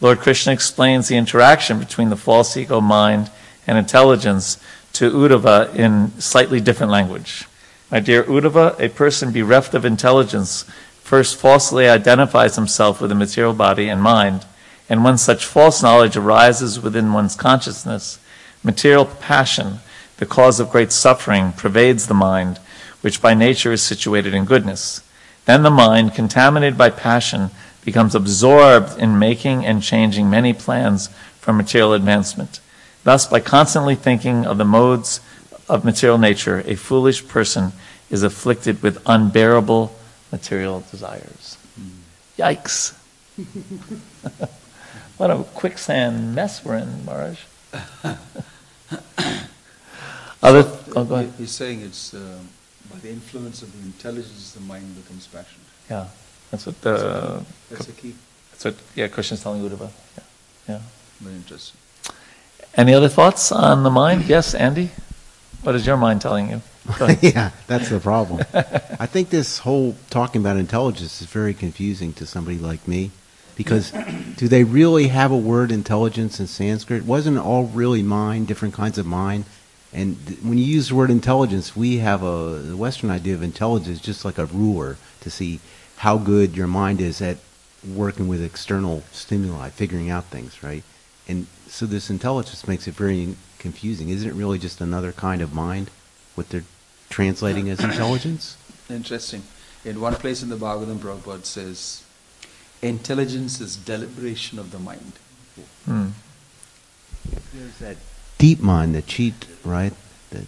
Lord 0.00 0.18
Krishna 0.18 0.52
explains 0.52 1.08
the 1.08 1.16
interaction 1.16 1.78
between 1.78 2.10
the 2.10 2.16
false 2.16 2.56
ego 2.56 2.80
mind 2.80 3.30
and 3.66 3.78
intelligence 3.78 4.58
to 4.92 5.10
Uddhava 5.10 5.74
in 5.74 6.18
slightly 6.20 6.60
different 6.60 6.92
language. 6.92 7.46
My 7.90 8.00
dear 8.00 8.24
Uddhava, 8.24 8.78
a 8.78 8.88
person 8.88 9.32
bereft 9.32 9.74
of 9.74 9.84
intelligence 9.84 10.64
first 11.02 11.36
falsely 11.36 11.88
identifies 11.88 12.56
himself 12.56 13.00
with 13.00 13.10
the 13.10 13.14
material 13.14 13.54
body 13.54 13.88
and 13.88 14.02
mind, 14.02 14.44
and 14.88 15.04
when 15.04 15.16
such 15.16 15.44
false 15.44 15.82
knowledge 15.82 16.16
arises 16.16 16.80
within 16.80 17.12
one's 17.12 17.34
consciousness, 17.34 18.18
material 18.62 19.06
passion 19.06 19.80
the 20.18 20.26
cause 20.26 20.60
of 20.60 20.70
great 20.70 20.92
suffering 20.92 21.52
pervades 21.52 22.06
the 22.06 22.14
mind, 22.14 22.58
which 23.02 23.20
by 23.20 23.34
nature 23.34 23.72
is 23.72 23.82
situated 23.82 24.34
in 24.34 24.44
goodness. 24.44 25.02
Then 25.44 25.62
the 25.62 25.70
mind, 25.70 26.14
contaminated 26.14 26.78
by 26.78 26.90
passion, 26.90 27.50
becomes 27.86 28.14
absorbed 28.16 28.98
in 28.98 29.18
making 29.18 29.64
and 29.64 29.80
changing 29.80 30.28
many 30.28 30.52
plans 30.52 31.08
for 31.40 31.52
material 31.52 31.94
advancement. 31.94 32.60
Thus, 33.04 33.26
by 33.26 33.38
constantly 33.38 33.94
thinking 33.94 34.44
of 34.44 34.58
the 34.58 34.64
modes 34.64 35.20
of 35.68 35.84
material 35.84 36.18
nature, 36.18 36.64
a 36.66 36.74
foolish 36.74 37.28
person 37.28 37.72
is 38.10 38.24
afflicted 38.24 38.82
with 38.82 39.00
unbearable 39.06 39.94
material 40.32 40.82
desires. 40.90 41.56
Yikes. 42.36 42.94
what 45.16 45.30
a 45.30 45.44
quicksand 45.54 46.34
mess 46.34 46.64
we're 46.64 46.78
in, 46.78 47.04
Maharaj. 47.04 47.38
Other, 50.42 50.64
oh, 50.96 51.04
go 51.04 51.14
ahead. 51.14 51.32
He's 51.38 51.52
saying 51.52 51.82
it's 51.82 52.12
uh, 52.14 52.38
by 52.92 52.98
the 52.98 53.10
influence 53.10 53.62
of 53.62 53.72
the 53.72 53.86
intelligence, 53.86 54.52
the 54.52 54.60
mind 54.60 54.96
becomes 55.00 55.28
passionate. 55.28 55.66
Yeah, 55.88 56.08
that's 56.50 56.66
what 56.66 56.80
the. 56.80 57.44
That's 57.70 57.86
the 57.86 57.92
key. 57.92 58.14
That's 58.52 58.64
what 58.64 58.74
yeah, 58.94 59.08
Krishna's 59.08 59.42
telling 59.42 59.62
Uddhava. 59.62 59.90
Yeah, 60.16 60.22
yeah. 60.68 60.80
Very 61.20 61.36
interesting. 61.36 61.78
Any 62.74 62.92
other 62.92 63.08
thoughts 63.08 63.52
on 63.52 63.82
the 63.82 63.90
mind? 63.90 64.24
Yes, 64.26 64.54
Andy. 64.54 64.90
What 65.62 65.74
is 65.74 65.86
your 65.86 65.96
mind 65.96 66.20
telling 66.20 66.50
you? 66.50 66.62
Yeah, 67.20 67.50
that's 67.66 67.88
the 67.88 67.98
problem. 67.98 68.44
I 68.54 69.06
think 69.06 69.30
this 69.30 69.58
whole 69.58 69.96
talking 70.10 70.40
about 70.40 70.56
intelligence 70.56 71.20
is 71.20 71.26
very 71.26 71.54
confusing 71.54 72.12
to 72.14 72.26
somebody 72.26 72.58
like 72.58 72.86
me. 72.86 73.10
Because 73.56 73.90
do 74.36 74.48
they 74.48 74.64
really 74.64 75.08
have 75.08 75.32
a 75.32 75.36
word 75.36 75.72
intelligence 75.72 76.38
in 76.38 76.46
Sanskrit? 76.46 77.04
Wasn't 77.04 77.38
it 77.38 77.40
all 77.40 77.64
really 77.64 78.02
mind, 78.02 78.46
different 78.46 78.74
kinds 78.74 78.98
of 78.98 79.06
mind? 79.06 79.46
And 79.92 80.24
th- 80.26 80.40
when 80.40 80.58
you 80.58 80.64
use 80.64 80.90
the 80.90 80.94
word 80.94 81.10
intelligence, 81.10 81.74
we 81.74 81.98
have 81.98 82.22
a 82.22 82.58
the 82.58 82.76
Western 82.76 83.10
idea 83.10 83.34
of 83.34 83.42
intelligence 83.42 83.98
just 83.98 84.24
like 84.26 84.36
a 84.36 84.44
ruler 84.44 84.98
to 85.22 85.30
see 85.30 85.60
how 85.98 86.18
good 86.18 86.56
your 86.56 86.66
mind 86.66 87.00
is 87.00 87.20
at 87.22 87.38
working 87.86 88.28
with 88.28 88.42
external 88.42 89.02
stimuli, 89.12 89.70
figuring 89.70 90.10
out 90.10 90.24
things, 90.26 90.62
right? 90.62 90.82
And 91.28 91.46
so 91.68 91.86
this 91.86 92.10
intelligence 92.10 92.66
makes 92.68 92.86
it 92.86 92.94
very 92.94 93.34
confusing. 93.58 94.08
Isn't 94.08 94.28
it 94.28 94.34
really 94.34 94.58
just 94.58 94.80
another 94.80 95.12
kind 95.12 95.40
of 95.42 95.54
mind, 95.54 95.90
what 96.34 96.48
they're 96.50 96.64
translating 97.10 97.68
as 97.70 97.80
intelligence? 97.90 98.56
Interesting. 98.90 99.42
In 99.84 100.00
one 100.00 100.14
place 100.14 100.42
in 100.42 100.48
the 100.48 100.56
Bhagavatam, 100.56 100.98
Prabhupada 100.98 101.44
says, 101.44 102.02
intelligence 102.82 103.60
is 103.60 103.76
deliberation 103.76 104.58
of 104.58 104.70
the 104.70 104.78
mind. 104.78 105.12
Hmm. 105.84 106.08
There's 107.54 107.78
that 107.78 107.96
deep 108.38 108.60
mind, 108.60 108.94
the 108.94 109.02
cheat, 109.02 109.46
right? 109.64 109.92
The, 110.30 110.44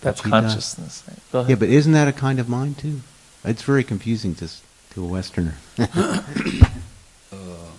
That's 0.00 0.20
Chitta. 0.20 0.30
consciousness. 0.30 1.02
Right? 1.32 1.48
Yeah, 1.48 1.54
but 1.56 1.68
isn't 1.68 1.92
that 1.92 2.08
a 2.08 2.12
kind 2.12 2.38
of 2.38 2.48
mind 2.48 2.78
too? 2.78 3.00
It's 3.44 3.62
very 3.62 3.84
confusing 3.84 4.34
to 4.36 4.44
s- 4.44 4.62
to 4.96 5.04
a 5.04 5.08
Westerner. 5.08 5.54
Uh, 7.32 7.70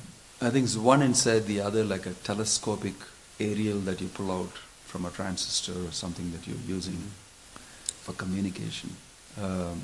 I 0.41 0.49
think 0.49 0.65
it's 0.65 0.75
one 0.75 1.01
inside 1.01 1.45
the 1.45 1.61
other, 1.61 1.83
like 1.83 2.05
a 2.05 2.11
telescopic 2.11 2.93
aerial 3.39 3.79
that 3.79 4.01
you 4.01 4.07
pull 4.09 4.29
out 4.29 4.51
from 4.85 5.05
a 5.05 5.09
transistor 5.09 5.71
or 5.71 5.91
something 5.91 6.31
that 6.33 6.45
you're 6.45 6.67
using 6.67 7.01
for 8.01 8.11
communication. 8.11 8.89
Um, 9.41 9.81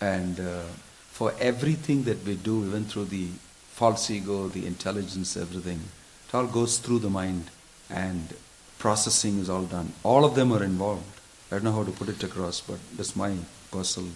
and 0.00 0.38
uh, 0.38 0.62
for 1.10 1.34
everything 1.40 2.04
that 2.04 2.22
we 2.24 2.36
do, 2.36 2.66
even 2.66 2.84
through 2.84 3.06
the 3.06 3.28
false 3.72 4.10
ego, 4.10 4.48
the 4.48 4.66
intelligence, 4.66 5.36
everything, 5.38 5.80
it 6.28 6.34
all 6.34 6.46
goes 6.46 6.78
through 6.78 6.98
the 7.00 7.10
mind 7.10 7.50
and 7.90 8.34
processing 8.78 9.40
is 9.40 9.48
all 9.50 9.64
done. 9.64 9.94
All 10.04 10.24
of 10.24 10.34
them 10.34 10.52
are 10.52 10.62
involved. 10.62 11.20
I 11.50 11.56
don't 11.56 11.64
know 11.64 11.72
how 11.72 11.84
to 11.84 11.92
put 11.92 12.10
it 12.10 12.22
across, 12.22 12.60
but 12.60 12.78
that's 12.94 13.16
my 13.16 13.34
personal 13.72 14.10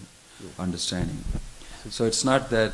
understanding. 0.59 1.25
So 1.91 2.05
it's 2.05 2.25
not 2.25 2.51
that 2.51 2.73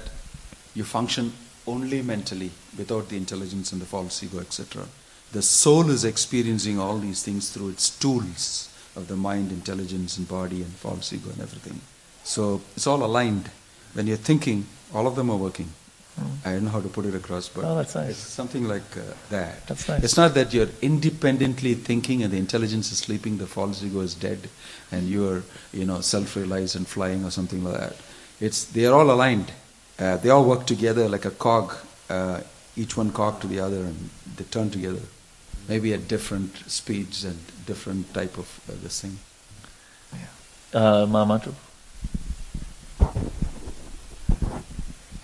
you 0.75 0.85
function 0.85 1.33
only 1.67 2.03
mentally 2.03 2.51
without 2.77 3.09
the 3.09 3.17
intelligence 3.17 3.73
and 3.73 3.81
the 3.81 3.87
false 3.87 4.23
ego, 4.23 4.41
etc. 4.41 4.85
The 5.33 5.43
soul 5.43 5.91
is 5.91 6.05
experiencing 6.05 6.79
all 6.79 6.99
these 6.99 7.23
things 7.23 7.51
through 7.51 7.71
its 7.71 7.91
tools 7.99 8.71
of 8.97 9.09
the 9.09 9.17
mind, 9.17 9.53
intelligence, 9.53 10.17
and 10.19 10.27
body, 10.27 10.63
and 10.63 10.73
false 10.73 11.13
ego, 11.13 11.31
and 11.31 11.41
everything. 11.41 11.81
So 12.25 12.61
it's 12.77 12.87
all 12.87 13.05
aligned. 13.05 13.51
When 13.93 14.07
you're 14.07 14.17
thinking, 14.17 14.67
all 14.95 15.07
of 15.07 15.17
them 15.17 15.31
are 15.31 15.37
working. 15.37 15.69
I 16.45 16.53
don't 16.55 16.65
know 16.65 16.71
how 16.71 16.81
to 16.81 16.89
put 16.89 17.05
it 17.07 17.15
across, 17.15 17.49
but 17.49 17.65
Oh, 17.65 17.77
that's 17.77 17.95
nice. 17.95 18.09
it's 18.11 18.19
something 18.19 18.65
like 18.67 18.97
uh, 18.97 19.03
that. 19.31 19.65
That's 19.69 19.89
nice. 19.89 20.03
It's 20.03 20.17
not 20.17 20.35
that 20.35 20.53
you're 20.53 20.69
independently 20.83 21.75
thinking 21.75 22.25
and 22.25 22.33
the 22.33 22.39
intelligence 22.39 22.91
is 22.91 22.99
sleeping, 22.99 23.39
the 23.39 23.47
false 23.47 23.85
ego 23.85 24.01
is 24.01 24.15
dead, 24.15 24.49
and 24.91 25.09
you're, 25.09 25.45
you 25.73 25.85
know, 25.85 26.01
self-realized 26.01 26.75
and 26.75 26.89
flying 26.89 27.25
or 27.25 27.31
something 27.31 27.63
like 27.63 27.79
that. 27.79 27.97
It's 28.41 28.65
they 28.65 28.87
are 28.87 28.95
all 28.95 29.11
aligned. 29.11 29.53
Uh, 29.99 30.17
they 30.17 30.31
all 30.31 30.45
work 30.45 30.67
together 30.67 31.09
like 31.09 31.25
a 31.25 31.31
cog, 31.31 31.75
uh, 32.09 32.41
each 32.77 32.97
one 32.97 33.11
cog 33.11 33.41
to 33.41 33.47
the 33.49 33.61
other, 33.61 33.79
and 33.79 34.11
they 34.37 34.45
turn 34.45 34.71
together. 34.71 35.03
Maybe 35.69 35.93
at 35.93 36.07
different 36.09 36.57
speeds 36.71 37.25
and 37.25 37.39
different 37.67 38.15
type 38.15 38.39
of 38.39 38.61
uh, 38.69 38.73
this 38.83 39.01
thing. 39.01 39.19
Uh, 40.73 41.07
Mahamantra. 41.07 41.55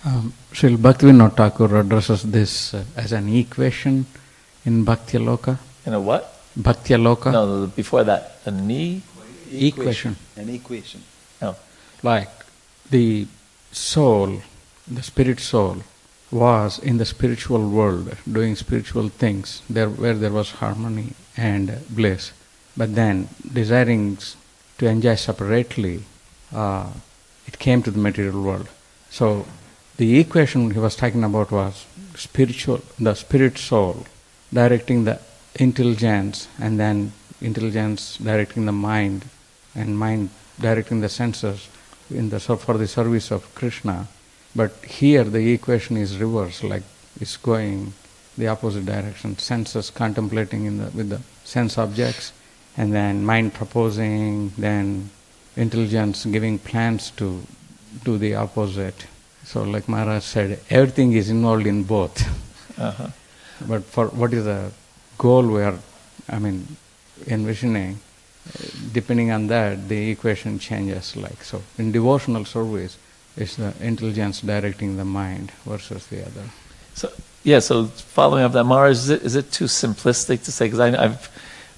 Um, 0.03 0.33
Srila 0.51 0.77
Bhaktivinoda 0.77 1.35
Thakur 1.35 1.77
addresses 1.77 2.23
this 2.23 2.73
uh, 2.73 2.83
as 2.95 3.11
an 3.11 3.29
equation 3.29 4.05
in 4.65 4.85
Bhaktya 4.85 5.19
Loka. 5.19 5.57
In 5.85 5.93
a 5.93 5.99
what? 5.99 6.31
Bhaktya 6.59 6.99
Loka. 6.99 7.31
No, 7.31 7.67
before 7.67 8.03
that. 8.03 8.39
A 8.45 8.51
knee? 8.51 9.01
Equation. 9.51 10.15
An 10.35 10.49
equation. 10.49 11.01
No. 11.41 11.55
Like 12.03 12.29
the 12.89 13.27
soul, 13.71 14.41
the 14.87 15.03
spirit 15.03 15.39
soul, 15.39 15.77
was 16.31 16.79
in 16.79 16.97
the 16.97 17.05
spiritual 17.05 17.69
world 17.69 18.15
doing 18.31 18.55
spiritual 18.55 19.09
things 19.09 19.61
there 19.69 19.89
where 19.89 20.13
there 20.13 20.31
was 20.31 20.51
harmony 20.51 21.13
and 21.37 21.79
bliss. 21.89 22.31
But 22.75 22.95
then 22.95 23.29
desiring 23.53 24.17
to 24.77 24.87
enjoy 24.87 25.15
separately, 25.15 26.03
uh, 26.53 26.87
it 27.47 27.59
came 27.59 27.81
to 27.83 27.91
the 27.91 27.99
material 27.99 28.41
world. 28.41 28.67
So 29.09 29.45
the 29.97 30.19
equation 30.19 30.71
he 30.71 30.79
was 30.79 30.95
talking 30.95 31.23
about 31.23 31.51
was 31.51 31.85
spiritual, 32.15 32.81
the 32.99 33.13
spirit 33.13 33.57
soul 33.57 34.05
directing 34.53 35.05
the 35.05 35.19
intelligence, 35.55 36.47
and 36.59 36.79
then 36.79 37.13
intelligence 37.41 38.17
directing 38.17 38.65
the 38.65 38.71
mind, 38.71 39.25
and 39.73 39.97
mind 39.97 40.29
directing 40.59 41.01
the 41.01 41.09
senses 41.09 41.69
in 42.09 42.29
the 42.29 42.39
for 42.39 42.77
the 42.77 42.87
service 42.87 43.31
of 43.31 43.53
Krishna. 43.55 44.07
But 44.55 44.71
here 44.85 45.23
the 45.23 45.53
equation 45.53 45.97
is 45.97 46.17
reversed, 46.17 46.63
like 46.63 46.83
it's 47.19 47.37
going 47.37 47.93
the 48.37 48.47
opposite 48.47 48.85
direction. 48.85 49.37
Senses 49.37 49.89
contemplating 49.89 50.65
in 50.65 50.77
the 50.77 50.89
with 50.91 51.09
the 51.09 51.21
sense 51.43 51.77
objects, 51.77 52.33
and 52.77 52.93
then 52.93 53.25
mind 53.25 53.53
proposing, 53.53 54.51
then 54.57 55.09
intelligence 55.55 56.25
giving 56.25 56.59
plans 56.59 57.11
to 57.11 57.43
do 58.03 58.17
the 58.17 58.35
opposite. 58.35 59.05
So, 59.45 59.63
like 59.63 59.87
Maharaj 59.87 60.23
said, 60.23 60.59
everything 60.69 61.13
is 61.13 61.29
involved 61.29 61.67
in 61.67 61.83
both. 61.83 62.17
Uh-huh. 62.79 63.07
But 63.67 63.83
for 63.83 64.07
what 64.07 64.33
is 64.33 64.45
the 64.45 64.71
goal 65.17 65.47
we 65.47 65.61
are, 65.61 65.79
I 66.27 66.39
mean, 66.39 66.75
envisioning, 67.27 67.99
depending 68.91 69.31
on 69.31 69.47
that, 69.47 69.87
the 69.89 70.11
equation 70.11 70.59
changes. 70.59 71.15
Like 71.15 71.43
so, 71.43 71.63
in 71.77 71.91
devotional 71.91 72.45
service, 72.45 72.97
it's 73.37 73.55
the 73.55 73.73
intelligence 73.79 74.41
directing 74.41 74.97
the 74.97 75.05
mind 75.05 75.51
versus 75.65 76.07
the 76.07 76.21
other. 76.21 76.43
So 76.93 77.11
yeah, 77.43 77.59
so 77.59 77.85
following 77.85 78.43
up 78.43 78.53
that, 78.53 78.63
Mara, 78.63 78.89
is 78.89 79.09
it, 79.09 79.21
is 79.21 79.35
it 79.35 79.51
too 79.51 79.65
simplistic 79.65 80.43
to 80.45 80.51
say? 80.51 80.65
Because 80.65 80.79
I've, 80.79 81.29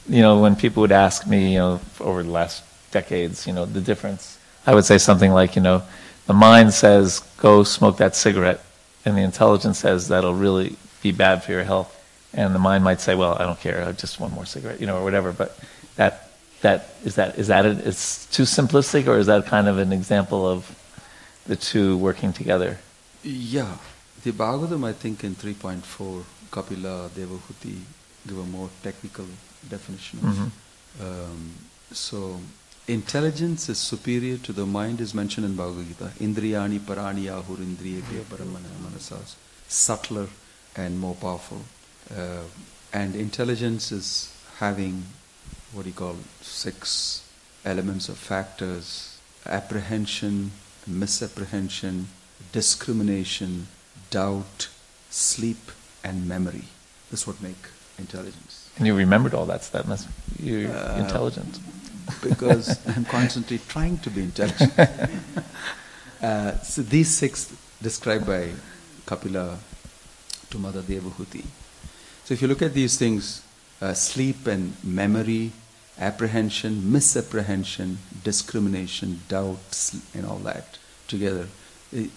you 0.07 0.21
know, 0.21 0.39
when 0.39 0.55
people 0.55 0.81
would 0.81 0.93
ask 0.93 1.27
me, 1.27 1.53
you 1.53 1.59
know, 1.59 1.81
over 1.99 2.23
the 2.23 2.31
last 2.31 2.63
decades, 2.91 3.45
you 3.45 3.53
know, 3.53 3.65
the 3.65 3.81
difference. 3.81 4.39
I 4.65 4.73
would 4.73 4.85
say 4.85 4.97
something 4.97 5.31
like, 5.31 5.55
you 5.55 5.61
know, 5.61 5.83
the 6.25 6.33
mind 6.33 6.73
says, 6.73 7.19
go 7.37 7.63
smoke 7.63 7.97
that 7.97 8.15
cigarette, 8.15 8.61
and 9.05 9.17
the 9.17 9.21
intelligence 9.21 9.79
says 9.79 10.07
that'll 10.07 10.35
really 10.35 10.77
be 11.01 11.11
bad 11.11 11.43
for 11.43 11.51
your 11.51 11.63
health. 11.63 11.93
And 12.33 12.53
the 12.53 12.59
mind 12.59 12.83
might 12.83 13.01
say, 13.01 13.15
well, 13.15 13.35
I 13.39 13.43
don't 13.43 13.59
care, 13.59 13.91
just 13.93 14.19
one 14.19 14.31
more 14.31 14.45
cigarette, 14.45 14.79
you 14.79 14.87
know, 14.87 14.97
or 14.97 15.03
whatever. 15.03 15.31
But 15.31 15.57
that, 15.95 16.26
that, 16.61 16.89
is 17.03 17.15
that, 17.15 17.37
is 17.37 17.47
that, 17.47 17.65
it, 17.65 17.85
it's 17.85 18.25
too 18.27 18.43
simplistic, 18.43 19.07
or 19.07 19.17
is 19.17 19.27
that 19.27 19.45
kind 19.45 19.67
of 19.67 19.77
an 19.77 19.93
example 19.93 20.47
of 20.47 20.75
the 21.45 21.55
two 21.55 21.97
working 21.97 22.33
together? 22.33 22.79
Yeah. 23.23 23.77
The 24.23 24.31
Bhagavatam, 24.31 24.85
I 24.85 24.93
think 24.93 25.23
in 25.23 25.35
3.4, 25.35 26.23
Kapila, 26.51 27.09
Devahuti 27.09 27.79
give 28.27 28.37
a 28.37 28.43
more 28.43 28.69
technical 28.83 29.25
definition. 29.69 30.19
Mhm. 30.19 30.51
Um, 31.01 31.51
so, 31.91 32.39
intelligence 32.87 33.69
is 33.69 33.77
superior 33.77 34.37
to 34.37 34.51
the 34.53 34.65
mind 34.65 34.99
is 35.01 35.13
mentioned 35.13 35.45
in 35.45 35.55
Bhagavad 35.55 35.87
Gita. 35.87 36.11
Indriyani 36.19 36.79
parani 36.79 37.25
ahur 37.25 37.57
indriyebhya 37.57 38.23
paramana 38.23 38.69
manasas. 38.83 39.35
Subtler 39.67 40.27
and 40.75 40.99
more 40.99 41.15
powerful. 41.15 41.61
Uh, 42.11 42.43
and 42.93 43.15
intelligence 43.15 43.91
is 43.91 44.33
having 44.59 45.03
what 45.77 45.83
do 45.83 45.89
you 45.89 45.95
call 45.95 46.15
six 46.41 47.23
elements 47.63 48.09
or 48.09 48.13
factors 48.13 49.19
apprehension, 49.45 50.51
misapprehension, 50.87 52.07
discrimination, 52.51 53.67
doubt, 54.09 54.67
sleep, 55.09 55.71
and 56.03 56.27
memory. 56.27 56.65
That's 57.09 57.25
what 57.27 57.41
make 57.41 57.55
intelligence. 57.97 58.69
And 58.77 58.87
you 58.87 58.95
remembered 58.95 59.33
all 59.33 59.45
that 59.45 59.63
stuff, 59.63 59.87
must, 59.87 60.07
you're 60.39 60.69
Uh, 60.69 60.99
intelligent. 60.99 61.59
Because 62.21 62.79
I'm 62.95 63.05
constantly 63.05 63.59
trying 63.69 63.99
to 63.99 64.09
be 64.09 64.21
intelligent. 64.23 64.73
Uh, 66.19 66.57
so 66.63 66.81
these 66.81 67.15
six 67.15 67.53
described 67.79 68.25
by 68.25 68.49
Kapila 69.05 69.55
to 70.49 70.57
Mother 70.57 70.81
Devahuti. 70.81 71.45
So 72.25 72.33
if 72.33 72.41
you 72.41 72.47
look 72.47 72.63
at 72.63 72.73
these 72.73 72.97
things, 72.97 73.43
uh, 73.79 73.93
sleep 73.93 74.47
and 74.47 74.73
memory, 74.83 75.51
apprehension, 75.99 76.91
misapprehension, 76.91 77.97
discrimination, 78.23 79.21
doubts, 79.27 79.99
and 80.13 80.25
all 80.25 80.37
that 80.39 80.77
together. 81.07 81.47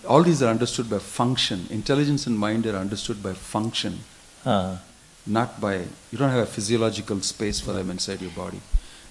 All 0.07 0.23
these 0.23 0.43
are 0.43 0.49
understood 0.49 0.91
by 0.91 0.99
function. 0.99 1.67
Intelligence 1.71 2.27
and 2.27 2.39
mind 2.39 2.67
are 2.67 2.77
understood 2.77 3.23
by 3.23 3.33
function, 3.33 4.01
Uh, 4.45 4.79
not 5.27 5.61
by. 5.61 5.85
You 6.11 6.19
don't 6.19 6.31
have 6.31 6.41
a 6.41 6.47
physiological 6.47 7.21
space 7.21 7.61
for 7.61 7.73
them 7.73 7.91
inside 7.91 8.23
your 8.23 8.31
body. 8.31 8.61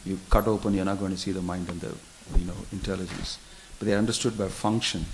You 0.06 0.20
cut 0.30 0.48
open, 0.48 0.74
you're 0.74 0.86
not 0.86 1.00
going 1.00 1.12
to 1.12 1.18
see 1.18 1.32
the 1.32 1.42
mind 1.42 1.70
and 1.70 1.80
the, 1.82 1.94
you 2.38 2.46
know, 2.46 2.58
intelligence. 2.72 3.38
But 3.78 3.88
they're 3.88 3.98
understood 3.98 4.38
by 4.38 4.48
function. 4.48 5.06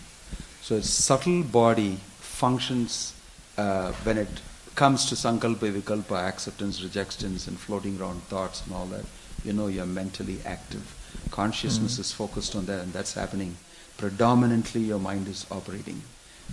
So 0.62 0.78
a 0.78 0.82
subtle 0.82 1.44
body 1.44 2.00
functions 2.20 3.14
uh, 3.58 3.92
when 4.04 4.18
it 4.18 4.30
comes 4.76 5.06
to 5.08 5.16
sankalpa, 5.16 5.72
vikalpa, 5.72 6.28
acceptance, 6.28 6.82
rejections, 6.82 7.48
and 7.48 7.60
floating 7.60 8.00
around 8.00 8.22
thoughts 8.24 8.64
and 8.66 8.74
all 8.74 8.86
that. 8.88 9.06
You 9.46 9.54
know 9.54 9.68
you're 9.68 9.86
mentally 9.86 10.40
active. 10.46 10.96
Consciousness 11.32 12.00
is 12.00 12.12
focused 12.12 12.56
on 12.56 12.66
that, 12.66 12.82
and 12.82 12.94
that's 12.94 13.14
happening. 13.14 13.56
Predominantly, 13.98 14.82
your 14.82 15.00
mind 15.00 15.28
is 15.28 15.46
operating. 15.52 16.02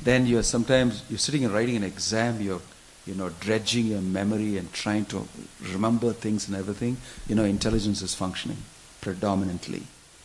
Then 0.03 0.27
you're 0.27 0.43
sometimes 0.43 1.03
you're 1.09 1.19
sitting 1.19 1.45
and 1.45 1.53
writing 1.53 1.77
an 1.77 1.85
exam. 1.85 2.41
You're 2.41 2.61
you 3.07 3.15
know 3.15 3.31
dredging 3.41 3.87
your 3.87 4.01
memory 4.01 4.59
and 4.59 4.73
trying 4.73 5.07
to 5.07 5.27
remember 5.73 6.13
things 6.13 6.49
and 6.49 6.57
everything. 6.57 6.99
You 7.27 7.35
know 7.35 7.45
intelligence 7.45 8.03
is 8.03 8.15
functioning 8.15 8.59
predominantly 9.01 9.83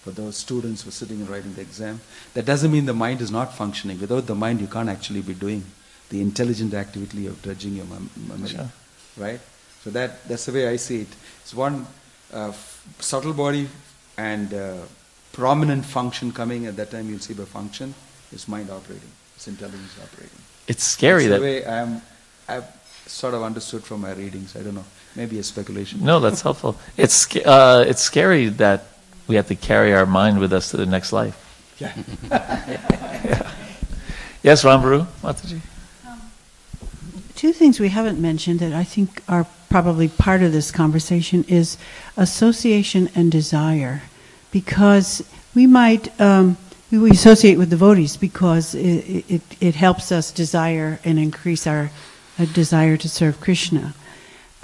for 0.08 0.12
those 0.12 0.38
students 0.38 0.84
who 0.84 0.90
are 0.90 0.92
sitting 0.92 1.20
and 1.20 1.30
writing 1.30 1.54
the 1.54 1.62
exam. 1.62 2.00
That 2.34 2.46
doesn't 2.46 2.72
mean 2.72 2.86
the 2.86 2.94
mind 2.94 3.22
is 3.22 3.32
not 3.32 3.54
functioning. 3.54 4.00
Without 4.00 4.26
the 4.28 4.36
mind, 4.36 4.62
you 4.62 4.68
can't 4.68 4.88
actually 4.88 5.22
be 5.22 5.34
doing 5.34 5.64
the 6.10 6.22
intelligent 6.22 6.74
activity 6.74 7.28
of 7.28 7.42
dredging 7.42 7.76
your 7.76 7.86
memory. 7.86 8.50
Sure. 8.50 8.72
Right? 9.18 9.42
So 9.84 9.90
that, 9.90 10.26
that's 10.28 10.46
the 10.46 10.54
way 10.54 10.68
I 10.70 10.78
see 10.78 11.02
it. 11.02 11.10
It's 11.42 11.54
one 11.54 11.86
uh, 12.34 12.52
subtle 13.00 13.34
body 13.34 13.68
and 14.18 14.54
uh, 14.54 14.76
prominent 15.34 15.86
function 15.86 16.32
coming. 16.32 16.66
At 16.66 16.76
that 16.78 16.92
time, 16.92 17.10
you'll 17.10 17.20
see 17.20 17.34
by 17.34 17.46
function 17.46 17.94
is 18.32 18.48
mind 18.48 18.70
operating, 18.70 19.10
it's 19.36 19.48
intelligence 19.48 19.96
operating. 20.04 20.40
it's 20.68 20.84
scary 20.84 21.28
That's 21.28 21.42
that. 21.42 21.46
the 21.46 21.62
way 21.62 21.66
I'm, 21.66 22.02
I've 22.48 22.66
sort 23.06 23.34
of 23.34 23.42
understood 23.44 23.84
from 23.84 24.02
my 24.02 24.12
readings. 24.14 24.56
I 24.56 24.64
don't 24.64 24.76
know. 24.76 24.86
Maybe 25.16 25.40
a 25.40 25.44
speculation. 25.44 26.04
No, 26.04 26.20
that's 26.20 26.42
helpful. 26.42 26.76
It's 26.98 27.36
uh, 27.38 27.86
it's 27.88 28.02
scary 28.02 28.50
that 28.50 28.84
we 29.28 29.36
have 29.36 29.48
to 29.48 29.56
carry 29.56 29.94
our 29.94 30.06
mind 30.06 30.40
with 30.40 30.54
us 30.54 30.72
to 30.72 30.78
the 30.78 30.86
next 30.86 31.12
life. 31.14 31.36
Yeah. 31.80 31.94
Yeah. 32.30 33.52
Yes, 34.44 34.64
Rambaru, 34.64 35.06
Mataji. 35.24 35.60
Two 37.36 37.52
things 37.52 37.80
we 37.80 37.90
haven't 37.90 38.20
mentioned 38.22 38.60
that 38.62 38.72
I 38.72 38.84
think 38.84 39.22
are 39.28 39.46
probably 39.70 40.08
part 40.08 40.42
of 40.42 40.52
this 40.52 40.72
conversation 40.72 41.44
is 41.48 41.78
association 42.16 43.10
and 43.16 43.32
desire, 43.32 44.04
because 44.52 45.24
we 45.54 45.68
might 45.68 46.20
um, 46.20 46.58
we 46.92 47.12
associate 47.12 47.58
with 47.58 47.70
devotees 47.70 48.16
because 48.16 48.74
it, 48.74 49.26
it, 49.30 49.42
it 49.60 49.76
helps 49.76 50.12
us 50.12 50.32
desire 50.32 51.00
and 51.04 51.20
increase 51.20 51.68
our 51.68 51.92
uh, 52.40 52.46
desire 52.54 52.96
to 52.96 53.10
serve 53.10 53.42
Krishna. 53.42 53.94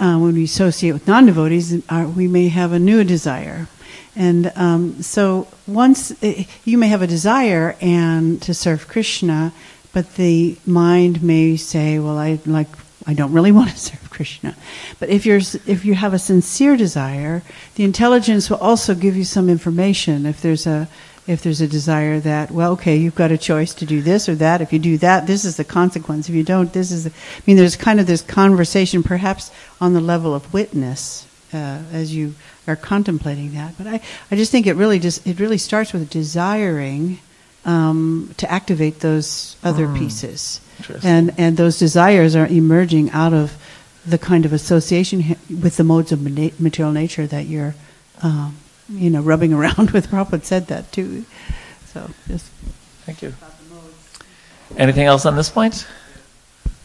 Uh, 0.00 0.18
when 0.18 0.34
we 0.34 0.44
associate 0.44 0.92
with 0.92 1.06
non-devotees, 1.06 1.82
uh, 1.88 2.10
we 2.16 2.26
may 2.26 2.48
have 2.48 2.72
a 2.72 2.78
new 2.78 3.04
desire. 3.04 3.68
And 4.16 4.52
um, 4.56 5.02
so 5.02 5.48
once 5.66 6.12
uh, 6.22 6.44
you 6.64 6.78
may 6.78 6.88
have 6.88 7.02
a 7.02 7.06
desire 7.06 7.76
and 7.80 8.40
to 8.42 8.54
serve 8.54 8.88
Krishna, 8.88 9.52
but 9.92 10.14
the 10.14 10.56
mind 10.66 11.22
may 11.22 11.56
say, 11.56 11.98
"Well, 11.98 12.18
I 12.18 12.38
like 12.46 12.68
I 13.06 13.14
don't 13.14 13.32
really 13.32 13.52
want 13.52 13.70
to 13.70 13.78
serve 13.88 14.10
Krishna." 14.10 14.56
But 14.98 15.08
if 15.08 15.26
you're 15.26 15.40
if 15.66 15.84
you 15.84 15.94
have 15.94 16.14
a 16.14 16.18
sincere 16.18 16.76
desire, 16.76 17.42
the 17.76 17.84
intelligence 17.84 18.50
will 18.50 18.58
also 18.58 18.94
give 18.94 19.16
you 19.16 19.24
some 19.24 19.48
information. 19.48 20.26
If 20.26 20.40
there's 20.40 20.66
a 20.66 20.88
if 21.26 21.42
there's 21.42 21.60
a 21.60 21.66
desire 21.66 22.20
that, 22.20 22.50
well, 22.50 22.72
okay, 22.72 22.96
you've 22.96 23.14
got 23.14 23.32
a 23.32 23.38
choice 23.38 23.72
to 23.74 23.86
do 23.86 24.02
this 24.02 24.28
or 24.28 24.34
that. 24.36 24.60
If 24.60 24.72
you 24.72 24.78
do 24.78 24.98
that, 24.98 25.26
this 25.26 25.44
is 25.44 25.56
the 25.56 25.64
consequence. 25.64 26.28
If 26.28 26.34
you 26.34 26.44
don't, 26.44 26.72
this 26.72 26.90
is 26.90 27.04
the. 27.04 27.10
I 27.10 27.42
mean, 27.46 27.56
there's 27.56 27.76
kind 27.76 27.98
of 27.98 28.06
this 28.06 28.22
conversation, 28.22 29.02
perhaps 29.02 29.50
on 29.80 29.94
the 29.94 30.00
level 30.00 30.34
of 30.34 30.52
witness, 30.52 31.26
uh, 31.52 31.80
as 31.92 32.14
you 32.14 32.34
are 32.66 32.76
contemplating 32.76 33.54
that. 33.54 33.74
But 33.78 33.86
I, 33.86 34.00
I 34.30 34.36
just 34.36 34.52
think 34.52 34.66
it 34.66 34.74
really 34.74 34.98
just 34.98 35.26
it 35.26 35.40
really 35.40 35.58
starts 35.58 35.92
with 35.92 36.10
desiring 36.10 37.20
um, 37.64 38.34
to 38.36 38.50
activate 38.50 39.00
those 39.00 39.56
other 39.64 39.88
pieces, 39.94 40.60
Interesting. 40.60 40.73
And 41.02 41.32
and 41.38 41.56
those 41.56 41.78
desires 41.78 42.34
are 42.36 42.46
emerging 42.46 43.10
out 43.10 43.32
of 43.32 43.56
the 44.06 44.18
kind 44.18 44.44
of 44.44 44.52
association 44.52 45.36
with 45.48 45.76
the 45.76 45.84
modes 45.84 46.12
of 46.12 46.20
material 46.60 46.92
nature 46.92 47.26
that 47.26 47.46
you're, 47.46 47.74
um, 48.22 48.56
you 48.88 49.08
know, 49.08 49.22
rubbing 49.22 49.52
around 49.58 49.90
with. 49.90 50.08
Prabhupada 50.08 50.44
said 50.44 50.66
that 50.66 50.92
too. 50.92 51.24
So 51.86 52.10
just 52.28 52.50
Thank 53.04 53.20
you. 53.20 53.34
Anything 54.78 55.04
else 55.04 55.26
on 55.26 55.36
this 55.36 55.50
point? 55.50 55.86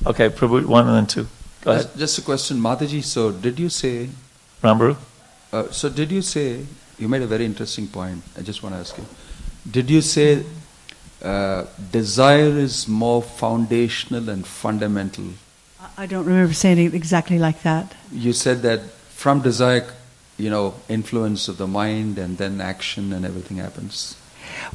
Okay, 0.05 0.29
Prabhu, 0.29 0.65
one 0.65 0.85
and 0.85 0.95
then 0.95 1.07
two. 1.07 1.27
Go 1.61 1.71
ahead. 1.71 1.85
Just, 1.85 1.97
just 1.97 2.17
a 2.19 2.21
question, 2.21 2.57
Mataji. 2.57 3.03
So, 3.03 3.31
did 3.31 3.57
you 3.57 3.69
say? 3.69 4.09
Rambaru? 4.61 4.97
Uh, 5.53 5.71
so, 5.71 5.89
did 5.89 6.11
you 6.11 6.21
say? 6.21 6.65
You 6.97 7.07
made 7.07 7.21
a 7.21 7.27
very 7.27 7.45
interesting 7.45 7.87
point. 7.87 8.21
I 8.37 8.41
just 8.41 8.61
want 8.61 8.75
to 8.75 8.79
ask 8.79 8.97
you. 8.97 9.05
Did 9.71 9.89
you 9.89 10.01
say 10.01 10.43
uh, 11.23 11.65
desire 11.91 12.57
is 12.57 12.87
more 12.87 13.21
foundational 13.21 14.29
and 14.29 14.45
fundamental? 14.45 15.25
I- 15.97 16.05
don't 16.05 16.25
remember 16.25 16.53
saying 16.53 16.77
it 16.79 16.93
exactly 16.93 17.39
like 17.39 17.61
that. 17.63 17.93
You 18.11 18.31
said 18.33 18.61
that 18.61 18.79
from 19.15 19.41
desire, 19.41 19.85
you 20.37 20.49
know, 20.49 20.75
influence 20.87 21.47
of 21.49 21.57
the 21.57 21.67
mind, 21.67 22.17
and 22.17 22.37
then 22.37 22.61
action, 22.61 23.11
and 23.13 23.25
everything 23.25 23.57
happens. 23.57 24.15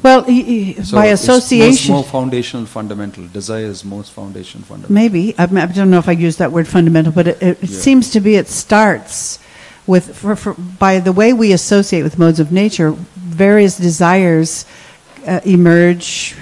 Well, 0.03 0.23
y- 0.27 0.73
y- 0.77 0.83
So 0.83 0.95
by 0.97 1.07
it's 1.07 1.27
most- 1.27 1.51
association, 1.51 1.93
more 1.93 2.03
foundational, 2.03 2.65
fundamental. 2.65 3.27
Desire 3.27 3.65
is 3.65 3.83
most 3.83 4.11
foundational, 4.11 4.65
fundamental. 4.65 4.93
maybe 4.93 5.33
I, 5.37 5.45
don't 5.47 5.89
know 5.89 5.97
if 5.99 6.07
I 6.07 6.11
use 6.13 6.37
that 6.37 6.51
word 6.51 6.67
fundamental, 6.67 7.11
but 7.11 7.27
it, 7.27 7.37
it, 7.41 7.63
it 7.63 7.69
Yeah. 7.69 7.79
seems 7.79 8.09
to 8.11 8.19
be 8.19 8.35
it 8.35 8.47
starts 8.47 9.39
with 9.87 10.15
for, 10.15 10.35
for, 10.35 10.53
by 10.53 10.99
the 10.99 11.11
way 11.11 11.33
we 11.33 11.51
associate 11.51 12.03
with 12.03 12.17
modes 12.19 12.39
of 12.39 12.51
nature. 12.51 12.91
Various 13.15 13.77
desires 13.77 14.65
uh, 15.25 15.41
emerge 15.45 16.33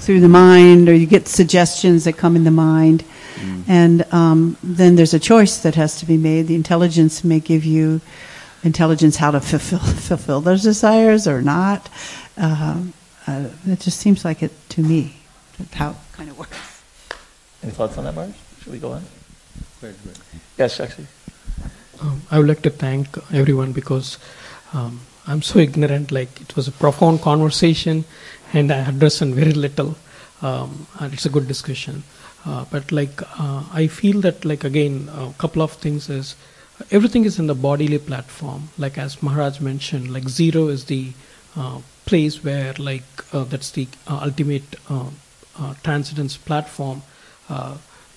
through 0.00 0.20
the 0.20 0.28
mind, 0.28 0.88
or 0.88 0.94
you 0.94 1.06
get 1.06 1.28
suggestions 1.28 2.04
that 2.04 2.14
come 2.16 2.36
in 2.36 2.44
the 2.44 2.50
mind, 2.50 3.04
and 3.68 4.12
um, 4.12 4.56
then 4.62 4.96
there's 4.96 5.14
a 5.14 5.18
choice 5.18 5.58
that 5.58 5.74
has 5.74 5.98
to 6.00 6.06
be 6.06 6.16
made. 6.16 6.46
The 6.46 6.54
intelligence 6.54 7.24
may 7.24 7.40
give 7.40 7.64
you 7.64 8.00
intelligence 8.62 9.16
how 9.16 9.30
to 9.30 9.40
fulfill 9.40 9.78
fulfill 10.08 10.40
those 10.40 10.62
desires 10.62 11.26
or 11.26 11.42
not. 11.42 11.88
Um, 12.36 12.92
uh, 13.26 13.48
it 13.66 13.80
just 13.80 13.98
seems 13.98 14.24
like 14.24 14.42
it 14.42 14.52
to 14.70 14.82
me. 14.82 15.16
That's 15.58 15.74
how 15.74 15.90
it 15.90 15.96
kind 16.12 16.30
of 16.30 16.38
works. 16.38 16.82
Any 17.62 17.72
thoughts 17.72 17.96
on 17.98 18.04
that, 18.04 18.14
Marge? 18.14 18.34
Should 18.62 18.72
we 18.72 18.78
go 18.78 18.92
on? 18.92 19.04
Right, 19.80 19.94
right. 20.04 20.18
Yes, 20.58 20.80
actually. 20.80 21.06
Um, 22.00 22.22
I 22.30 22.38
would 22.38 22.48
like 22.48 22.62
to 22.62 22.70
thank 22.70 23.06
everyone 23.32 23.72
because 23.72 24.18
um, 24.72 25.00
I'm 25.26 25.42
so 25.42 25.58
ignorant. 25.58 26.10
Like 26.10 26.40
it 26.40 26.56
was 26.56 26.68
a 26.68 26.72
profound 26.72 27.22
conversation, 27.22 28.04
and 28.52 28.72
I 28.72 28.80
understand 28.80 29.34
very 29.34 29.52
little. 29.52 29.96
Um, 30.42 30.86
and 30.98 31.12
it's 31.12 31.24
a 31.26 31.30
good 31.30 31.46
discussion. 31.46 32.02
Uh, 32.44 32.64
but 32.70 32.90
like 32.90 33.22
uh, 33.38 33.64
I 33.72 33.86
feel 33.86 34.20
that 34.22 34.44
like 34.44 34.64
again 34.64 35.08
a 35.14 35.32
couple 35.38 35.62
of 35.62 35.72
things 35.72 36.10
is 36.10 36.34
everything 36.90 37.24
is 37.24 37.38
in 37.38 37.46
the 37.46 37.54
bodily 37.54 37.98
platform. 37.98 38.70
Like 38.76 38.98
as 38.98 39.22
Maharaj 39.22 39.60
mentioned, 39.60 40.12
like 40.12 40.28
zero 40.28 40.68
is 40.68 40.86
the 40.86 41.12
uh, 41.56 41.78
place 42.06 42.42
where 42.42 42.74
like 42.78 43.04
uh, 43.32 43.44
that's 43.44 43.70
the 43.70 43.86
uh, 44.08 44.20
ultimate 44.22 44.76
uh, 44.88 45.10
transcendence 45.82 46.36
platform. 46.36 47.02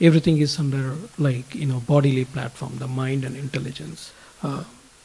Everything 0.01 0.39
is 0.39 0.59
under 0.59 0.95
like 1.17 1.55
you 1.55 1.65
know 1.65 1.79
bodily 1.79 2.25
platform, 2.25 2.77
the 2.79 2.87
mind 2.87 3.23
and 3.23 3.35
intelligence. 3.37 4.11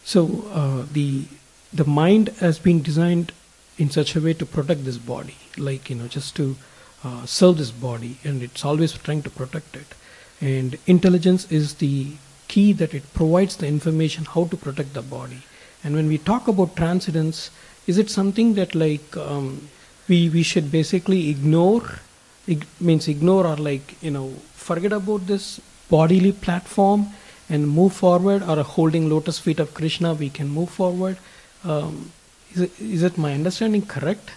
So 0.02 0.86
the 0.92 1.24
the 1.72 1.84
mind 1.84 2.28
has 2.40 2.58
been 2.58 2.82
designed 2.82 3.32
in 3.78 3.90
such 3.90 4.16
a 4.16 4.20
way 4.20 4.34
to 4.34 4.44
protect 4.44 4.84
this 4.84 4.98
body, 4.98 5.36
like 5.56 5.88
you 5.90 5.96
know 5.96 6.08
just 6.08 6.36
to 6.36 6.56
uh, 7.04 7.24
serve 7.26 7.58
this 7.58 7.70
body, 7.70 8.18
and 8.24 8.42
it's 8.42 8.64
always 8.64 8.92
trying 8.92 9.22
to 9.22 9.30
protect 9.30 9.76
it. 9.76 9.94
And 10.40 10.78
intelligence 10.86 11.50
is 11.50 11.74
the 11.74 12.12
key 12.48 12.72
that 12.74 12.94
it 12.94 13.14
provides 13.14 13.56
the 13.56 13.66
information 13.68 14.24
how 14.24 14.44
to 14.46 14.56
protect 14.56 14.94
the 14.94 15.02
body. 15.02 15.42
And 15.84 15.94
when 15.94 16.08
we 16.08 16.18
talk 16.18 16.48
about 16.48 16.76
transcendence, 16.76 17.50
is 17.86 17.96
it 17.96 18.10
something 18.10 18.54
that 18.54 18.74
like 18.74 19.16
um, 19.16 19.68
we 20.08 20.28
we 20.28 20.42
should 20.42 20.70
basically 20.70 21.30
ignore? 21.30 22.00
Ig- 22.46 22.66
means 22.80 23.06
ignore 23.06 23.46
or 23.46 23.56
like 23.56 23.96
you 24.02 24.10
know 24.10 24.30
forget 24.54 24.92
about 24.92 25.26
this 25.26 25.60
bodily 25.88 26.32
platform 26.32 27.08
and 27.48 27.68
move 27.68 27.92
forward, 27.92 28.42
or 28.42 28.62
holding 28.62 29.08
lotus 29.10 29.38
feet 29.38 29.58
of 29.58 29.74
Krishna, 29.74 30.14
we 30.14 30.30
can 30.30 30.48
move 30.48 30.70
forward. 30.70 31.16
Um, 31.64 32.12
is 32.54 32.60
it, 32.62 32.80
is 32.80 33.02
it 33.02 33.18
my 33.18 33.32
understanding 33.34 33.82
correct? 33.86 34.30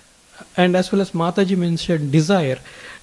And 0.58 0.76
as 0.76 0.92
well 0.92 1.02
as 1.02 1.12
Mataji 1.12 1.58
mentioned, 1.58 2.12
desire. 2.12 2.60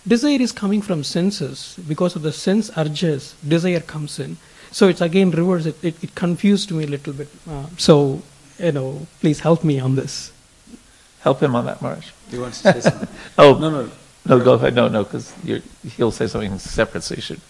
Desire 0.07 0.41
is 0.41 0.53
coming 0.53 0.83
from 0.83 1.05
senses 1.05 1.79
because 1.89 2.17
of 2.17 2.23
the 2.23 2.33
sense 2.33 2.71
urges. 2.77 3.35
Desire 3.47 3.81
comes 3.81 4.19
in. 4.19 4.37
So 4.73 4.89
it's 4.89 5.01
again 5.01 5.31
reverse. 5.31 5.67
It, 5.67 5.83
it, 5.85 6.05
it 6.05 6.15
confused 6.15 6.71
me 6.71 6.85
a 6.85 6.87
little 6.87 7.13
bit. 7.13 7.29
Uh, 7.49 7.67
so 7.77 8.23
you 8.59 8.73
know, 8.73 9.07
please 9.21 9.41
help 9.41 9.65
me 9.65 9.81
on 9.81 9.97
this. 9.97 10.33
Help 11.21 11.41
him 11.43 11.55
on 11.55 11.67
that, 11.67 11.83
Maharaj. 11.83 12.07
Do 12.31 12.37
you 12.37 12.43
want 12.43 12.55
to 12.55 12.73
say 12.73 12.81
something? 12.81 13.09
Oh, 13.39 13.59
No, 13.59 13.71
no. 13.71 13.91
No, 14.27 14.39
go 14.39 14.53
ahead. 14.55 14.75
No, 14.75 14.87
no, 14.89 15.03
because 15.03 15.33
he'll 15.97 16.11
say 16.13 16.27
something 16.27 16.59
separate, 16.59 17.03
so 17.03 17.15
you 17.15 17.23
should. 17.23 17.41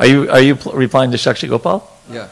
Are 0.00 0.06
you 0.06 0.28
are 0.30 0.40
you 0.40 0.56
pl- 0.56 0.72
replying 0.72 1.12
to 1.12 1.16
Shakshi 1.16 1.48
Gopal? 1.48 1.88
Yeah. 2.10 2.28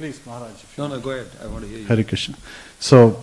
Answering 0.00 0.12
him, 0.12 0.18
but 0.18 0.26
please, 0.26 0.26
Maharaj. 0.26 0.64
No, 0.78 0.88
no, 0.88 1.00
go 1.00 1.10
ahead. 1.10 1.26
I 1.42 1.46
want 1.46 1.64
to 1.64 1.68
hear 1.68 1.78
you. 1.78 1.86
Hare 1.86 2.04
Krishna. 2.04 2.36
So, 2.78 3.20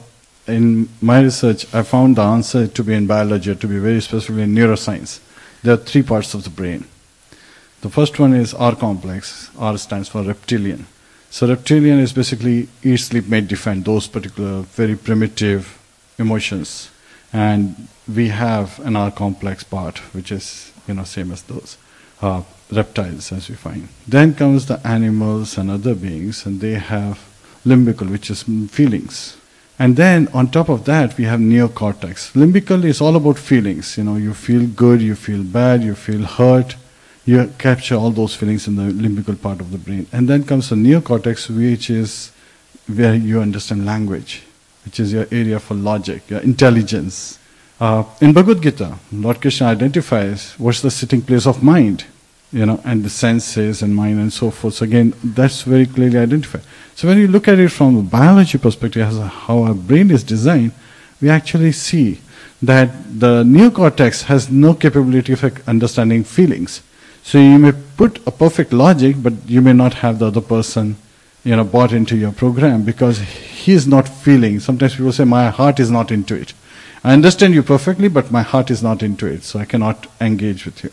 in 0.47 0.89
my 1.01 1.21
research, 1.21 1.73
I 1.73 1.83
found 1.83 2.15
the 2.17 2.21
answer 2.21 2.67
to 2.67 2.83
be 2.83 2.93
in 2.93 3.07
biology, 3.07 3.51
or 3.51 3.55
to 3.55 3.67
be 3.67 3.79
very 3.79 4.01
specifically 4.01 4.43
in 4.43 4.53
neuroscience. 4.53 5.19
There 5.61 5.73
are 5.73 5.77
three 5.77 6.03
parts 6.03 6.33
of 6.33 6.43
the 6.43 6.49
brain. 6.49 6.85
The 7.81 7.89
first 7.89 8.19
one 8.19 8.33
is 8.33 8.53
R 8.53 8.75
complex. 8.75 9.49
R 9.57 9.77
stands 9.77 10.09
for 10.09 10.23
reptilian. 10.23 10.87
So, 11.29 11.47
reptilian 11.47 11.99
is 11.99 12.13
basically 12.13 12.67
eat, 12.83 12.97
sleep, 12.97 13.27
mate, 13.27 13.47
defend, 13.47 13.85
those 13.85 14.07
particular 14.07 14.61
very 14.61 14.95
primitive 14.95 15.79
emotions. 16.19 16.89
And 17.31 17.87
we 18.13 18.29
have 18.29 18.79
an 18.85 18.95
R 18.95 19.11
complex 19.11 19.63
part, 19.63 19.99
which 20.13 20.31
is, 20.31 20.71
you 20.87 20.93
know, 20.93 21.03
same 21.03 21.31
as 21.31 21.43
those 21.43 21.77
uh, 22.21 22.43
reptiles, 22.71 23.31
as 23.31 23.49
we 23.49 23.55
find. 23.55 23.87
Then 24.07 24.33
comes 24.33 24.65
the 24.65 24.85
animals 24.85 25.57
and 25.57 25.69
other 25.69 25.95
beings, 25.95 26.45
and 26.45 26.59
they 26.61 26.73
have 26.73 27.19
limbical, 27.65 28.09
which 28.09 28.29
is 28.29 28.43
feelings. 28.71 29.37
And 29.79 29.95
then 29.95 30.27
on 30.33 30.51
top 30.51 30.69
of 30.69 30.85
that, 30.85 31.17
we 31.17 31.23
have 31.25 31.39
neocortex. 31.39 32.33
Limbical 32.33 32.83
is 32.83 33.01
all 33.01 33.15
about 33.15 33.39
feelings. 33.39 33.97
You 33.97 34.03
know, 34.03 34.17
you 34.17 34.33
feel 34.33 34.67
good, 34.67 35.01
you 35.01 35.15
feel 35.15 35.43
bad, 35.43 35.83
you 35.83 35.95
feel 35.95 36.23
hurt. 36.23 36.75
You 37.25 37.51
capture 37.57 37.95
all 37.95 38.11
those 38.11 38.35
feelings 38.35 38.67
in 38.67 38.75
the 38.75 38.91
limbical 38.91 39.41
part 39.41 39.61
of 39.61 39.71
the 39.71 39.77
brain. 39.77 40.07
And 40.11 40.27
then 40.27 40.43
comes 40.43 40.69
the 40.69 40.75
neocortex, 40.75 41.49
which 41.49 41.89
is 41.89 42.31
where 42.87 43.15
you 43.15 43.39
understand 43.39 43.85
language, 43.85 44.43
which 44.85 44.99
is 44.99 45.13
your 45.13 45.25
area 45.31 45.59
for 45.59 45.73
logic, 45.73 46.29
your 46.29 46.41
intelligence. 46.41 47.39
Uh, 47.79 48.03
in 48.21 48.33
Bhagavad 48.33 48.61
Gita, 48.61 48.97
Lord 49.11 49.41
Krishna 49.41 49.67
identifies 49.67 50.53
what's 50.57 50.81
the 50.81 50.91
sitting 50.91 51.21
place 51.21 51.47
of 51.47 51.63
mind, 51.63 52.05
you 52.53 52.65
know, 52.65 52.79
and 52.85 53.03
the 53.03 53.09
senses 53.09 53.81
and 53.81 53.95
mind 53.95 54.19
and 54.19 54.31
so 54.31 54.51
forth. 54.51 54.75
So 54.75 54.85
again, 54.85 55.13
that's 55.23 55.63
very 55.63 55.87
clearly 55.87 56.19
identified. 56.19 56.61
So 56.95 57.07
when 57.07 57.17
you 57.17 57.27
look 57.27 57.47
at 57.47 57.59
it 57.59 57.69
from 57.69 57.97
a 57.97 58.03
biology 58.03 58.59
perspective, 58.59 59.01
as 59.01 59.17
how 59.17 59.63
our 59.63 59.73
brain 59.73 60.11
is 60.11 60.23
designed, 60.23 60.71
we 61.19 61.29
actually 61.29 61.71
see 61.71 62.19
that 62.61 63.19
the 63.19 63.43
neocortex 63.43 64.23
has 64.25 64.49
no 64.49 64.73
capability 64.73 65.33
of 65.33 65.67
understanding 65.67 66.23
feelings. 66.23 66.81
So 67.23 67.39
you 67.39 67.57
may 67.57 67.73
put 67.97 68.25
a 68.27 68.31
perfect 68.31 68.71
logic, 68.71 69.15
but 69.19 69.33
you 69.47 69.61
may 69.61 69.73
not 69.73 69.95
have 69.95 70.19
the 70.19 70.27
other 70.27 70.41
person, 70.41 70.97
you 71.43 71.55
know, 71.55 71.63
bought 71.63 71.91
into 71.91 72.15
your 72.15 72.31
program 72.31 72.83
because 72.83 73.19
he 73.19 73.73
is 73.73 73.87
not 73.87 74.07
feeling. 74.07 74.59
Sometimes 74.59 74.95
people 74.95 75.11
say, 75.11 75.23
"My 75.25 75.49
heart 75.49 75.79
is 75.79 75.89
not 75.89 76.11
into 76.11 76.35
it." 76.35 76.53
I 77.03 77.13
understand 77.13 77.53
you 77.53 77.63
perfectly, 77.63 78.09
but 78.09 78.31
my 78.31 78.43
heart 78.43 78.69
is 78.69 78.83
not 78.83 79.01
into 79.01 79.25
it, 79.25 79.43
so 79.43 79.59
I 79.59 79.65
cannot 79.65 80.07
engage 80.21 80.65
with 80.65 80.83
you. 80.83 80.91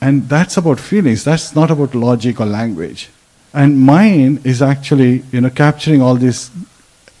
And 0.00 0.28
that's 0.28 0.56
about 0.56 0.80
feelings. 0.80 1.24
That's 1.24 1.54
not 1.54 1.70
about 1.70 1.94
logic 1.94 2.40
or 2.40 2.46
language. 2.46 3.10
And 3.52 3.78
mind 3.78 4.44
is 4.44 4.60
actually, 4.60 5.24
you 5.32 5.40
know, 5.40 5.50
capturing 5.50 6.02
all 6.02 6.16
this 6.16 6.50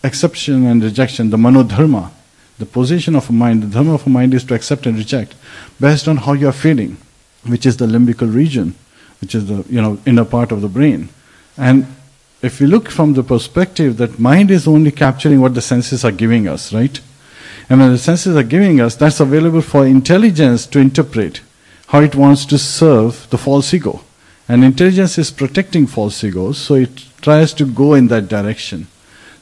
acceptance 0.02 0.66
and 0.66 0.82
rejection, 0.82 1.30
the 1.30 1.36
manodharma, 1.36 2.10
the 2.58 2.66
position 2.66 3.14
of 3.14 3.30
a 3.30 3.32
mind. 3.32 3.62
The 3.62 3.66
dharma 3.68 3.94
of 3.94 4.06
a 4.06 4.10
mind 4.10 4.34
is 4.34 4.44
to 4.44 4.54
accept 4.54 4.86
and 4.86 4.98
reject 4.98 5.34
based 5.80 6.08
on 6.08 6.18
how 6.18 6.32
you 6.32 6.48
are 6.48 6.52
feeling, 6.52 6.96
which 7.46 7.64
is 7.64 7.76
the 7.76 7.86
limbical 7.86 8.32
region, 8.32 8.74
which 9.20 9.34
is 9.34 9.46
the 9.46 9.64
you 9.68 9.80
know 9.80 9.98
inner 10.04 10.24
part 10.24 10.52
of 10.52 10.60
the 10.60 10.68
brain. 10.68 11.08
And 11.56 11.86
if 12.42 12.60
we 12.60 12.66
look 12.66 12.88
from 12.88 13.14
the 13.14 13.22
perspective 13.22 13.96
that 13.96 14.18
mind 14.18 14.50
is 14.50 14.68
only 14.68 14.90
capturing 14.90 15.40
what 15.40 15.54
the 15.54 15.62
senses 15.62 16.04
are 16.04 16.12
giving 16.12 16.46
us, 16.46 16.72
right? 16.72 17.00
And 17.70 17.80
when 17.80 17.90
the 17.90 17.98
senses 17.98 18.36
are 18.36 18.42
giving 18.42 18.80
us, 18.80 18.94
that's 18.94 19.20
available 19.20 19.60
for 19.60 19.86
intelligence 19.86 20.66
to 20.68 20.78
interpret 20.78 21.40
how 21.88 22.00
it 22.00 22.14
wants 22.14 22.44
to 22.46 22.58
serve 22.58 23.28
the 23.30 23.38
false 23.38 23.72
ego. 23.72 24.00
And 24.46 24.64
intelligence 24.64 25.18
is 25.18 25.30
protecting 25.30 25.86
false 25.86 26.22
egos, 26.22 26.58
so 26.58 26.74
it 26.74 27.04
tries 27.20 27.52
to 27.54 27.66
go 27.66 27.94
in 27.94 28.08
that 28.08 28.28
direction. 28.28 28.86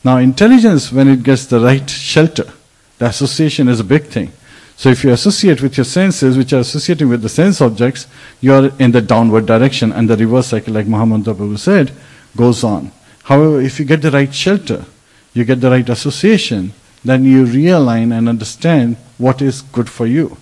Now, 0.04 0.18
intelligence, 0.18 0.92
when 0.92 1.08
it 1.08 1.22
gets 1.22 1.46
the 1.46 1.60
right 1.60 1.88
shelter, 1.90 2.52
the 2.98 3.06
association 3.06 3.68
is 3.68 3.80
a 3.80 3.84
big 3.84 4.04
thing. 4.04 4.32
So, 4.76 4.90
if 4.90 5.02
you 5.02 5.10
associate 5.10 5.62
with 5.62 5.76
your 5.76 5.84
senses, 5.84 6.36
which 6.36 6.52
are 6.52 6.60
associating 6.60 7.08
with 7.08 7.22
the 7.22 7.28
sense 7.28 7.60
objects, 7.60 8.06
you 8.40 8.52
are 8.52 8.70
in 8.78 8.92
the 8.92 9.00
downward 9.00 9.46
direction, 9.46 9.90
and 9.90 10.08
the 10.08 10.16
reverse 10.16 10.48
cycle, 10.48 10.74
like 10.74 10.86
Muhammad 10.86 11.22
Prabhu 11.22 11.58
said, 11.58 11.92
goes 12.36 12.62
on. 12.62 12.92
However, 13.24 13.60
if 13.60 13.80
you 13.80 13.84
get 13.84 14.02
the 14.02 14.10
right 14.10 14.32
shelter, 14.32 14.84
you 15.32 15.44
get 15.44 15.60
the 15.60 15.70
right 15.70 15.88
association, 15.88 16.72
then 17.04 17.24
you 17.24 17.44
realign 17.44 18.16
and 18.16 18.28
understand 18.28 18.96
what 19.18 19.42
is 19.42 19.62
good 19.62 19.88
for 19.88 20.06
you. 20.06 20.36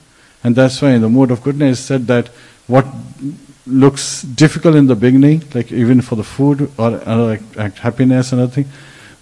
And 0.45 0.55
that's 0.55 0.81
why 0.81 0.91
in 0.91 1.01
the 1.01 1.09
mode 1.09 1.31
of 1.31 1.43
goodness 1.43 1.81
said 1.81 2.07
that 2.07 2.29
what 2.67 2.87
looks 3.67 4.23
difficult 4.23 4.75
in 4.77 4.87
the 4.87 4.95
beginning, 4.95 5.43
like 5.55 5.73
even 5.73 6.03
for 6.03 6.17
the 6.17 6.25
food 6.25 6.71
or 6.79 6.91
like, 6.91 7.57
like 7.57 7.77
happiness 7.77 8.31
and 8.31 8.43
other 8.43 8.53
thing, 8.53 8.67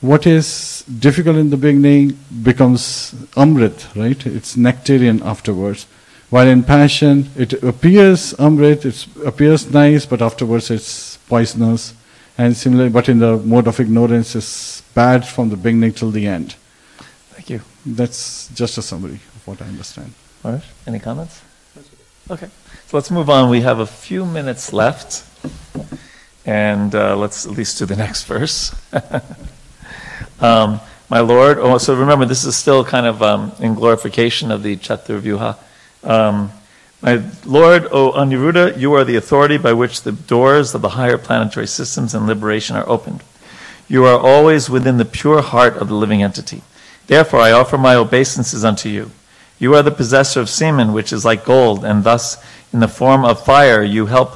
what 0.00 0.26
is 0.26 0.82
difficult 0.98 1.36
in 1.36 1.50
the 1.50 1.56
beginning 1.56 2.18
becomes 2.42 3.14
amrit, 3.36 3.94
right? 3.94 4.26
It's 4.26 4.56
nectarian 4.56 5.22
afterwards. 5.22 5.86
While 6.28 6.48
in 6.48 6.64
passion, 6.64 7.30
it 7.36 7.52
appears 7.62 8.32
amrit, 8.34 8.84
it 8.84 9.06
appears 9.24 9.70
nice, 9.70 10.04
but 10.04 10.20
afterwards 10.20 10.70
it's 10.70 11.18
poisonous. 11.28 11.94
And 12.36 12.56
similarly, 12.56 12.90
but 12.90 13.08
in 13.08 13.20
the 13.20 13.36
mode 13.36 13.68
of 13.68 13.78
ignorance, 13.78 14.34
it's 14.34 14.80
bad 14.94 15.28
from 15.28 15.50
the 15.50 15.56
beginning 15.56 15.92
till 15.92 16.10
the 16.10 16.26
end. 16.26 16.56
Thank 17.30 17.50
you. 17.50 17.60
That's 17.84 18.48
just 18.48 18.78
a 18.78 18.82
summary 18.82 19.20
of 19.36 19.46
what 19.46 19.62
I 19.62 19.66
understand. 19.66 20.14
Any 20.86 20.98
comments? 20.98 21.42
Okay. 22.30 22.48
So 22.86 22.96
let's 22.96 23.10
move 23.10 23.30
on. 23.30 23.48
We 23.48 23.60
have 23.60 23.78
a 23.78 23.86
few 23.86 24.26
minutes 24.26 24.72
left. 24.72 25.24
And 26.44 26.94
uh, 26.94 27.16
let's 27.16 27.46
at 27.46 27.52
least 27.52 27.78
do 27.78 27.86
the 27.86 27.96
next 28.06 28.24
verse. 28.24 28.74
um, 30.40 30.80
my 31.08 31.20
Lord, 31.20 31.58
oh, 31.58 31.78
so 31.78 31.94
remember, 31.94 32.24
this 32.24 32.44
is 32.44 32.56
still 32.56 32.84
kind 32.84 33.06
of 33.06 33.22
um, 33.22 33.52
in 33.60 33.74
glorification 33.74 34.50
of 34.50 34.62
the 34.62 34.76
Chaturvyuha. 34.76 35.58
Um, 36.02 36.50
my 37.02 37.22
Lord, 37.44 37.86
O 37.92 38.12
Aniruddha, 38.12 38.78
you 38.78 38.94
are 38.94 39.04
the 39.04 39.16
authority 39.16 39.58
by 39.58 39.72
which 39.72 40.02
the 40.02 40.12
doors 40.12 40.74
of 40.74 40.82
the 40.82 40.90
higher 40.90 41.18
planetary 41.18 41.66
systems 41.66 42.14
and 42.14 42.26
liberation 42.26 42.76
are 42.76 42.88
opened. 42.88 43.22
You 43.88 44.04
are 44.06 44.18
always 44.18 44.70
within 44.70 44.96
the 44.96 45.04
pure 45.04 45.42
heart 45.42 45.76
of 45.76 45.88
the 45.88 45.94
living 45.94 46.22
entity. 46.22 46.62
Therefore, 47.08 47.40
I 47.40 47.52
offer 47.52 47.76
my 47.76 47.94
obeisances 47.94 48.64
unto 48.64 48.88
you. 48.88 49.10
You 49.62 49.76
are 49.76 49.82
the 49.84 49.92
possessor 49.92 50.40
of 50.40 50.48
semen, 50.48 50.92
which 50.92 51.12
is 51.12 51.24
like 51.24 51.44
gold, 51.44 51.84
and 51.84 52.02
thus, 52.02 52.36
in 52.72 52.80
the 52.80 52.88
form 52.88 53.24
of 53.24 53.44
fire, 53.44 53.80
you 53.80 54.06
help 54.06 54.34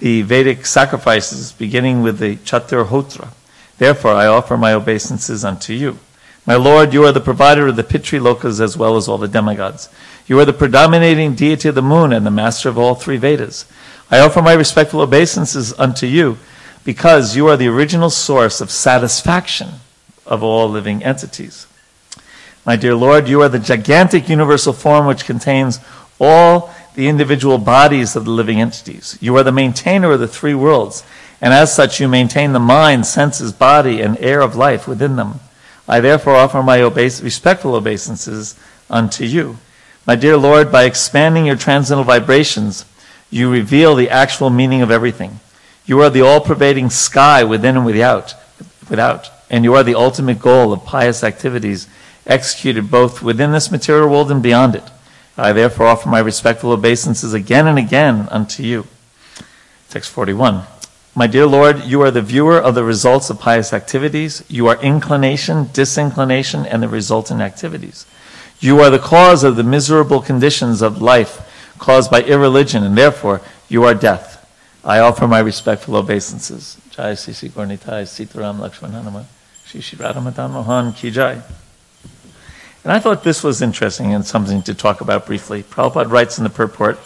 the 0.00 0.20
Vedic 0.20 0.66
sacrifices, 0.66 1.52
beginning 1.52 2.02
with 2.02 2.18
the 2.18 2.36
Chaturhotra. 2.36 3.28
Therefore, 3.78 4.12
I 4.12 4.26
offer 4.26 4.58
my 4.58 4.74
obeisances 4.74 5.46
unto 5.46 5.72
you. 5.72 5.98
My 6.44 6.56
Lord, 6.56 6.92
you 6.92 7.04
are 7.06 7.12
the 7.12 7.22
provider 7.22 7.68
of 7.68 7.76
the 7.76 7.84
Pitri 7.84 8.20
Lokas 8.20 8.60
as 8.60 8.76
well 8.76 8.98
as 8.98 9.08
all 9.08 9.16
the 9.16 9.28
demigods. 9.28 9.88
You 10.26 10.38
are 10.40 10.44
the 10.44 10.52
predominating 10.52 11.34
deity 11.34 11.70
of 11.70 11.74
the 11.74 11.80
moon 11.80 12.12
and 12.12 12.26
the 12.26 12.30
master 12.30 12.68
of 12.68 12.76
all 12.76 12.94
three 12.94 13.16
Vedas. 13.16 13.64
I 14.10 14.18
offer 14.18 14.42
my 14.42 14.52
respectful 14.52 15.00
obeisances 15.00 15.72
unto 15.78 16.06
you 16.06 16.36
because 16.84 17.34
you 17.34 17.48
are 17.48 17.56
the 17.56 17.68
original 17.68 18.10
source 18.10 18.60
of 18.60 18.70
satisfaction 18.70 19.80
of 20.26 20.42
all 20.42 20.68
living 20.68 21.02
entities. 21.02 21.66
My 22.66 22.74
dear 22.74 22.96
Lord, 22.96 23.28
you 23.28 23.42
are 23.42 23.48
the 23.48 23.60
gigantic 23.60 24.28
universal 24.28 24.72
form 24.72 25.06
which 25.06 25.24
contains 25.24 25.78
all 26.18 26.74
the 26.96 27.06
individual 27.06 27.58
bodies 27.58 28.16
of 28.16 28.24
the 28.24 28.32
living 28.32 28.60
entities. 28.60 29.16
You 29.20 29.36
are 29.36 29.44
the 29.44 29.52
maintainer 29.52 30.10
of 30.10 30.18
the 30.18 30.26
three 30.26 30.54
worlds, 30.54 31.04
and 31.40 31.54
as 31.54 31.72
such, 31.72 32.00
you 32.00 32.08
maintain 32.08 32.52
the 32.52 32.58
mind, 32.58 33.06
senses, 33.06 33.52
body, 33.52 34.00
and 34.00 34.18
air 34.18 34.40
of 34.40 34.56
life 34.56 34.88
within 34.88 35.14
them. 35.14 35.38
I 35.86 36.00
therefore 36.00 36.34
offer 36.34 36.60
my 36.60 36.78
obeis- 36.78 37.22
respectful 37.22 37.76
obeisances 37.76 38.58
unto 38.90 39.22
you. 39.24 39.58
My 40.04 40.16
dear 40.16 40.36
Lord, 40.36 40.72
by 40.72 40.84
expanding 40.84 41.46
your 41.46 41.54
transcendental 41.54 42.04
vibrations, 42.04 42.84
you 43.30 43.48
reveal 43.48 43.94
the 43.94 44.10
actual 44.10 44.50
meaning 44.50 44.82
of 44.82 44.90
everything. 44.90 45.38
You 45.84 46.00
are 46.00 46.10
the 46.10 46.22
all-pervading 46.22 46.90
sky 46.90 47.44
within 47.44 47.76
and 47.76 47.86
without, 47.86 48.34
without, 48.90 49.30
and 49.48 49.62
you 49.62 49.74
are 49.74 49.84
the 49.84 49.94
ultimate 49.94 50.40
goal 50.40 50.72
of 50.72 50.84
pious 50.84 51.22
activities 51.22 51.86
executed 52.26 52.90
both 52.90 53.22
within 53.22 53.52
this 53.52 53.70
material 53.70 54.08
world 54.08 54.30
and 54.30 54.42
beyond 54.42 54.74
it. 54.74 54.84
I 55.36 55.52
therefore 55.52 55.86
offer 55.86 56.08
my 56.08 56.18
respectful 56.18 56.72
obeisances 56.72 57.34
again 57.34 57.66
and 57.66 57.78
again 57.78 58.28
unto 58.30 58.62
you. 58.62 58.86
Text 59.90 60.10
41. 60.10 60.64
My 61.14 61.26
dear 61.26 61.46
Lord, 61.46 61.84
you 61.84 62.02
are 62.02 62.10
the 62.10 62.22
viewer 62.22 62.58
of 62.58 62.74
the 62.74 62.84
results 62.84 63.30
of 63.30 63.40
pious 63.40 63.72
activities. 63.72 64.44
You 64.48 64.66
are 64.68 64.80
inclination, 64.82 65.70
disinclination, 65.72 66.66
and 66.66 66.82
the 66.82 66.88
resultant 66.88 67.40
activities. 67.40 68.06
You 68.60 68.80
are 68.80 68.90
the 68.90 68.98
cause 68.98 69.44
of 69.44 69.56
the 69.56 69.62
miserable 69.62 70.20
conditions 70.20 70.82
of 70.82 71.00
life 71.00 71.40
caused 71.78 72.10
by 72.10 72.22
irreligion, 72.22 72.82
and 72.82 72.96
therefore 72.96 73.40
you 73.68 73.84
are 73.84 73.94
death. 73.94 74.46
I 74.84 74.98
offer 74.98 75.26
my 75.26 75.40
respectful 75.40 75.96
obeisances. 75.96 76.78
Jai 76.90 77.12
Sisi 77.12 77.50
Gornitai 77.50 78.04
Sitaram 78.04 78.58
Lakshmananama 78.58 79.24
Shishi 79.66 79.96
Radhamadan 79.96 80.52
Mohan 80.52 80.92
Ki 80.92 81.10
Jai. 81.10 81.42
And 82.86 82.92
I 82.92 83.00
thought 83.00 83.24
this 83.24 83.42
was 83.42 83.62
interesting 83.62 84.14
and 84.14 84.24
something 84.24 84.62
to 84.62 84.72
talk 84.72 85.00
about 85.00 85.26
briefly. 85.26 85.64
Prabhupada 85.64 86.08
writes 86.08 86.38
in 86.38 86.44
the 86.44 86.50
purport 86.50 87.00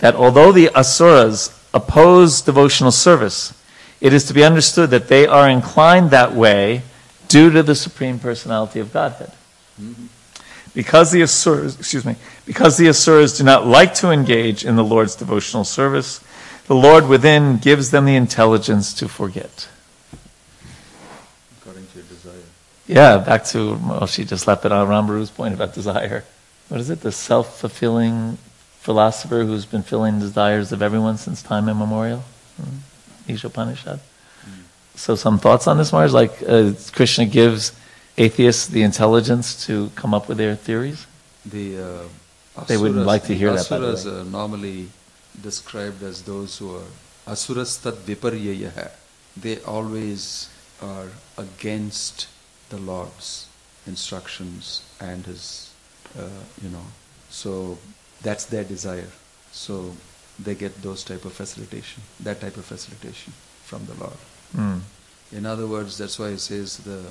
that 0.00 0.14
although 0.14 0.52
the 0.52 0.68
Asuras 0.74 1.58
oppose 1.72 2.42
devotional 2.42 2.92
service, 2.92 3.58
it 4.02 4.12
is 4.12 4.24
to 4.26 4.34
be 4.34 4.44
understood 4.44 4.90
that 4.90 5.08
they 5.08 5.26
are 5.26 5.48
inclined 5.48 6.10
that 6.10 6.34
way 6.34 6.82
due 7.26 7.48
to 7.50 7.62
the 7.62 7.74
Supreme 7.74 8.18
Personality 8.18 8.80
of 8.80 8.92
Godhead. 8.92 9.32
Mm-hmm. 9.80 10.08
Because 10.74 11.10
the 11.10 11.22
Asuras, 11.22 11.78
excuse 11.78 12.04
me, 12.04 12.16
because 12.44 12.76
the 12.76 12.90
Asuras 12.90 13.38
do 13.38 13.44
not 13.44 13.66
like 13.66 13.94
to 13.94 14.10
engage 14.10 14.62
in 14.62 14.76
the 14.76 14.84
Lord's 14.84 15.16
devotional 15.16 15.64
service, 15.64 16.22
the 16.66 16.74
Lord 16.74 17.08
within 17.08 17.56
gives 17.56 17.92
them 17.92 18.04
the 18.04 18.14
intelligence 18.14 18.92
to 18.92 19.08
forget. 19.08 19.70
According 21.62 21.86
to 21.86 21.94
your 21.94 22.04
desire. 22.08 22.42
Yeah, 22.88 23.18
back 23.18 23.44
to, 23.52 23.74
well, 23.74 24.06
she 24.06 24.24
just 24.24 24.46
left 24.46 24.64
it 24.64 24.72
on 24.72 24.88
Rambaru's 24.88 25.30
point 25.30 25.54
about 25.54 25.74
desire. 25.74 26.24
What 26.68 26.80
is 26.80 26.88
it? 26.88 27.02
The 27.02 27.12
self 27.12 27.60
fulfilling 27.60 28.38
philosopher 28.80 29.44
who's 29.44 29.66
been 29.66 29.82
filling 29.82 30.18
the 30.18 30.26
desires 30.26 30.72
of 30.72 30.80
everyone 30.80 31.18
since 31.18 31.42
time 31.42 31.68
immemorial? 31.68 32.24
Hmm? 32.56 32.78
Ishopanishad. 33.32 34.00
So, 34.94 35.14
some 35.14 35.38
thoughts 35.38 35.68
on 35.68 35.76
this, 35.78 35.92
Mars? 35.92 36.12
Like 36.12 36.42
uh, 36.48 36.72
Krishna 36.92 37.26
gives 37.26 37.72
atheists 38.16 38.66
the 38.66 38.82
intelligence 38.82 39.64
to 39.66 39.90
come 39.94 40.12
up 40.12 40.28
with 40.28 40.38
their 40.38 40.56
theories? 40.56 41.06
The 41.46 42.08
uh, 42.58 42.64
They 42.66 42.76
wouldn't 42.76 43.06
like 43.06 43.24
to 43.24 43.34
hear 43.34 43.52
that, 43.54 43.68
by 43.68 43.78
the 43.78 43.92
Asuras 43.92 44.06
are 44.06 44.24
normally 44.24 44.88
described 45.40 46.02
as 46.02 46.22
those 46.22 46.58
who 46.58 46.76
are 46.76 46.88
asuras 47.26 47.76
tad 47.76 47.94
viparyayaha. 47.94 48.90
They 49.36 49.60
always 49.60 50.48
are 50.82 51.08
against 51.36 52.26
the 52.70 52.78
Lord's 52.78 53.46
instructions 53.86 54.82
and 55.00 55.24
His, 55.26 55.70
uh, 56.18 56.22
you 56.62 56.70
know. 56.70 56.84
So 57.30 57.78
that's 58.22 58.46
their 58.46 58.64
desire. 58.64 59.10
So 59.52 59.92
they 60.38 60.54
get 60.54 60.82
those 60.82 61.04
type 61.04 61.24
of 61.24 61.32
facilitation, 61.32 62.02
that 62.20 62.40
type 62.40 62.56
of 62.56 62.64
facilitation 62.64 63.32
from 63.64 63.86
the 63.86 63.94
Lord. 63.94 64.18
Hmm. 64.52 64.78
In 65.32 65.44
other 65.44 65.66
words, 65.66 65.98
that's 65.98 66.18
why 66.18 66.28
it 66.28 66.38
says 66.40 66.78
the 66.78 67.04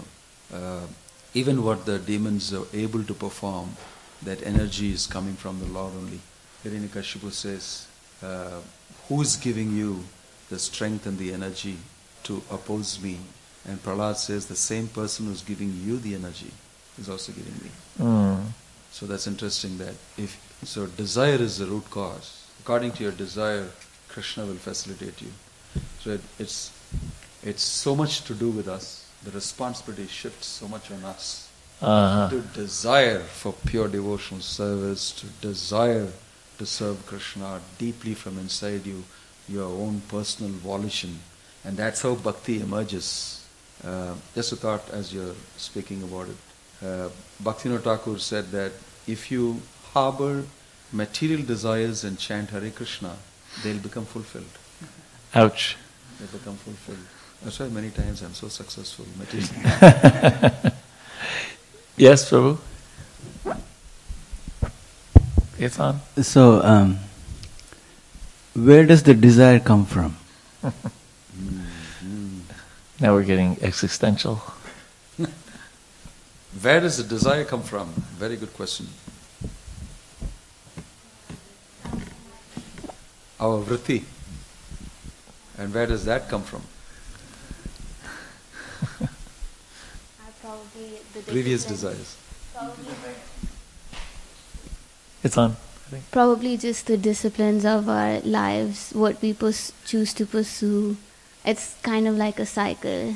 uh, 0.54 0.88
even 1.34 1.64
what 1.64 1.86
the 1.86 2.00
demons 2.00 2.54
are 2.54 2.66
able 2.74 3.04
to 3.04 3.14
perform, 3.14 3.76
that 4.24 4.42
energy 4.44 4.92
is 4.92 5.06
coming 5.06 5.36
from 5.36 5.60
the 5.60 5.66
Lord 5.66 5.94
only. 5.96 6.20
Hiranyakashipu 6.64 7.32
says, 7.32 7.88
uh, 8.24 8.62
"Who 9.08 9.22
is 9.22 9.36
giving 9.36 9.76
you 9.76 10.04
the 10.50 10.58
strength 10.58 11.06
and 11.06 11.18
the 11.18 11.34
energy 11.34 11.78
to 12.24 12.42
oppose 12.50 13.00
me?" 13.00 13.20
And 13.66 13.82
Prahlad 13.84 14.18
says, 14.18 14.46
"The 14.46 14.56
same 14.56 14.88
person 14.88 15.28
who's 15.28 15.42
giving 15.42 15.74
you 15.84 15.98
the 15.98 16.16
energy 16.16 16.52
is 17.00 17.10
also 17.10 17.32
giving 17.32 17.54
me." 17.64 17.72
Hmm. 17.98 18.52
So 18.92 19.06
that's 19.06 19.28
interesting. 19.28 19.78
That 19.78 19.96
if 20.18 20.38
so, 20.64 20.88
desire 20.88 21.42
is 21.42 21.58
the 21.58 21.66
root 21.66 21.90
cause. 21.90 22.46
According 22.62 22.94
to 22.94 23.04
your 23.04 23.12
desire, 23.12 23.68
Krishna 24.08 24.46
will 24.46 24.56
facilitate 24.56 25.22
you. 25.22 25.32
So 26.00 26.12
it, 26.12 26.22
it's 26.40 26.72
it's 27.44 27.64
so 27.64 27.96
much 27.96 28.24
to 28.24 28.34
do 28.34 28.50
with 28.50 28.68
us. 28.68 29.06
The 29.24 29.32
responsibility 29.32 30.08
shifts 30.08 30.48
so 30.48 30.68
much 30.68 30.92
on 30.92 31.04
us. 31.04 31.50
Uh-huh. 31.82 32.30
To 32.30 32.42
desire 32.42 33.20
for 33.20 33.54
pure 33.54 33.88
devotional 33.88 34.42
service, 34.42 35.12
to 35.12 35.28
desire 35.42 36.08
to 36.58 36.66
serve 36.66 37.06
Krishna 37.06 37.62
deeply 37.78 38.16
from 38.16 38.40
inside 38.40 38.86
you, 38.86 39.04
your 39.48 39.66
own 39.66 40.02
personal 40.08 40.52
volition, 40.52 41.20
and 41.64 41.78
that's 41.78 42.02
how 42.02 42.16
bhakti 42.16 42.62
emerges. 42.62 43.37
Uh, 43.84 44.16
just 44.36 44.52
a 44.52 44.56
thought 44.56 44.90
as 44.92 45.14
you're 45.14 45.36
speaking 45.58 46.04
about 46.04 46.28
it. 46.28 46.38
Uh, 46.86 47.10
Bhaktivinoda 47.44 47.84
Thakur 47.84 48.18
said 48.20 48.52
that 48.52 48.72
if 49.08 49.32
you 49.32 49.62
harbor 49.94 50.44
material 50.92 51.44
desires 51.44 52.04
and 52.04 52.18
chant 52.18 52.50
Hare 52.50 52.70
Krishna, 52.72 53.16
they'll 53.64 53.78
become 53.80 54.06
fulfilled. 54.06 54.46
Ouch. 55.36 55.78
They 56.20 56.26
become 56.38 56.56
fulfilled. 56.56 57.06
That's 57.44 57.60
why 57.60 57.68
many 57.68 57.92
times 57.92 58.22
I'm 58.22 58.34
so 58.34 58.48
successful. 58.48 59.06
Yes, 61.98 62.30
Prabhu? 62.30 62.60
It's 65.58 65.80
on. 65.80 66.00
So, 66.22 66.62
um, 66.62 67.00
where 68.54 68.86
does 68.86 69.02
the 69.02 69.16
desire 69.16 69.60
come 69.60 69.86
from? 69.88 70.16
Now 73.00 73.14
we're 73.14 73.24
getting 73.24 73.58
existential. 73.62 74.42
Where 76.62 76.80
does 76.80 76.98
the 76.98 77.04
desire 77.04 77.46
come 77.46 77.62
from? 77.62 77.90
Very 78.18 78.38
good 78.38 78.54
question. 78.54 78.88
Our 83.40 83.64
vritti. 83.64 84.04
And 85.60 85.72
where 85.74 85.86
does 85.86 86.06
that 86.06 86.28
come 86.30 86.42
from? 86.44 86.62
Probably 90.42 90.98
the 91.14 91.22
Previous 91.22 91.66
desires. 91.66 92.16
Probably, 92.54 92.86
It's 95.24 95.38
on. 95.38 95.56
Probably 96.12 96.58
just 96.58 96.88
the 96.88 96.98
disciplines 96.98 97.66
of 97.66 97.88
our 97.90 98.20
lives, 98.22 98.92
what 98.94 99.22
we 99.22 99.34
pus- 99.34 99.72
choose 99.86 100.14
to 100.16 100.26
pursue. 100.26 100.98
It's 101.48 101.76
kind 101.82 102.10
of 102.10 102.18
like 102.18 102.40
a 102.40 102.46
cycle. 102.46 103.16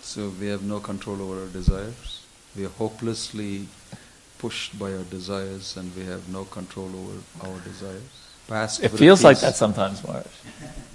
So 0.00 0.30
we 0.40 0.46
have 0.46 0.62
no 0.62 0.78
control 0.78 1.20
over 1.20 1.40
our 1.40 1.48
desires. 1.48 2.22
We 2.56 2.66
are 2.66 2.74
hopelessly 2.78 3.66
pushed 4.38 4.78
by 4.78 4.92
our 4.92 5.02
desires 5.10 5.76
and 5.76 5.90
we 5.96 6.04
have 6.04 6.28
no 6.28 6.44
control 6.44 6.86
over 6.86 7.18
our 7.42 7.58
desires. 7.64 8.12
Past 8.46 8.84
It 8.84 8.90
feels 8.90 9.24
like 9.24 9.40
that 9.40 9.56
sometimes, 9.56 10.04
Maharaj. 10.04 10.26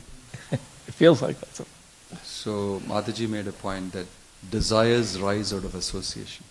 it 0.53 0.93
feels 0.93 1.21
like 1.21 1.37
that 1.41 1.53
sometimes. 1.53 2.23
So 2.23 2.81
Mataji 2.87 3.27
made 3.29 3.47
a 3.47 3.51
point 3.51 3.91
that 3.91 4.05
desires 4.49 5.19
rise 5.19 5.51
out 5.51 5.65
of 5.65 5.75
association. 5.75 6.45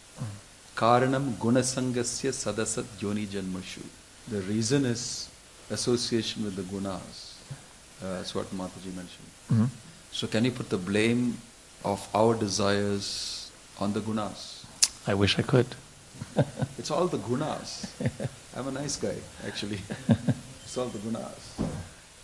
Karanam 0.75 1.33
gunasangasya 1.37 2.33
sadasat 2.43 2.85
yoni 3.01 3.25
janmashu. 3.25 3.83
The 4.29 4.43
reason 4.43 4.85
is 4.85 5.31
association 5.71 6.45
with 6.45 6.57
the 6.57 6.65
gunas. 6.65 7.33
Uh, 8.03 8.19
that's 8.19 8.35
what 8.35 8.47
Mataji 8.55 8.93
mentioned. 8.95 9.31
Mhm. 9.51 9.71
So 10.17 10.27
can 10.27 10.47
you 10.47 10.51
put 10.51 10.71
the 10.71 10.79
blame 10.79 11.37
of 11.85 12.09
our 12.15 12.35
desires 12.35 13.51
on 13.79 13.93
the 13.93 14.01
gunas? 14.01 14.65
I 15.07 15.13
wish 15.13 15.39
I 15.39 15.43
could. 15.43 15.67
It's 16.79 16.91
all 16.91 17.07
the 17.07 17.19
gunas. 17.19 17.91
I'm 18.57 18.67
a 18.69 18.71
nice 18.71 18.97
guy, 18.97 19.17
actually. 19.47 19.81
it's 20.65 20.79
all 20.79 20.87
the 20.87 21.01
gunas. 21.01 21.43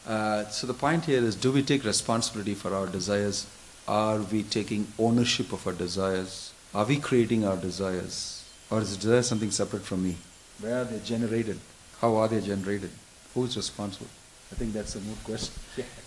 Uh, 0.06 0.48
so 0.48 0.66
the 0.66 0.72
point 0.72 1.04
here 1.04 1.22
is, 1.22 1.36
do 1.36 1.52
we 1.52 1.62
take 1.62 1.84
responsibility 1.84 2.54
for 2.54 2.74
our 2.74 2.86
desires? 2.86 3.46
Are 3.86 4.20
we 4.20 4.42
taking 4.42 4.86
ownership 4.98 5.52
of 5.52 5.66
our 5.66 5.74
desires? 5.74 6.54
Are 6.74 6.86
we 6.86 6.96
creating 6.96 7.44
our 7.44 7.58
desires? 7.58 8.48
Or 8.70 8.80
is 8.80 8.96
desire 8.96 9.22
something 9.22 9.50
separate 9.50 9.82
from 9.82 10.02
me? 10.04 10.16
Where 10.60 10.80
are 10.80 10.84
they 10.84 11.00
generated? 11.00 11.60
How 12.00 12.16
are 12.16 12.28
they 12.28 12.40
generated? 12.40 12.90
Who's 13.34 13.54
responsible? 13.54 14.08
I 14.50 14.54
think 14.54 14.72
that's 14.72 14.94
a 14.94 15.00
moot 15.00 15.22
question. 15.24 15.54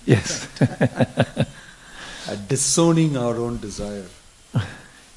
Yes. 0.08 0.48
Uh, 2.28 2.36
disowning 2.48 3.18
our 3.18 3.36
own 3.36 3.60
desire. 3.60 4.06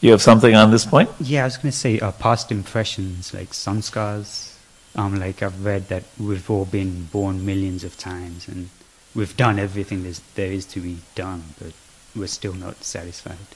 You 0.00 0.12
have 0.12 0.22
something 0.22 0.54
on 0.54 0.70
this 0.70 0.86
point? 0.86 1.10
Yeah, 1.18 1.42
I 1.42 1.46
was 1.46 1.56
going 1.56 1.72
to 1.72 1.76
say 1.76 1.98
uh, 1.98 2.12
past 2.12 2.52
impressions, 2.52 3.34
like 3.34 3.50
samskars. 3.50 4.54
Um, 4.94 5.18
like 5.18 5.42
I've 5.42 5.64
read 5.64 5.88
that 5.88 6.04
we've 6.20 6.48
all 6.48 6.66
been 6.66 7.06
born 7.06 7.44
millions 7.44 7.82
of 7.82 7.96
times 7.96 8.46
and 8.46 8.68
we've 9.14 9.36
done 9.36 9.58
everything 9.58 10.04
there's, 10.04 10.20
there 10.36 10.52
is 10.52 10.66
to 10.66 10.80
be 10.80 10.98
done, 11.16 11.42
but 11.58 11.72
we're 12.14 12.28
still 12.28 12.54
not 12.54 12.84
satisfied. 12.84 13.48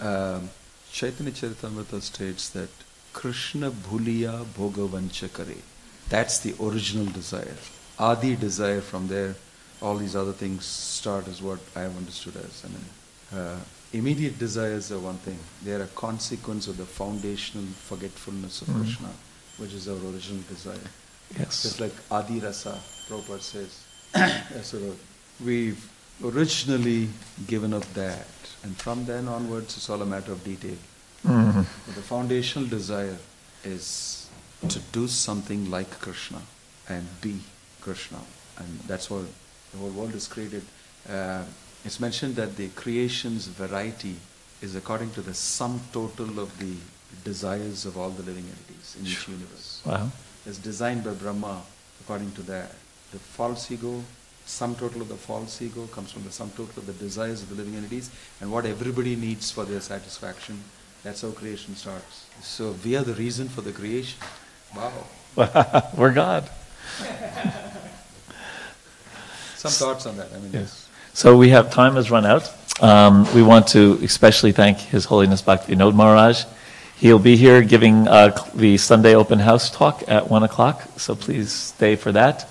Um, 0.00 0.48
Chaitanya 0.90 1.32
Charitamrita 1.32 2.00
states 2.00 2.48
that 2.50 2.70
Krishna 3.12 3.70
bhuliya 3.70 4.44
bhogavancha 4.44 5.32
kare. 5.34 5.62
That's 6.08 6.38
the 6.38 6.54
original 6.58 7.06
desire. 7.06 7.56
Adi 7.98 8.36
desire 8.36 8.80
from 8.80 9.08
there, 9.08 9.36
all 9.82 9.96
these 9.96 10.16
other 10.16 10.32
things 10.32 10.64
start 10.64 11.28
is 11.28 11.42
what 11.42 11.58
I 11.74 11.80
have 11.82 11.96
understood 11.96 12.36
as. 12.36 12.64
I 12.64 12.68
mean, 12.68 13.40
uh, 13.40 13.58
immediate 13.92 14.38
desires 14.38 14.90
are 14.92 14.98
one 14.98 15.16
thing. 15.18 15.38
They 15.64 15.72
are 15.72 15.82
a 15.82 15.86
consequence 15.88 16.66
of 16.68 16.76
the 16.76 16.86
foundational 16.86 17.66
forgetfulness 17.88 18.62
of 18.62 18.68
Mhm. 18.68 18.82
Krishna, 18.82 19.10
which 19.58 19.72
is 19.72 19.88
our 19.88 19.96
original 19.96 20.42
desire. 20.48 20.90
Yes. 21.38 21.62
Just 21.62 21.80
like 21.80 21.94
Adi 22.10 22.40
Rasa, 22.40 22.80
Prabhupada 23.08 23.42
says. 23.42 23.80
uh, 24.14 24.76
of, 24.76 24.98
we've 25.44 25.88
originally 26.24 27.08
given 27.46 27.74
up 27.74 27.84
that. 27.94 28.26
And 28.62 28.76
from 28.76 29.04
then 29.06 29.28
onwards, 29.28 29.76
it's 29.76 29.90
all 29.90 30.00
a 30.02 30.06
matter 30.06 30.32
of 30.32 30.42
detail. 30.44 30.76
But 31.24 31.94
the 31.94 32.02
foundational 32.02 32.68
desire 32.68 33.18
is 33.64 34.28
to 34.68 34.78
do 34.92 35.08
something 35.08 35.70
like 35.70 35.90
Krishna 36.00 36.40
and 36.88 37.04
be 37.20 37.40
Krishna. 37.80 38.18
And 38.58 38.80
that's 38.86 39.10
what 39.10 39.24
the 39.76 39.82
whole 39.82 39.90
world 39.90 40.14
is 40.14 40.26
created. 40.26 40.62
Uh, 41.08 41.42
it's 41.84 42.00
mentioned 42.00 42.36
that 42.36 42.56
the 42.56 42.68
creation's 42.68 43.46
variety 43.46 44.16
is 44.62 44.74
according 44.74 45.10
to 45.12 45.20
the 45.20 45.34
sum 45.34 45.80
total 45.92 46.40
of 46.40 46.58
the 46.58 46.74
desires 47.24 47.84
of 47.84 47.96
all 47.98 48.10
the 48.10 48.22
living 48.22 48.44
entities 48.44 48.96
in 48.98 49.06
each 49.06 49.28
universe. 49.28 49.82
Wow. 49.84 50.10
It's 50.46 50.58
designed 50.58 51.04
by 51.04 51.12
Brahma 51.12 51.62
according 52.00 52.32
to 52.32 52.42
that. 52.42 52.72
The 53.12 53.18
false 53.18 53.70
ego, 53.70 54.02
sum 54.46 54.74
total 54.74 55.02
of 55.02 55.08
the 55.08 55.16
false 55.16 55.60
ego 55.60 55.86
comes 55.88 56.12
from 56.12 56.24
the 56.24 56.32
sum 56.32 56.50
total 56.50 56.78
of 56.78 56.86
the 56.86 56.92
desires 56.94 57.42
of 57.42 57.50
the 57.50 57.54
living 57.56 57.76
entities 57.76 58.10
and 58.40 58.50
what 58.50 58.64
everybody 58.64 59.14
needs 59.14 59.50
for 59.50 59.64
their 59.64 59.80
satisfaction. 59.80 60.62
That's 61.02 61.22
how 61.22 61.30
creation 61.30 61.76
starts. 61.76 62.26
So 62.42 62.74
we 62.84 62.96
are 62.96 63.04
the 63.04 63.14
reason 63.14 63.48
for 63.48 63.60
the 63.60 63.72
creation. 63.72 64.18
Wow. 64.74 64.92
We're 65.96 66.12
God. 66.12 66.48
Some 69.56 69.70
thoughts 69.70 70.06
on 70.06 70.18
that. 70.18 70.28
I 70.34 70.38
mean, 70.38 70.50
Yes. 70.52 70.88
So 71.14 71.34
we 71.34 71.48
have 71.48 71.72
time 71.72 71.94
has 71.94 72.10
run 72.10 72.26
out. 72.26 72.52
Um, 72.82 73.26
we 73.34 73.42
want 73.42 73.68
to 73.68 73.98
especially 74.02 74.52
thank 74.52 74.76
His 74.76 75.06
Holiness 75.06 75.40
Bhakti 75.40 75.74
Vinod 75.74 75.94
Maharaj. 75.94 76.44
He'll 76.96 77.18
be 77.18 77.36
here 77.36 77.62
giving 77.62 78.06
uh, 78.06 78.36
the 78.54 78.76
Sunday 78.76 79.14
open 79.14 79.38
house 79.38 79.70
talk 79.70 80.04
at 80.08 80.28
one 80.28 80.42
o'clock, 80.42 80.82
so 80.98 81.14
please 81.14 81.50
stay 81.50 81.96
for 81.96 82.12
that. 82.12 82.46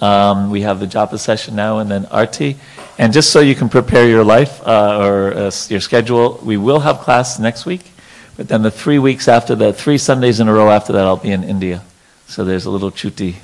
Um, 0.00 0.50
we 0.50 0.60
have 0.60 0.78
the 0.78 0.86
japa 0.86 1.18
session 1.18 1.56
now 1.56 1.78
and 1.78 1.90
then 1.90 2.06
arti. 2.06 2.56
And 2.98 3.12
just 3.12 3.30
so 3.30 3.40
you 3.40 3.56
can 3.56 3.68
prepare 3.68 4.08
your 4.08 4.22
life 4.22 4.64
uh, 4.64 4.98
or 5.00 5.34
uh, 5.34 5.50
your 5.68 5.80
schedule, 5.80 6.40
we 6.44 6.56
will 6.56 6.80
have 6.80 7.00
class 7.00 7.40
next 7.40 7.66
week, 7.66 7.82
but 8.36 8.46
then 8.46 8.62
the 8.62 8.70
three 8.70 9.00
weeks 9.00 9.26
after 9.26 9.56
that, 9.56 9.74
three 9.74 9.98
Sundays 9.98 10.38
in 10.38 10.46
a 10.46 10.54
row 10.54 10.70
after 10.70 10.92
that, 10.92 11.04
I'll 11.04 11.16
be 11.16 11.32
in 11.32 11.42
India. 11.42 11.82
So 12.28 12.44
there's 12.44 12.64
a 12.64 12.70
little 12.70 12.92
chuti 12.92 13.36